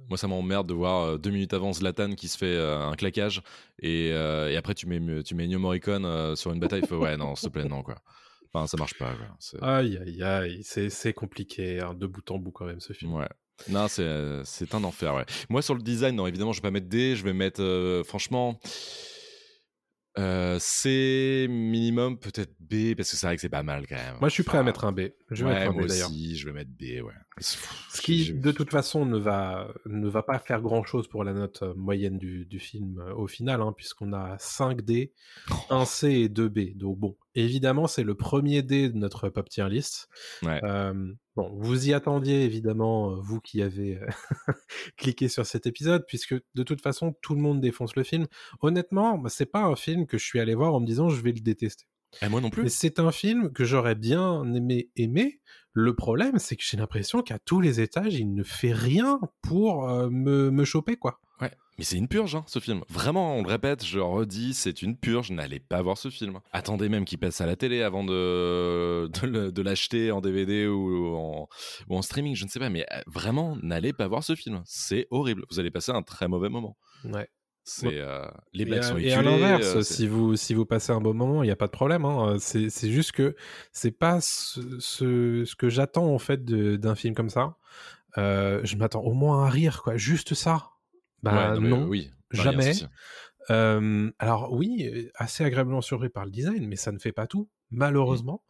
moi 0.09 0.17
ça 0.17 0.27
m'emmerde 0.29 0.69
de 0.69 0.75
voir 0.75 1.03
euh, 1.05 1.19
deux 1.19 1.31
minutes 1.31 1.53
avant 1.53 1.73
Zlatan 1.73 2.15
qui 2.15 2.29
se 2.29 2.39
fait 2.39 2.47
euh, 2.47 2.79
un 2.81 2.95
claquage 2.95 3.43
et, 3.83 4.11
euh, 4.13 4.51
et 4.51 4.57
après 4.57 4.75
tu 4.75 4.87
mets 4.87 5.23
tu 5.23 5.35
mets 5.35 5.45
Ennio 5.45 5.59
Morricone 5.59 6.05
euh, 6.05 6.35
sur 6.37 6.53
une 6.53 6.61
bataille. 6.61 6.81
Il 6.83 6.87
fait 6.89 6.95
ouais 6.95 7.17
non 7.17 7.35
s'il 7.35 7.49
te 7.49 7.53
plaît 7.55 7.69
non 7.69 7.83
quoi. 7.83 7.97
Enfin 8.53 8.67
ça 8.67 8.77
marche 8.77 8.95
pas. 8.99 9.13
Quoi. 9.15 9.37
C'est- 9.39 9.63
Aïe, 9.63 9.99
aïe, 9.99 10.23
aïe, 10.23 10.61
c'est 10.65 10.91
c'est 10.91 11.13
compliqué, 11.13 11.81
hein, 11.81 11.95
de 11.95 12.07
bout 12.07 12.31
en 12.31 12.39
bout 12.39 12.51
quand 12.51 12.65
même, 12.67 12.81
ce 12.81 12.93
film. 12.93 13.13
Ouais. 13.15 13.29
Non, 13.69 13.89
c'est 13.89 14.41
c'est 14.45 14.75
un 14.75 14.85
enfer, 14.85 15.15
ouais. 15.15 15.25
Moi, 15.49 15.63
sur 15.63 15.75
le 15.75 15.83
design, 15.83 16.15
non, 16.17 16.27
évidemment, 16.27 16.53
je 16.53 16.59
vais 16.59 16.63
pas 16.69 16.71
mettre 16.71 16.89
D, 16.89 17.17
je 17.17 17.25
vais 17.25 17.33
mettre, 17.33 17.61
euh, 17.61 18.05
franchement, 18.05 18.59
euh, 20.19 20.59
C 20.61 21.47
minimum, 21.49 22.19
peut-être 22.19 22.53
B, 22.59 22.95
parce 22.97 23.11
que 23.11 23.17
c'est 23.17 23.27
vrai 23.27 23.37
que 23.37 23.41
c'est 23.43 23.49
pas 23.49 23.63
mal 23.63 23.87
quand 23.87 23.95
même. 23.95 24.17
Moi, 24.19 24.29
je 24.29 24.35
suis 24.35 24.43
prêt 24.43 24.59
à 24.59 24.65
mettre 24.65 24.85
un 24.85 24.91
B. 24.91 25.11
Je 25.31 25.45
vais 25.45 25.51
ouais, 25.51 25.59
mettre 25.59 25.71
un 25.71 25.73
moi 25.73 25.85
B 25.85 25.87
d'ailleurs. 25.89 26.09
aussi, 26.09 26.37
je 26.37 26.47
vais 26.47 26.53
mettre 26.53 26.71
B, 26.71 27.03
ouais. 27.05 27.13
Ce 27.41 28.01
qui, 28.01 28.33
de 28.33 28.51
toute 28.51 28.71
façon, 28.71 29.07
ne 29.07 29.17
va, 29.19 29.73
ne 29.87 30.09
va 30.09 30.25
pas 30.25 30.41
faire 30.41 30.61
grand-chose 30.61 31.07
pour 31.07 31.23
la 31.23 31.33
note 31.35 31.63
euh, 31.63 31.73
moyenne 31.77 32.19
du, 32.19 32.47
du 32.47 32.59
film 32.59 32.99
euh, 33.01 33.15
au 33.15 33.29
final, 33.29 33.61
hein, 33.61 33.73
puisqu'on 33.77 34.13
a 34.13 34.37
5 34.41 34.83
D, 34.83 35.13
1 35.71 35.85
C 35.85 36.11
et 36.11 36.29
2 36.29 36.49
B. 36.49 36.77
Donc 36.77 36.99
bon, 36.99 37.17
évidemment, 37.45 37.87
c'est 37.87 38.03
le 38.03 38.15
premier 38.15 38.63
D 38.63 38.89
de 38.89 38.97
notre 38.97 39.29
pop 39.29 39.49
tier 39.49 39.69
list. 39.69 40.09
Ouais. 40.43 40.61
Euh, 40.65 41.13
bon, 41.37 41.51
vous 41.59 41.89
y 41.89 41.95
attendiez, 41.95 42.45
évidemment, 42.45 43.13
euh, 43.13 43.17
vous 43.21 43.41
qui 43.41 43.63
avez 43.63 43.97
euh, 43.97 44.07
cliqué 44.97 45.29
sur 45.29 45.47
cet 45.47 45.67
épisode, 45.67 46.05
puisque 46.07 46.35
de 46.35 46.63
toute 46.63 46.81
façon, 46.81 47.15
tout 47.23 47.35
le 47.35 47.41
monde 47.41 47.61
défonce 47.61 47.97
le 47.97 48.03
film. 48.03 48.27
Honnêtement, 48.61 49.19
bah, 49.19 49.29
c'est 49.29 49.47
pas 49.47 49.63
un 49.63 49.77
film 49.77 50.07
que 50.07 50.19
je 50.19 50.25
suis 50.25 50.41
allé 50.41 50.55
voir 50.55 50.75
en 50.75 50.81
me 50.81 50.87
disant 50.87 51.09
je 51.09 51.21
vais 51.21 51.33
le 51.33 51.41
détester. 51.41 51.87
Et 52.23 52.29
moi 52.29 52.41
non 52.41 52.51
plus. 52.51 52.63
Mais 52.63 52.69
c'est 52.69 52.99
un 52.99 53.13
film 53.13 53.53
que 53.53 53.65
j'aurais 53.65 53.95
bien 53.95 54.43
aimé 54.55 54.91
aimer. 54.97 55.41
Le 55.73 55.95
problème, 55.95 56.39
c'est 56.39 56.57
que 56.57 56.65
j'ai 56.65 56.77
l'impression 56.77 57.23
qu'à 57.23 57.39
tous 57.39 57.61
les 57.61 57.81
étages, 57.81 58.15
il 58.15 58.35
ne 58.35 58.43
fait 58.43 58.73
rien 58.73 59.21
pour 59.43 59.89
euh, 59.89 60.09
me, 60.11 60.51
me 60.51 60.65
choper, 60.65 60.97
quoi. 60.97 61.21
Mais 61.79 61.85
c'est 61.85 61.97
une 61.97 62.09
purge, 62.09 62.35
hein, 62.35 62.45
ce 62.47 62.59
film. 62.59 62.83
Vraiment, 62.89 63.37
on 63.37 63.43
le 63.43 63.49
répète, 63.49 63.85
je 63.85 63.99
le 63.99 64.03
redis, 64.03 64.55
c'est 64.55 64.83
une 64.83 64.97
purge. 64.97 65.31
N'allez 65.31 65.61
pas 65.61 65.81
voir 65.81 65.97
ce 65.97 66.11
film. 66.11 66.41
Attendez 66.53 66.89
même 66.89 67.05
qu'il 67.05 67.19
passe 67.19 67.41
à 67.41 67.47
la 67.47 67.57
télé 67.57 67.83
avant 67.83 68.05
de, 68.05 69.07
de, 69.51 69.63
l'acheter 69.63 70.11
en 70.11 70.21
DVD 70.21 70.67
ou 70.67 71.17
en, 71.17 71.49
ou 71.89 71.97
en 71.97 72.03
streaming, 72.03 72.35
je 72.35 72.45
ne 72.45 72.51
sais 72.51 72.59
pas. 72.59 72.69
Mais 72.71 72.85
euh, 72.93 73.01
vraiment, 73.07 73.57
n'allez 73.63 73.93
pas 73.93 74.09
voir 74.09 74.25
ce 74.25 74.35
film. 74.35 74.63
C'est 74.65 75.07
horrible. 75.11 75.45
Vous 75.51 75.61
allez 75.61 75.71
passer 75.71 75.93
un 75.93 76.03
très 76.03 76.27
mauvais 76.29 76.49
moment. 76.49 76.77
Ouais. 77.05 77.29
C'est 77.71 78.01
euh, 78.01 78.27
les 78.55 78.65
blagues 78.65 78.83
sont 78.83 78.97
et 78.97 79.13
à 79.13 79.21
éculées, 79.21 79.31
l'inverse, 79.31 79.77
euh, 79.77 79.83
si 79.83 80.07
vous 80.07 80.37
si 80.37 80.55
vous 80.55 80.65
passez 80.65 80.91
un 80.91 81.03
bon 81.03 81.13
moment, 81.13 81.43
il 81.43 81.47
n'y 81.47 81.53
a 81.53 81.57
pas 81.57 81.67
de 81.67 81.71
problème. 81.71 82.07
hein. 82.07 82.37
C'est 82.39 82.71
juste 82.91 83.13
que 83.13 83.37
c'est 83.73 83.91
pas 83.91 84.23
ce, 84.23 84.81
ce, 84.81 85.45
ce 85.45 85.55
que 85.55 85.69
j'attends 85.69 86.15
en 86.15 86.19
fait 86.19 86.47
d'un 86.47 86.95
film 86.95 87.15
comme 87.15 87.29
ça. 87.29 87.59
Euh, 88.17 88.61
je 88.65 88.77
m'attends 88.77 89.03
au 89.03 89.13
moins 89.13 89.45
à 89.45 89.51
rire, 89.51 89.83
quoi. 89.83 89.97
Juste 89.97 90.35
ça. 90.35 90.71
Bah 91.23 91.53
Ouais, 91.55 91.61
non, 91.61 91.83
euh, 91.83 91.87
oui. 91.87 92.11
Un 92.35 92.43
jamais. 92.43 92.73
Euh, 93.51 94.11
alors 94.19 94.53
oui, 94.53 95.09
assez 95.15 95.43
agréablement 95.45 95.81
surpris 95.81 96.11
par 96.11 96.25
le 96.25 96.31
design, 96.31 96.67
mais 96.67 96.77
ça 96.77 96.93
ne 96.93 96.99
fait 96.99 97.13
pas 97.13 97.27
tout, 97.27 97.49
malheureusement. 97.71 98.45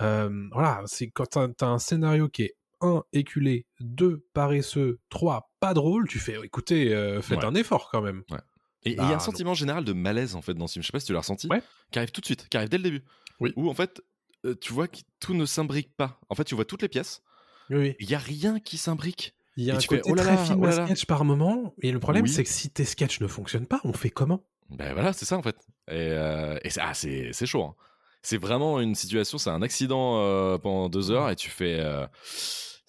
Euh, 0.00 0.48
voilà, 0.52 0.82
c'est 0.86 1.10
quand 1.10 1.26
t'as 1.26 1.48
as 1.60 1.66
un 1.70 1.78
scénario 1.78 2.28
qui 2.28 2.44
est 2.44 2.54
un 2.80 3.02
éculé, 3.12 3.66
deux 3.80 4.24
paresseux, 4.32 5.00
trois 5.10 5.50
pas 5.60 5.74
drôle, 5.74 6.08
tu 6.08 6.18
fais 6.18 6.38
écoutez, 6.44 6.94
euh, 6.94 7.20
faites 7.20 7.38
Ouais. 7.40 7.44
un 7.44 7.54
effort 7.54 7.90
quand 7.90 8.00
même. 8.00 8.22
Ouais. 8.30 8.38
Et 8.84 8.90
il 8.90 8.92
y 8.92 8.96
Bah, 8.96 9.04
a 9.04 9.08
un 9.08 9.12
non. 9.14 9.18
sentiment 9.18 9.54
général 9.54 9.84
de 9.84 9.92
malaise 9.92 10.34
en 10.36 10.42
fait 10.42 10.54
dans 10.54 10.66
ce 10.68 10.74
film. 10.74 10.82
Je 10.82 10.86
sais 10.86 10.92
pas 10.92 11.00
si 11.00 11.06
tu 11.06 11.12
l'as 11.12 11.18
ressenti. 11.20 11.48
Qui 11.90 11.98
arrive 11.98 12.12
tout 12.12 12.20
de 12.20 12.26
suite, 12.26 12.48
qui 12.48 12.56
arrive 12.56 12.68
dès 12.70 12.78
le 12.78 12.84
début. 12.84 13.02
Oui. 13.40 13.52
Où 13.56 13.68
en 13.68 13.74
fait, 13.74 14.00
euh, 14.46 14.54
tu 14.54 14.72
vois 14.72 14.86
que 14.88 14.98
tout 15.20 15.34
ne 15.34 15.44
s'imbrique 15.44 15.94
pas. 15.96 16.20
En 16.30 16.34
fait, 16.36 16.44
tu 16.44 16.54
vois 16.54 16.64
toutes 16.64 16.82
les 16.82 16.88
pièces. 16.88 17.22
Oui. 17.70 17.96
Il 17.98 18.08
y 18.08 18.14
a 18.14 18.18
rien 18.18 18.60
qui 18.60 18.78
s'imbrique. 18.78 19.34
Il 19.58 19.64
y 19.64 19.70
a 19.72 19.74
Et 19.74 19.76
un 19.76 19.80
fais, 19.80 20.00
oh 20.04 20.14
là 20.14 20.22
très 20.22 20.36
là, 20.36 20.44
film 20.44 20.60
oh 20.62 20.66
à 20.66 20.72
sketch 20.86 21.04
par 21.06 21.24
moment, 21.24 21.74
et 21.82 21.90
le 21.90 21.98
problème 21.98 22.22
Oui. 22.22 22.28
c'est 22.30 22.44
que 22.44 22.48
si 22.48 22.70
tes 22.70 22.84
sketchs 22.84 23.20
ne 23.20 23.26
fonctionnent 23.26 23.66
pas, 23.66 23.80
on 23.82 23.92
fait 23.92 24.08
comment? 24.08 24.44
Ben 24.70 24.92
voilà, 24.94 25.12
c'est 25.12 25.24
ça 25.24 25.36
en 25.36 25.42
fait. 25.42 25.56
Et, 25.88 25.94
euh, 25.94 26.56
et 26.62 26.68
ah, 26.78 26.94
c'est, 26.94 27.32
chaud. 27.44 27.64
hein. 27.64 27.74
C'est 28.22 28.36
vraiment 28.36 28.78
une 28.78 28.94
situation, 28.94 29.36
c'est 29.36 29.50
un 29.50 29.62
accident 29.62 30.20
euh, 30.20 30.58
pendant 30.58 30.88
deux 30.88 31.10
heures 31.10 31.28
et 31.28 31.34
tu 31.34 31.50
fais. 31.50 31.80
euh, 31.80 32.06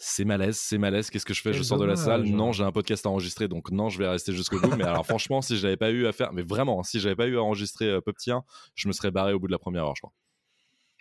c'est 0.02 0.26
malaise, 0.26 0.58
c'est 0.58 0.78
malaise. 0.78 1.10
Qu'est-ce 1.10 1.26
que 1.26 1.34
je 1.34 1.42
fais? 1.42 1.54
Je 1.54 1.64
sors 1.64 1.80
de 1.80 1.86
la 1.86 1.96
salle. 1.96 2.24
Non, 2.24 2.52
j'ai 2.52 2.64
un 2.64 2.72
podcast 2.72 3.06
à 3.06 3.10
enregistrer, 3.10 3.48
donc 3.48 3.72
non, 3.72 3.90
je 3.90 3.98
vais 3.98 4.08
rester 4.08 4.32
jusqu'au 4.32 4.60
bout. 4.62 4.76
Mais 4.78 4.86
alors, 4.86 5.06
franchement, 5.06 5.42
si 5.42 5.58
je 5.58 5.64
n'avais 5.64 5.76
pas 5.76 5.90
eu 5.90 6.06
à 6.08 6.12
faire, 6.12 6.32
mais 6.34 6.44
vraiment, 6.44 6.84
si 6.84 7.00
j'avais 7.00 7.16
pas 7.16 7.28
eu 7.28 7.38
à 7.38 7.42
enregistrer 7.42 7.86
euh, 7.90 8.00
je 8.76 8.88
me 8.88 8.94
serais 8.94 9.12
barré 9.12 9.34
au 9.34 9.40
bout 9.40 9.48
de 9.48 9.52
la 9.52 9.60
première 9.60 9.86
heure, 9.86 9.96
je 9.96 10.02
crois. 10.02 10.14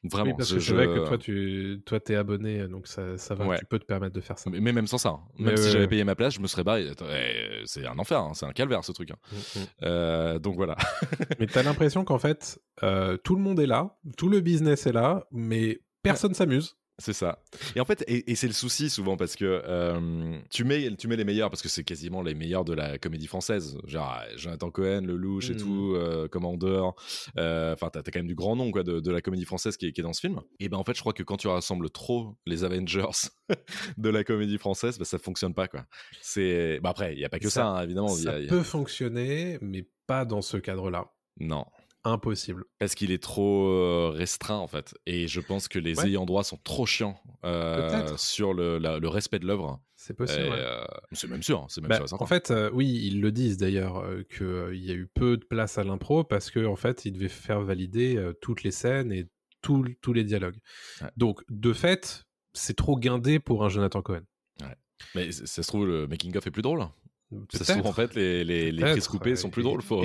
Vraiment. 0.05 0.31
Oui, 0.31 0.35
parce 0.39 0.53
que 0.53 0.61
c'est 0.61 0.67
je- 0.67 0.75
vrai 0.77 0.87
que 0.87 1.07
toi, 1.07 1.19
tu 1.19 1.83
toi, 1.85 1.99
t'es 1.99 2.15
abonné, 2.15 2.69
donc 2.69 2.87
ça, 2.87 3.19
ça 3.19 3.35
va, 3.35 3.47
Ouais. 3.47 3.59
tu 3.59 3.65
peux 3.65 3.79
te 3.81 3.85
permettre 3.85 4.15
de 4.15 4.21
faire 4.21 4.39
ça. 4.39 4.49
Mais, 4.49 4.61
mais 4.61 4.73
même 4.73 4.87
sans 4.87 4.99
ça, 4.99 5.09
hein. 5.09 5.21
Mais 5.39 5.47
même 5.47 5.57
si 5.57 5.65
ouais, 5.65 5.71
j'avais 5.71 5.85
ouais. 5.85 5.89
payé 5.89 6.05
ma 6.05 6.15
place, 6.15 6.35
je 6.35 6.41
me 6.41 6.47
serais 6.47 6.63
barré. 6.63 6.87
Eh, 6.89 7.63
C'est 7.65 7.85
un 7.87 7.99
enfer, 7.99 8.21
hein, 8.21 8.33
c'est 8.35 8.47
un 8.47 8.53
calvaire 8.53 8.85
ce 8.85 8.93
truc. 8.93 9.11
hein. 9.11 9.17
Mm, 9.33 9.59
Euh, 9.83 10.39
donc 10.39 10.55
voilà. 10.55 10.77
Mais 11.41 11.47
t'as 11.47 11.63
l'impression 11.65 12.05
qu'en 12.05 12.19
fait, 12.19 12.61
euh, 12.85 13.17
tout 13.17 13.35
le 13.35 13.43
monde 13.43 13.59
est 13.59 13.67
là, 13.67 13.99
tout 14.17 14.29
le 14.29 14.41
business 14.41 14.87
est 14.87 14.93
là, 14.93 15.27
mais 15.33 15.81
personne 16.03 16.33
s'amuse. 16.35 16.77
C'est 17.01 17.13
ça. 17.13 17.43
Et 17.77 17.81
en 17.81 17.85
fait, 17.85 18.03
et, 18.09 18.29
et 18.31 18.35
c'est 18.35 18.49
le 18.49 18.53
souci 18.53 18.91
souvent 18.91 19.17
parce 19.17 19.37
que 19.37 19.45
euh, 19.65 20.37
tu, 20.51 20.65
mets, 20.65 20.91
tu 20.97 21.07
mets 21.07 21.15
les 21.15 21.25
meilleurs 21.25 21.49
parce 21.49 21.63
que 21.63 21.69
c'est 21.69 21.85
quasiment 21.85 22.23
les 22.23 22.35
meilleurs 22.35 22.65
de 22.65 22.73
la 22.75 22.99
comédie 22.99 23.29
française. 23.29 23.79
Genre 23.85 24.21
Jonathan 24.37 24.71
Cohen, 24.73 25.03
Lelouch 25.03 25.51
et 25.51 25.55
Mm. 25.55 25.57
tout, 25.59 25.93
euh, 25.95 26.27
Commandeur. 26.27 26.95
euh, 27.37 27.73
Enfin, 27.75 27.89
t'as 27.91 28.03
quand 28.03 28.17
même 28.17 28.27
du 28.27 28.35
grand 28.35 28.57
nom 28.57 28.73
quoi, 28.73 28.83
de, 28.83 28.99
de 28.99 29.11
la 29.13 29.21
comédie 29.21 29.45
française 29.45 29.77
qui 29.77 29.87
est, 29.87 29.93
qui 29.93 30.01
est 30.01 30.03
dans 30.05 30.13
ce 30.13 30.21
film. 30.21 30.41
Et 30.59 30.69
ben 30.69 30.77
en 30.77 30.83
fait, 30.85 30.95
je 30.95 31.01
crois 31.01 31.13
que 31.13 31.23
quand 31.23 31.37
tu 31.37 31.47
rassembles 31.47 31.89
trop 31.91 32.35
les 32.47 32.65
Avengers 32.65 33.29
de 33.97 34.09
la 34.09 34.25
comédie 34.25 34.59
française, 34.59 34.99
bah, 34.99 35.05
ça 35.05 35.19
fonctionne 35.19 35.55
pas 35.55 35.69
quoi. 35.69 35.87
C'est 36.21 36.81
bah 36.83 36.91
après, 36.91 37.13
il 37.15 37.21
y 37.21 37.25
a 37.25 37.29
pas 37.29 37.39
que 37.39 37.49
ça, 37.49 37.67
hein, 37.67 37.83
évidemment. 37.85 38.17
y 38.17 38.23
Ça 38.23 38.33
a- 38.35 38.41
y 38.41 38.47
a- 38.47 38.49
peut 38.49 38.63
fonctionner, 38.65 39.59
mais 39.61 39.87
pas 40.09 40.25
dans 40.25 40.43
ce 40.43 40.57
cadre-là. 40.57 41.13
Non. 41.39 41.65
Impossible. 42.05 42.65
Parce 42.79 42.95
qu'il 42.95 43.11
est 43.11 43.23
trop 43.23 43.69
euh, 43.69 44.11
restreint 44.15 44.57
en 44.59 44.67
fait. 44.69 44.95
Et 45.07 45.27
je 45.29 45.41
pense 45.41 45.69
que 45.69 45.79
les 45.79 45.99
Ouais. 45.99 46.07
ayants 46.09 46.27
droit 46.27 46.45
sont 46.45 46.57
trop 46.63 46.87
chiants 46.87 47.21
euh, 47.45 48.17
sur 48.17 48.55
le, 48.55 48.79
la- 48.79 48.99
le 48.99 49.09
respect 49.09 49.39
de 49.41 49.47
l'œuvre. 49.47 49.81
C'est 49.97 50.15
possible, 50.15 50.45
ouais. 50.45 50.51
euh, 50.55 50.85
c'est 51.13 51.29
même 51.29 51.43
sûr, 51.43 51.67
c'est 51.69 51.81
même 51.81 51.89
Bah, 51.91 52.07
sûr 52.07 52.23
en 52.23 52.27
fait, 52.27 52.51
euh, 52.53 52.71
oui, 52.73 52.89
ils 53.05 53.21
le 53.21 53.33
disent 53.33 53.57
d'ailleurs, 53.59 54.05
qu'il 54.31 54.79
y 54.85 54.91
a 54.91 54.95
eu 54.95 55.07
peu 55.13 55.37
de 55.37 55.45
place 55.45 55.77
à 55.77 55.83
l'impro 55.85 56.23
parce 56.25 56.51
qu'en 56.51 56.67
en 56.67 56.77
fait, 56.77 57.05
ils 57.05 57.13
devaient 57.13 57.29
faire 57.29 57.61
valider 57.63 58.31
toutes 58.41 58.63
les 58.63 58.71
scènes 58.71 59.13
et 59.13 59.27
tout- 59.61 59.85
tous 60.01 60.13
les 60.13 60.23
dialogues. 60.23 60.59
Donc, 61.17 61.43
de 61.49 61.73
fait, 61.73 62.25
c'est 62.53 62.77
trop 62.77 62.97
guindé 62.97 63.41
pour 63.41 63.65
un 63.65 63.69
Jonathan 63.69 64.01
Cohen. 64.03 64.23
Mais 65.15 65.31
ça 65.33 65.63
se 65.63 65.69
trouve, 65.69 65.87
le 65.87 66.07
making-of 66.07 66.47
est 66.47 66.51
plus 66.53 66.63
drôle. 66.63 66.85
Ça 67.53 67.65
se 67.65 67.73
trouve, 67.73 67.87
en 67.87 67.93
fait, 67.93 68.15
les, 68.15 68.45
les, 68.45 68.73
les 68.73 68.83
prises 68.83 69.09
coupées 69.09 69.37
sont 69.37 69.51
plus 69.51 69.63
drôles. 69.63 69.83
Faut, 69.83 70.03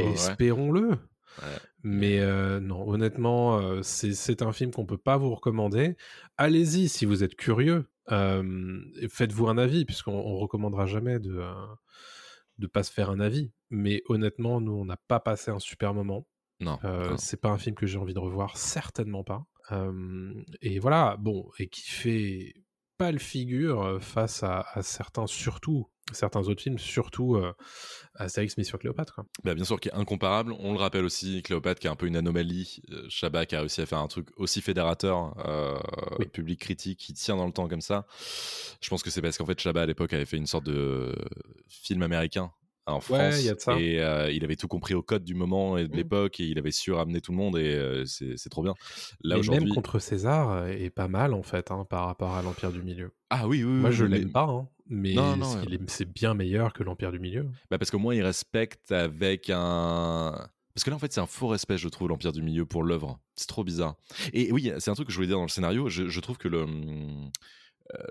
ouais. 1.41 1.57
Mais 1.83 2.19
euh, 2.19 2.59
non, 2.59 2.87
honnêtement, 2.87 3.57
euh, 3.59 3.81
c'est 3.83 4.41
un 4.41 4.53
film 4.53 4.71
qu'on 4.71 4.85
peut 4.85 4.97
pas 4.97 5.17
vous 5.17 5.33
recommander. 5.33 5.95
Allez-y 6.37 6.89
si 6.89 7.05
vous 7.05 7.23
êtes 7.23 7.35
curieux. 7.35 7.85
euh, 8.11 8.79
Faites-vous 9.09 9.47
un 9.47 9.57
avis, 9.57 9.85
puisqu'on 9.85 10.13
on 10.13 10.37
recommandera 10.37 10.85
jamais 10.85 11.19
de 11.19 11.37
euh, 11.37 11.53
de 12.59 12.67
pas 12.67 12.83
se 12.83 12.91
faire 12.91 13.09
un 13.09 13.19
avis. 13.19 13.51
Mais 13.69 14.01
honnêtement, 14.07 14.61
nous, 14.61 14.73
on 14.73 14.85
n'a 14.85 14.97
pas 15.07 15.19
passé 15.19 15.51
un 15.51 15.59
super 15.59 15.93
moment. 15.93 16.27
Non. 16.59 16.79
Euh, 16.85 17.09
non. 17.11 17.17
c'est 17.17 17.41
pas 17.41 17.49
un 17.49 17.57
film 17.57 17.75
que 17.75 17.85
j'ai 17.87 17.97
envie 17.97 18.13
de 18.13 18.19
revoir, 18.19 18.55
certainement 18.57 19.23
pas. 19.23 19.45
Euh, 19.71 20.33
et 20.61 20.79
voilà, 20.79 21.17
bon, 21.19 21.49
et 21.59 21.67
qui 21.67 21.89
fait 21.89 22.53
figure 23.19 23.81
euh, 23.81 23.99
face 23.99 24.43
à, 24.43 24.65
à 24.73 24.81
certains, 24.81 25.27
surtout 25.27 25.87
certains 26.11 26.41
autres 26.41 26.61
films, 26.61 26.77
surtout 26.77 27.35
euh, 27.35 27.53
Astérix 28.15 28.57
Mission 28.57 28.77
Cléopâtre. 28.77 29.15
Quoi. 29.15 29.25
Bah, 29.43 29.55
bien 29.55 29.63
sûr, 29.63 29.79
qui 29.79 29.89
est 29.89 29.93
incomparable. 29.93 30.53
On 30.59 30.73
le 30.73 30.79
rappelle 30.79 31.05
aussi, 31.05 31.41
Cléopâtre 31.41 31.79
qui 31.79 31.87
est 31.87 31.89
un 31.89 31.95
peu 31.95 32.07
une 32.07 32.17
anomalie. 32.17 32.81
Euh, 32.91 33.05
Chabat 33.09 33.45
qui 33.45 33.55
a 33.55 33.61
réussi 33.61 33.81
à 33.81 33.85
faire 33.85 33.99
un 33.99 34.07
truc 34.07 34.27
aussi 34.37 34.61
fédérateur, 34.61 35.33
euh, 35.47 35.79
public 36.33 36.59
critique, 36.59 36.99
qui 36.99 37.13
tient 37.13 37.37
dans 37.37 37.47
le 37.47 37.53
temps 37.53 37.67
comme 37.67 37.81
ça. 37.81 38.05
Je 38.81 38.89
pense 38.89 39.03
que 39.03 39.09
c'est 39.09 39.21
parce 39.21 39.37
qu'en 39.37 39.45
fait, 39.45 39.59
Chabat 39.59 39.83
à 39.83 39.85
l'époque 39.85 40.13
avait 40.13 40.25
fait 40.25 40.37
une 40.37 40.47
sorte 40.47 40.65
de 40.65 41.15
film 41.67 42.03
américain 42.03 42.51
en 42.85 42.99
France 42.99 43.17
Ouais, 43.19 43.39
il 43.41 43.45
y 43.45 43.49
a 43.49 43.53
de 43.55 43.59
ça. 43.59 43.79
et 43.79 43.99
euh, 44.01 44.29
il 44.31 44.43
avait 44.43 44.55
tout 44.57 44.67
compris 44.67 44.93
au 44.93 45.01
code 45.01 45.23
du 45.23 45.35
moment 45.35 45.77
et 45.77 45.87
de 45.87 45.93
Mm. 45.93 45.97
l'époque 45.97 46.39
et 46.39 46.45
il 46.45 46.57
avait 46.59 46.71
su 46.71 46.91
ramener 46.91 47.21
tout 47.21 47.31
le 47.31 47.37
monde 47.37 47.57
et 47.57 47.73
euh, 47.75 48.03
c'est 48.05 48.49
trop 48.49 48.61
bien. 48.63 48.73
Là 49.23 49.37
Mais 49.41 49.59
même 49.59 49.69
contre 49.69 49.99
César 49.99 50.49
euh, 50.51 50.67
est 50.67 50.89
pas 50.89 51.07
mal 51.07 51.33
en 51.33 51.43
fait 51.43 51.71
hein, 51.71 51.85
par 51.89 52.05
rapport 52.07 52.33
à 52.35 52.41
l'Empire 52.41 52.71
du 52.71 52.81
Milieu. 52.81 53.11
Ah 53.29 53.47
oui, 53.47 53.63
oui, 53.63 53.71
Moi 53.71 53.91
je 53.91 54.05
l'aime 54.05 54.31
pas, 54.31 54.43
hein, 54.47 54.67
mais 54.87 55.15
c'est- 55.87 56.03
ouais. 56.05 56.11
bien 56.13 56.33
meilleur 56.33 56.73
que 56.73 56.83
l'Empire 56.83 57.11
du 57.11 57.19
Milieu. 57.19 57.47
Bah 57.71 57.77
parce 57.77 57.89
qu'au 57.89 57.99
moins 57.99 58.13
il 58.15 58.21
respecte 58.21 58.91
avec 58.91 59.49
un. 59.49 60.49
Parce 60.75 60.83
que 60.83 60.89
là 60.89 60.95
en 60.95 60.99
fait 60.99 61.13
c'est 61.13 61.21
un 61.21 61.27
faux 61.27 61.47
respect 61.47 61.77
je 61.77 61.87
trouve 61.87 62.09
l'Empire 62.09 62.31
du 62.33 62.41
Milieu 62.41 62.65
pour 62.65 62.83
l'œuvre. 62.83 63.19
C'est 63.35 63.47
trop 63.47 63.63
bizarre. 63.63 63.95
Et 64.33 64.51
oui 64.51 64.71
c'est 64.79 64.91
un 64.91 64.95
truc 64.95 65.07
que 65.07 65.13
je 65.13 65.17
voulais 65.17 65.27
dire 65.27 65.37
dans 65.37 65.43
le 65.43 65.47
scénario. 65.49 65.87
Je, 65.87 66.07
je 66.09 66.19
trouve 66.19 66.37
que 66.37 66.47
le, 66.49 66.65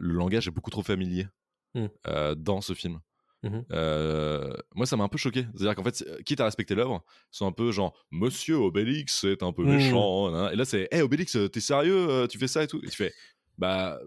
le 0.00 0.14
langage 0.14 0.48
est 0.48 0.52
beaucoup 0.52 0.70
trop 0.70 0.82
familier 0.82 1.26
Mm. 1.74 1.86
euh, 2.06 2.34
dans 2.34 2.60
ce 2.60 2.74
film. 2.74 3.00
Mhm. 3.42 3.64
Euh, 3.72 4.52
moi 4.74 4.86
ça 4.86 4.96
m'a 4.96 5.04
un 5.04 5.08
peu 5.08 5.18
choqué. 5.18 5.46
C'est-à-dire 5.56 5.74
qu'en 5.74 5.82
fait 5.84 6.04
quitte 6.24 6.40
à 6.40 6.44
respecter 6.44 6.74
l'œuvre, 6.76 7.04
c'est 7.30 7.44
un 7.44 7.52
peu 7.52 7.72
genre 7.72 7.92
Monsieur 8.12 8.56
Obélix 8.56 9.20
c'est 9.22 9.42
un 9.42 9.52
peu 9.52 9.64
Mm. 9.64 9.68
méchant. 9.70 10.50
Et 10.50 10.56
là 10.56 10.64
c'est 10.64 10.88
Hey 10.92 11.02
Obélix 11.02 11.36
t'es 11.52 11.60
sérieux 11.60 12.08
euh, 12.08 12.26
tu 12.28 12.38
fais 12.38 12.48
ça 12.48 12.62
et 12.62 12.66
tout? 12.68 12.80
Et 12.84 12.88
tu 12.88 12.96
fais 12.96 13.12
bah 13.58 13.98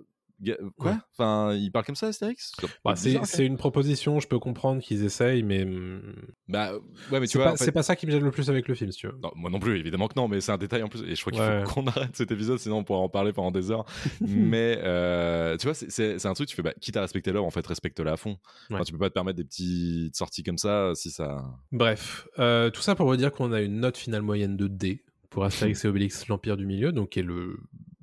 quoi 0.78 0.92
Ouais. 0.92 0.98
Enfin 1.14 1.54
il 1.54 1.72
parle 1.72 1.86
comme 1.86 1.96
ça 1.96 2.08
Astérix? 2.08 2.52
C'est 2.60 2.68
Bah, 2.84 2.96
c'est 2.96 3.46
une 3.46 3.58
proposition, 3.58 4.20
je 4.20 4.28
peux 4.28 4.40
comprendre 4.40 4.82
qu'ils 4.82 5.04
essayent, 5.04 5.44
mais 5.44 5.64
hum, 5.64 6.02
Bah 6.48 6.74
ouais 7.12 7.20
mais 7.20 7.28
tu 7.28 7.38
vois 7.38 7.48
pas, 7.48 7.52
en 7.54 7.56
fait- 7.56 7.66
c'est 7.66 7.72
pas 7.72 7.84
ça 7.84 7.96
qui 7.96 8.06
me 8.06 8.12
gêne 8.12 8.24
le 8.24 8.32
plus 8.32 8.50
avec 8.50 8.68
le 8.68 8.76
film, 8.76 8.92
si 8.92 9.00
tu 9.00 9.08
veux. 9.08 9.18
Non, 9.22 9.32
moi 9.36 9.50
non 9.50 9.60
plus, 9.60 9.78
évidemment 9.80 10.08
que 10.08 10.14
non, 10.18 10.28
mais 10.28 10.42
c'est 10.42 10.52
un 10.52 10.58
détail 10.58 10.84
en 10.84 10.88
plus. 10.90 11.02
Et 11.04 11.16
je 11.16 11.22
crois 11.22 11.32
qu'il 11.32 11.42
Ouais. 11.42 11.64
faut 11.66 11.74
qu'on 11.82 11.88
arrête 11.88 12.16
cet 12.16 12.32
épisode, 12.32 12.60
sinon 12.60 12.78
on 12.80 12.84
pourra 12.84 13.00
en 13.00 13.10
parler 13.10 13.34
pendant 13.34 13.52
des 13.52 13.72
heures. 13.72 13.86
mais 14.22 14.80
euh, 14.84 15.58
tu 15.58 15.68
vois, 15.68 15.74
c'est- 15.74 16.26
un 16.26 16.34
truc, 16.34 16.48
tu 16.50 16.56
fais, 16.56 16.62
bah, 16.64 16.74
quitte 16.80 16.98
à 16.98 17.02
respecter 17.02 17.32
l'heure, 17.32 17.46
en 17.46 17.52
fait, 17.52 17.66
respecte-la 17.66 18.14
à 18.14 18.18
fond. 18.18 18.38
Enfin, 18.70 18.80
Ouais. 18.80 18.86
tu 18.86 18.92
peux 18.92 18.98
pas 19.00 19.10
te 19.10 19.14
permettre 19.14 19.38
des 19.38 19.44
petites 19.46 20.16
sorties 20.16 20.44
comme 20.44 20.58
ça 20.58 20.92
si 20.96 21.12
ça. 21.12 21.44
Bref, 21.72 22.28
euh, 22.40 22.70
tout 22.70 22.82
ça 22.82 22.96
pour 22.96 23.08
vous 23.08 23.16
dire 23.18 23.32
qu'on 23.32 23.52
a 23.54 23.62
une 23.62 23.80
note 23.80 23.98
finale 23.98 24.22
moyenne 24.22 24.58
de 24.58 24.68
D 24.68 25.04
pour 25.30 25.44
Astérix 25.46 25.84
et 25.86 25.88
Obélix, 25.88 26.28
l'Empire 26.28 26.58
du 26.58 26.66
Milieu, 26.66 26.92
donc 26.92 27.10
qui 27.10 27.20
est 27.20 27.24
le, 27.24 27.58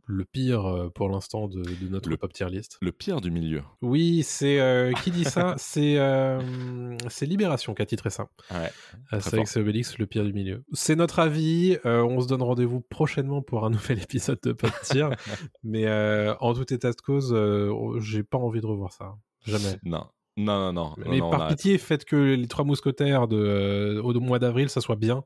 le 0.06 0.24
pire 0.24 0.66
euh, 0.66 0.88
pour 0.90 1.08
l'instant 1.08 1.48
de, 1.48 1.62
de 1.62 1.88
notre 1.88 2.08
Le- 2.10 2.16
pop 2.16 2.32
tier 2.32 2.48
list. 2.50 2.76
Le 2.80 2.92
pire 2.92 3.20
du 3.20 3.30
milieu. 3.30 3.62
Oui, 3.82 4.22
c'est 4.24 4.60
euh, 4.60 4.92
qui 5.02 5.10
dit 5.10 5.24
ça? 5.24 5.54
C'est 5.58 5.96
euh, 5.98 6.40
c'est 7.08 7.26
Libération 7.26 7.72
qui 7.74 7.82
a 7.82 7.86
titré 7.86 8.10
ça. 8.10 8.26
Ouais. 8.50 8.70
Astérix 9.10 9.56
et 9.56 9.60
Obélix, 9.60 9.98
le 9.98 10.06
pire 10.06 10.24
du 10.24 10.32
milieu. 10.32 10.64
C'est 10.72 10.96
notre 10.96 11.18
avis. 11.20 11.78
euh, 11.86 12.02
on 12.02 12.20
se 12.20 12.26
donne 12.28 12.42
rendez-vous 12.42 12.80
prochainement 12.80 13.42
pour 13.42 13.64
un 13.64 13.70
nouvel 13.76 14.00
épisode 14.02 14.38
de 14.42 14.52
Pop 14.52 14.72
Tier. 14.82 15.08
Mais 15.62 15.88
en 16.40 16.54
tout 16.54 16.72
état 16.74 16.90
de 16.90 17.00
cause, 17.00 17.34
j'ai 18.00 18.22
pas 18.22 18.38
envie 18.38 18.60
de 18.60 18.66
revoir 18.66 18.92
ça. 18.92 19.14
Jamais. 19.46 19.78
Non. 19.84 20.06
Non, 20.38 20.58
non, 20.58 20.72
non. 20.72 20.94
Mais 20.96 21.18
non, 21.18 21.26
on 21.26 21.30
par 21.30 21.48
pitié, 21.48 21.76
faites 21.76 22.04
que 22.06 22.16
les 22.16 22.46
trois 22.48 22.64
mousquetaires 22.64 23.28
de, 23.28 23.36
euh, 23.36 24.02
au 24.02 24.18
mois 24.18 24.38
d'avril, 24.38 24.70
ça 24.70 24.80
soit 24.80 24.96
bien. 24.96 25.24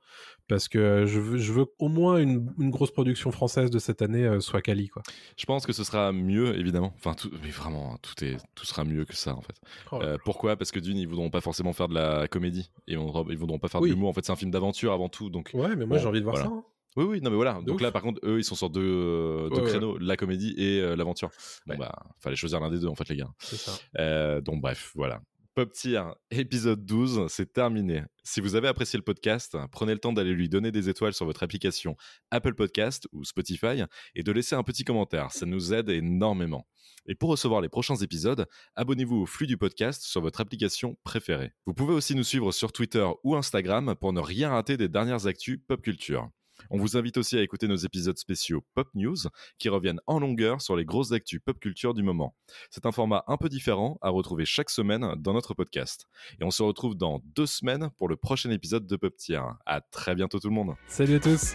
Parce 0.49 0.67
que 0.69 0.79
euh, 0.79 1.07
je 1.07 1.21
veux, 1.21 1.39
je 1.39 1.53
veux 1.53 1.67
au 1.79 1.89
moins 1.89 2.19
une, 2.19 2.53
une 2.59 2.71
grosse 2.71 2.91
production 2.91 3.31
française 3.31 3.71
de 3.71 3.79
cette 3.79 4.03
année 4.03 4.25
euh, 4.25 4.41
soit 4.41 4.63
quali. 4.63 4.89
Quoi. 4.89 5.03
Je 5.37 5.45
pense 5.45 5.65
que 5.67 5.73
ce 5.73 5.85
sera 5.85 6.13
mieux, 6.13 6.59
évidemment. 6.59 6.93
Enfin, 6.97 7.15
tout, 7.15 7.31
mais 7.43 7.51
vraiment, 7.51 7.99
tout, 8.03 8.25
est, 8.25 8.37
tout 8.57 8.65
sera 8.67 8.85
mieux 8.85 9.05
que 9.05 9.15
ça, 9.15 9.35
en 9.37 9.41
fait. 9.43 9.57
Oh 9.93 9.99
Euh, 10.03 10.19
pourquoi? 10.25 10.57
Parce 10.57 10.73
que 10.73 10.81
d'une, 10.81 10.97
ils 10.97 11.07
voudront 11.09 11.31
pas 11.31 11.41
forcément 11.41 11.73
faire 11.73 11.89
de 11.89 11.95
la 11.95 12.27
comédie. 12.29 12.71
Et 12.89 12.93
ils 12.93 12.99
voudront, 12.99 13.25
ils 13.29 13.39
voudront 13.39 13.59
pas 13.59 13.69
faire 13.69 13.81
Oui. 13.81 13.91
de 13.91 13.95
l'humour. 13.95 14.09
En 14.09 14.13
fait, 14.13 14.25
c'est 14.25 14.33
un 14.33 14.37
film 14.37 14.51
d'aventure 14.51 14.93
avant 14.93 15.09
tout. 15.09 15.31
Donc, 15.31 15.51
Ouais, 15.55 15.77
mais 15.77 15.87
moi 15.87 15.97
bon, 15.99 16.03
j'ai 16.03 16.09
envie 16.09 16.21
de 16.21 16.25
voir 16.25 16.37
voilà. 16.37 16.51
ça. 16.51 16.55
hein. 16.57 16.65
Oui, 16.97 17.05
oui, 17.05 17.21
non, 17.21 17.31
mais 17.31 17.37
voilà. 17.37 17.55
Donc 17.65 17.77
ouf. 17.77 17.81
là, 17.83 17.93
par 17.93 18.03
contre, 18.03 18.21
eux, 18.25 18.39
ils 18.39 18.45
sont 18.45 18.55
sur 18.55 18.71
deux, 18.71 18.81
euh, 18.83 19.49
deux 19.51 19.57
Ouais, 19.57 19.63
ouais. 19.63 19.69
créneaux, 19.71 19.99
la 19.99 20.17
comédie 20.17 20.55
et 20.57 20.81
euh, 20.81 20.97
l'aventure. 20.97 21.31
Bon, 21.67 21.75
Ouais. 21.75 21.79
bah, 21.79 21.93
fallait 22.19 22.37
choisir 22.37 22.59
l'un 22.61 22.71
des 22.71 22.79
deux, 22.81 22.89
en 22.89 22.95
fait, 22.95 23.09
les 23.09 23.17
gars. 23.17 23.31
C'est 23.39 23.57
ça. 23.57 23.73
Euh, 23.99 24.41
donc, 24.41 24.61
bref, 24.61 24.93
voilà. 24.95 25.21
Pop 25.55 25.73
Tier, 25.73 26.03
épisode 26.31 26.85
12, 26.85 27.29
c'est 27.29 27.51
terminé. 27.51 28.03
Si 28.25 28.43
vous 28.43 28.57
avez 28.57 28.69
apprécié 28.69 28.99
le 28.99 29.03
podcast, 29.03 29.57
prenez 29.73 29.95
le 29.95 29.99
temps 29.99 30.13
d'aller 30.13 30.33
lui 30.35 30.51
donner 30.51 30.71
des 30.71 30.91
étoiles 30.91 31.15
sur 31.15 31.25
votre 31.25 31.43
application 31.43 31.97
Apple 32.31 32.53
Podcast 32.55 33.09
ou 33.13 33.25
Spotify 33.25 33.83
et 34.15 34.23
de 34.23 34.33
laisser 34.33 34.55
un 34.55 34.63
petit 34.63 34.85
commentaire. 34.85 35.33
Ça 35.33 35.47
nous 35.47 35.73
aide 35.73 35.89
énormément. 35.89 36.67
Et 37.07 37.15
pour 37.15 37.31
recevoir 37.31 37.63
les 37.63 37.71
prochains 37.71 37.97
épisodes, 37.97 38.47
abonnez-vous 38.75 39.17
au 39.23 39.25
flux 39.27 39.47
du 39.47 39.57
podcast 39.57 40.03
sur 40.03 40.21
votre 40.21 40.43
application 40.43 40.99
préférée. 41.05 41.53
Vous 41.65 41.73
pouvez 41.73 41.95
aussi 41.95 42.15
nous 42.15 42.25
suivre 42.25 42.53
sur 42.53 42.71
Twitter 42.71 43.07
ou 43.25 43.35
Instagram 43.35 43.95
pour 43.99 44.13
ne 44.13 44.21
rien 44.21 44.51
rater 44.51 44.77
des 44.77 44.89
dernières 44.91 45.27
actus 45.27 45.59
pop 45.67 45.81
culture. 45.81 46.29
On 46.71 46.79
vous 46.79 46.97
invite 46.97 47.17
aussi 47.17 47.37
à 47.37 47.43
écouter 47.43 47.69
nos 47.69 47.77
épisodes 47.77 48.19
spéciaux 48.19 48.65
Pop 48.75 48.89
News 48.95 49.17
qui 49.59 49.69
reviennent 49.69 50.01
en 50.07 50.19
longueur 50.19 50.61
sur 50.61 50.77
les 50.77 50.85
grosses 50.85 51.13
actus 51.13 51.41
pop 51.45 51.59
culture 51.59 51.95
du 51.95 52.03
moment. 52.03 52.35
C'est 52.71 52.87
un 52.87 52.93
format 52.93 53.25
un 53.27 53.37
peu 53.37 53.49
différent 53.49 53.99
à 54.01 54.11
retrouver 54.11 54.45
chaque 54.45 54.71
semaine 54.71 55.15
dans 55.19 55.33
notre 55.33 55.55
podcast. 55.55 56.07
Et 56.41 56.45
on 56.45 56.51
se 56.51 56.63
retrouve 56.63 56.97
dans 56.97 57.21
deux 57.35 57.47
semaines 57.47 57.91
pour 57.97 58.09
le 58.09 58.17
prochain 58.17 58.51
épisode 58.51 58.87
de 58.87 58.97
Pop 58.97 59.17
Tier. 59.17 59.43
À 59.65 59.81
très 59.81 60.15
bientôt 60.15 60.39
tout 60.39 60.49
le 60.49 60.55
monde. 60.55 60.75
Salut 60.89 61.17
à 61.17 61.21
tous. 61.21 61.55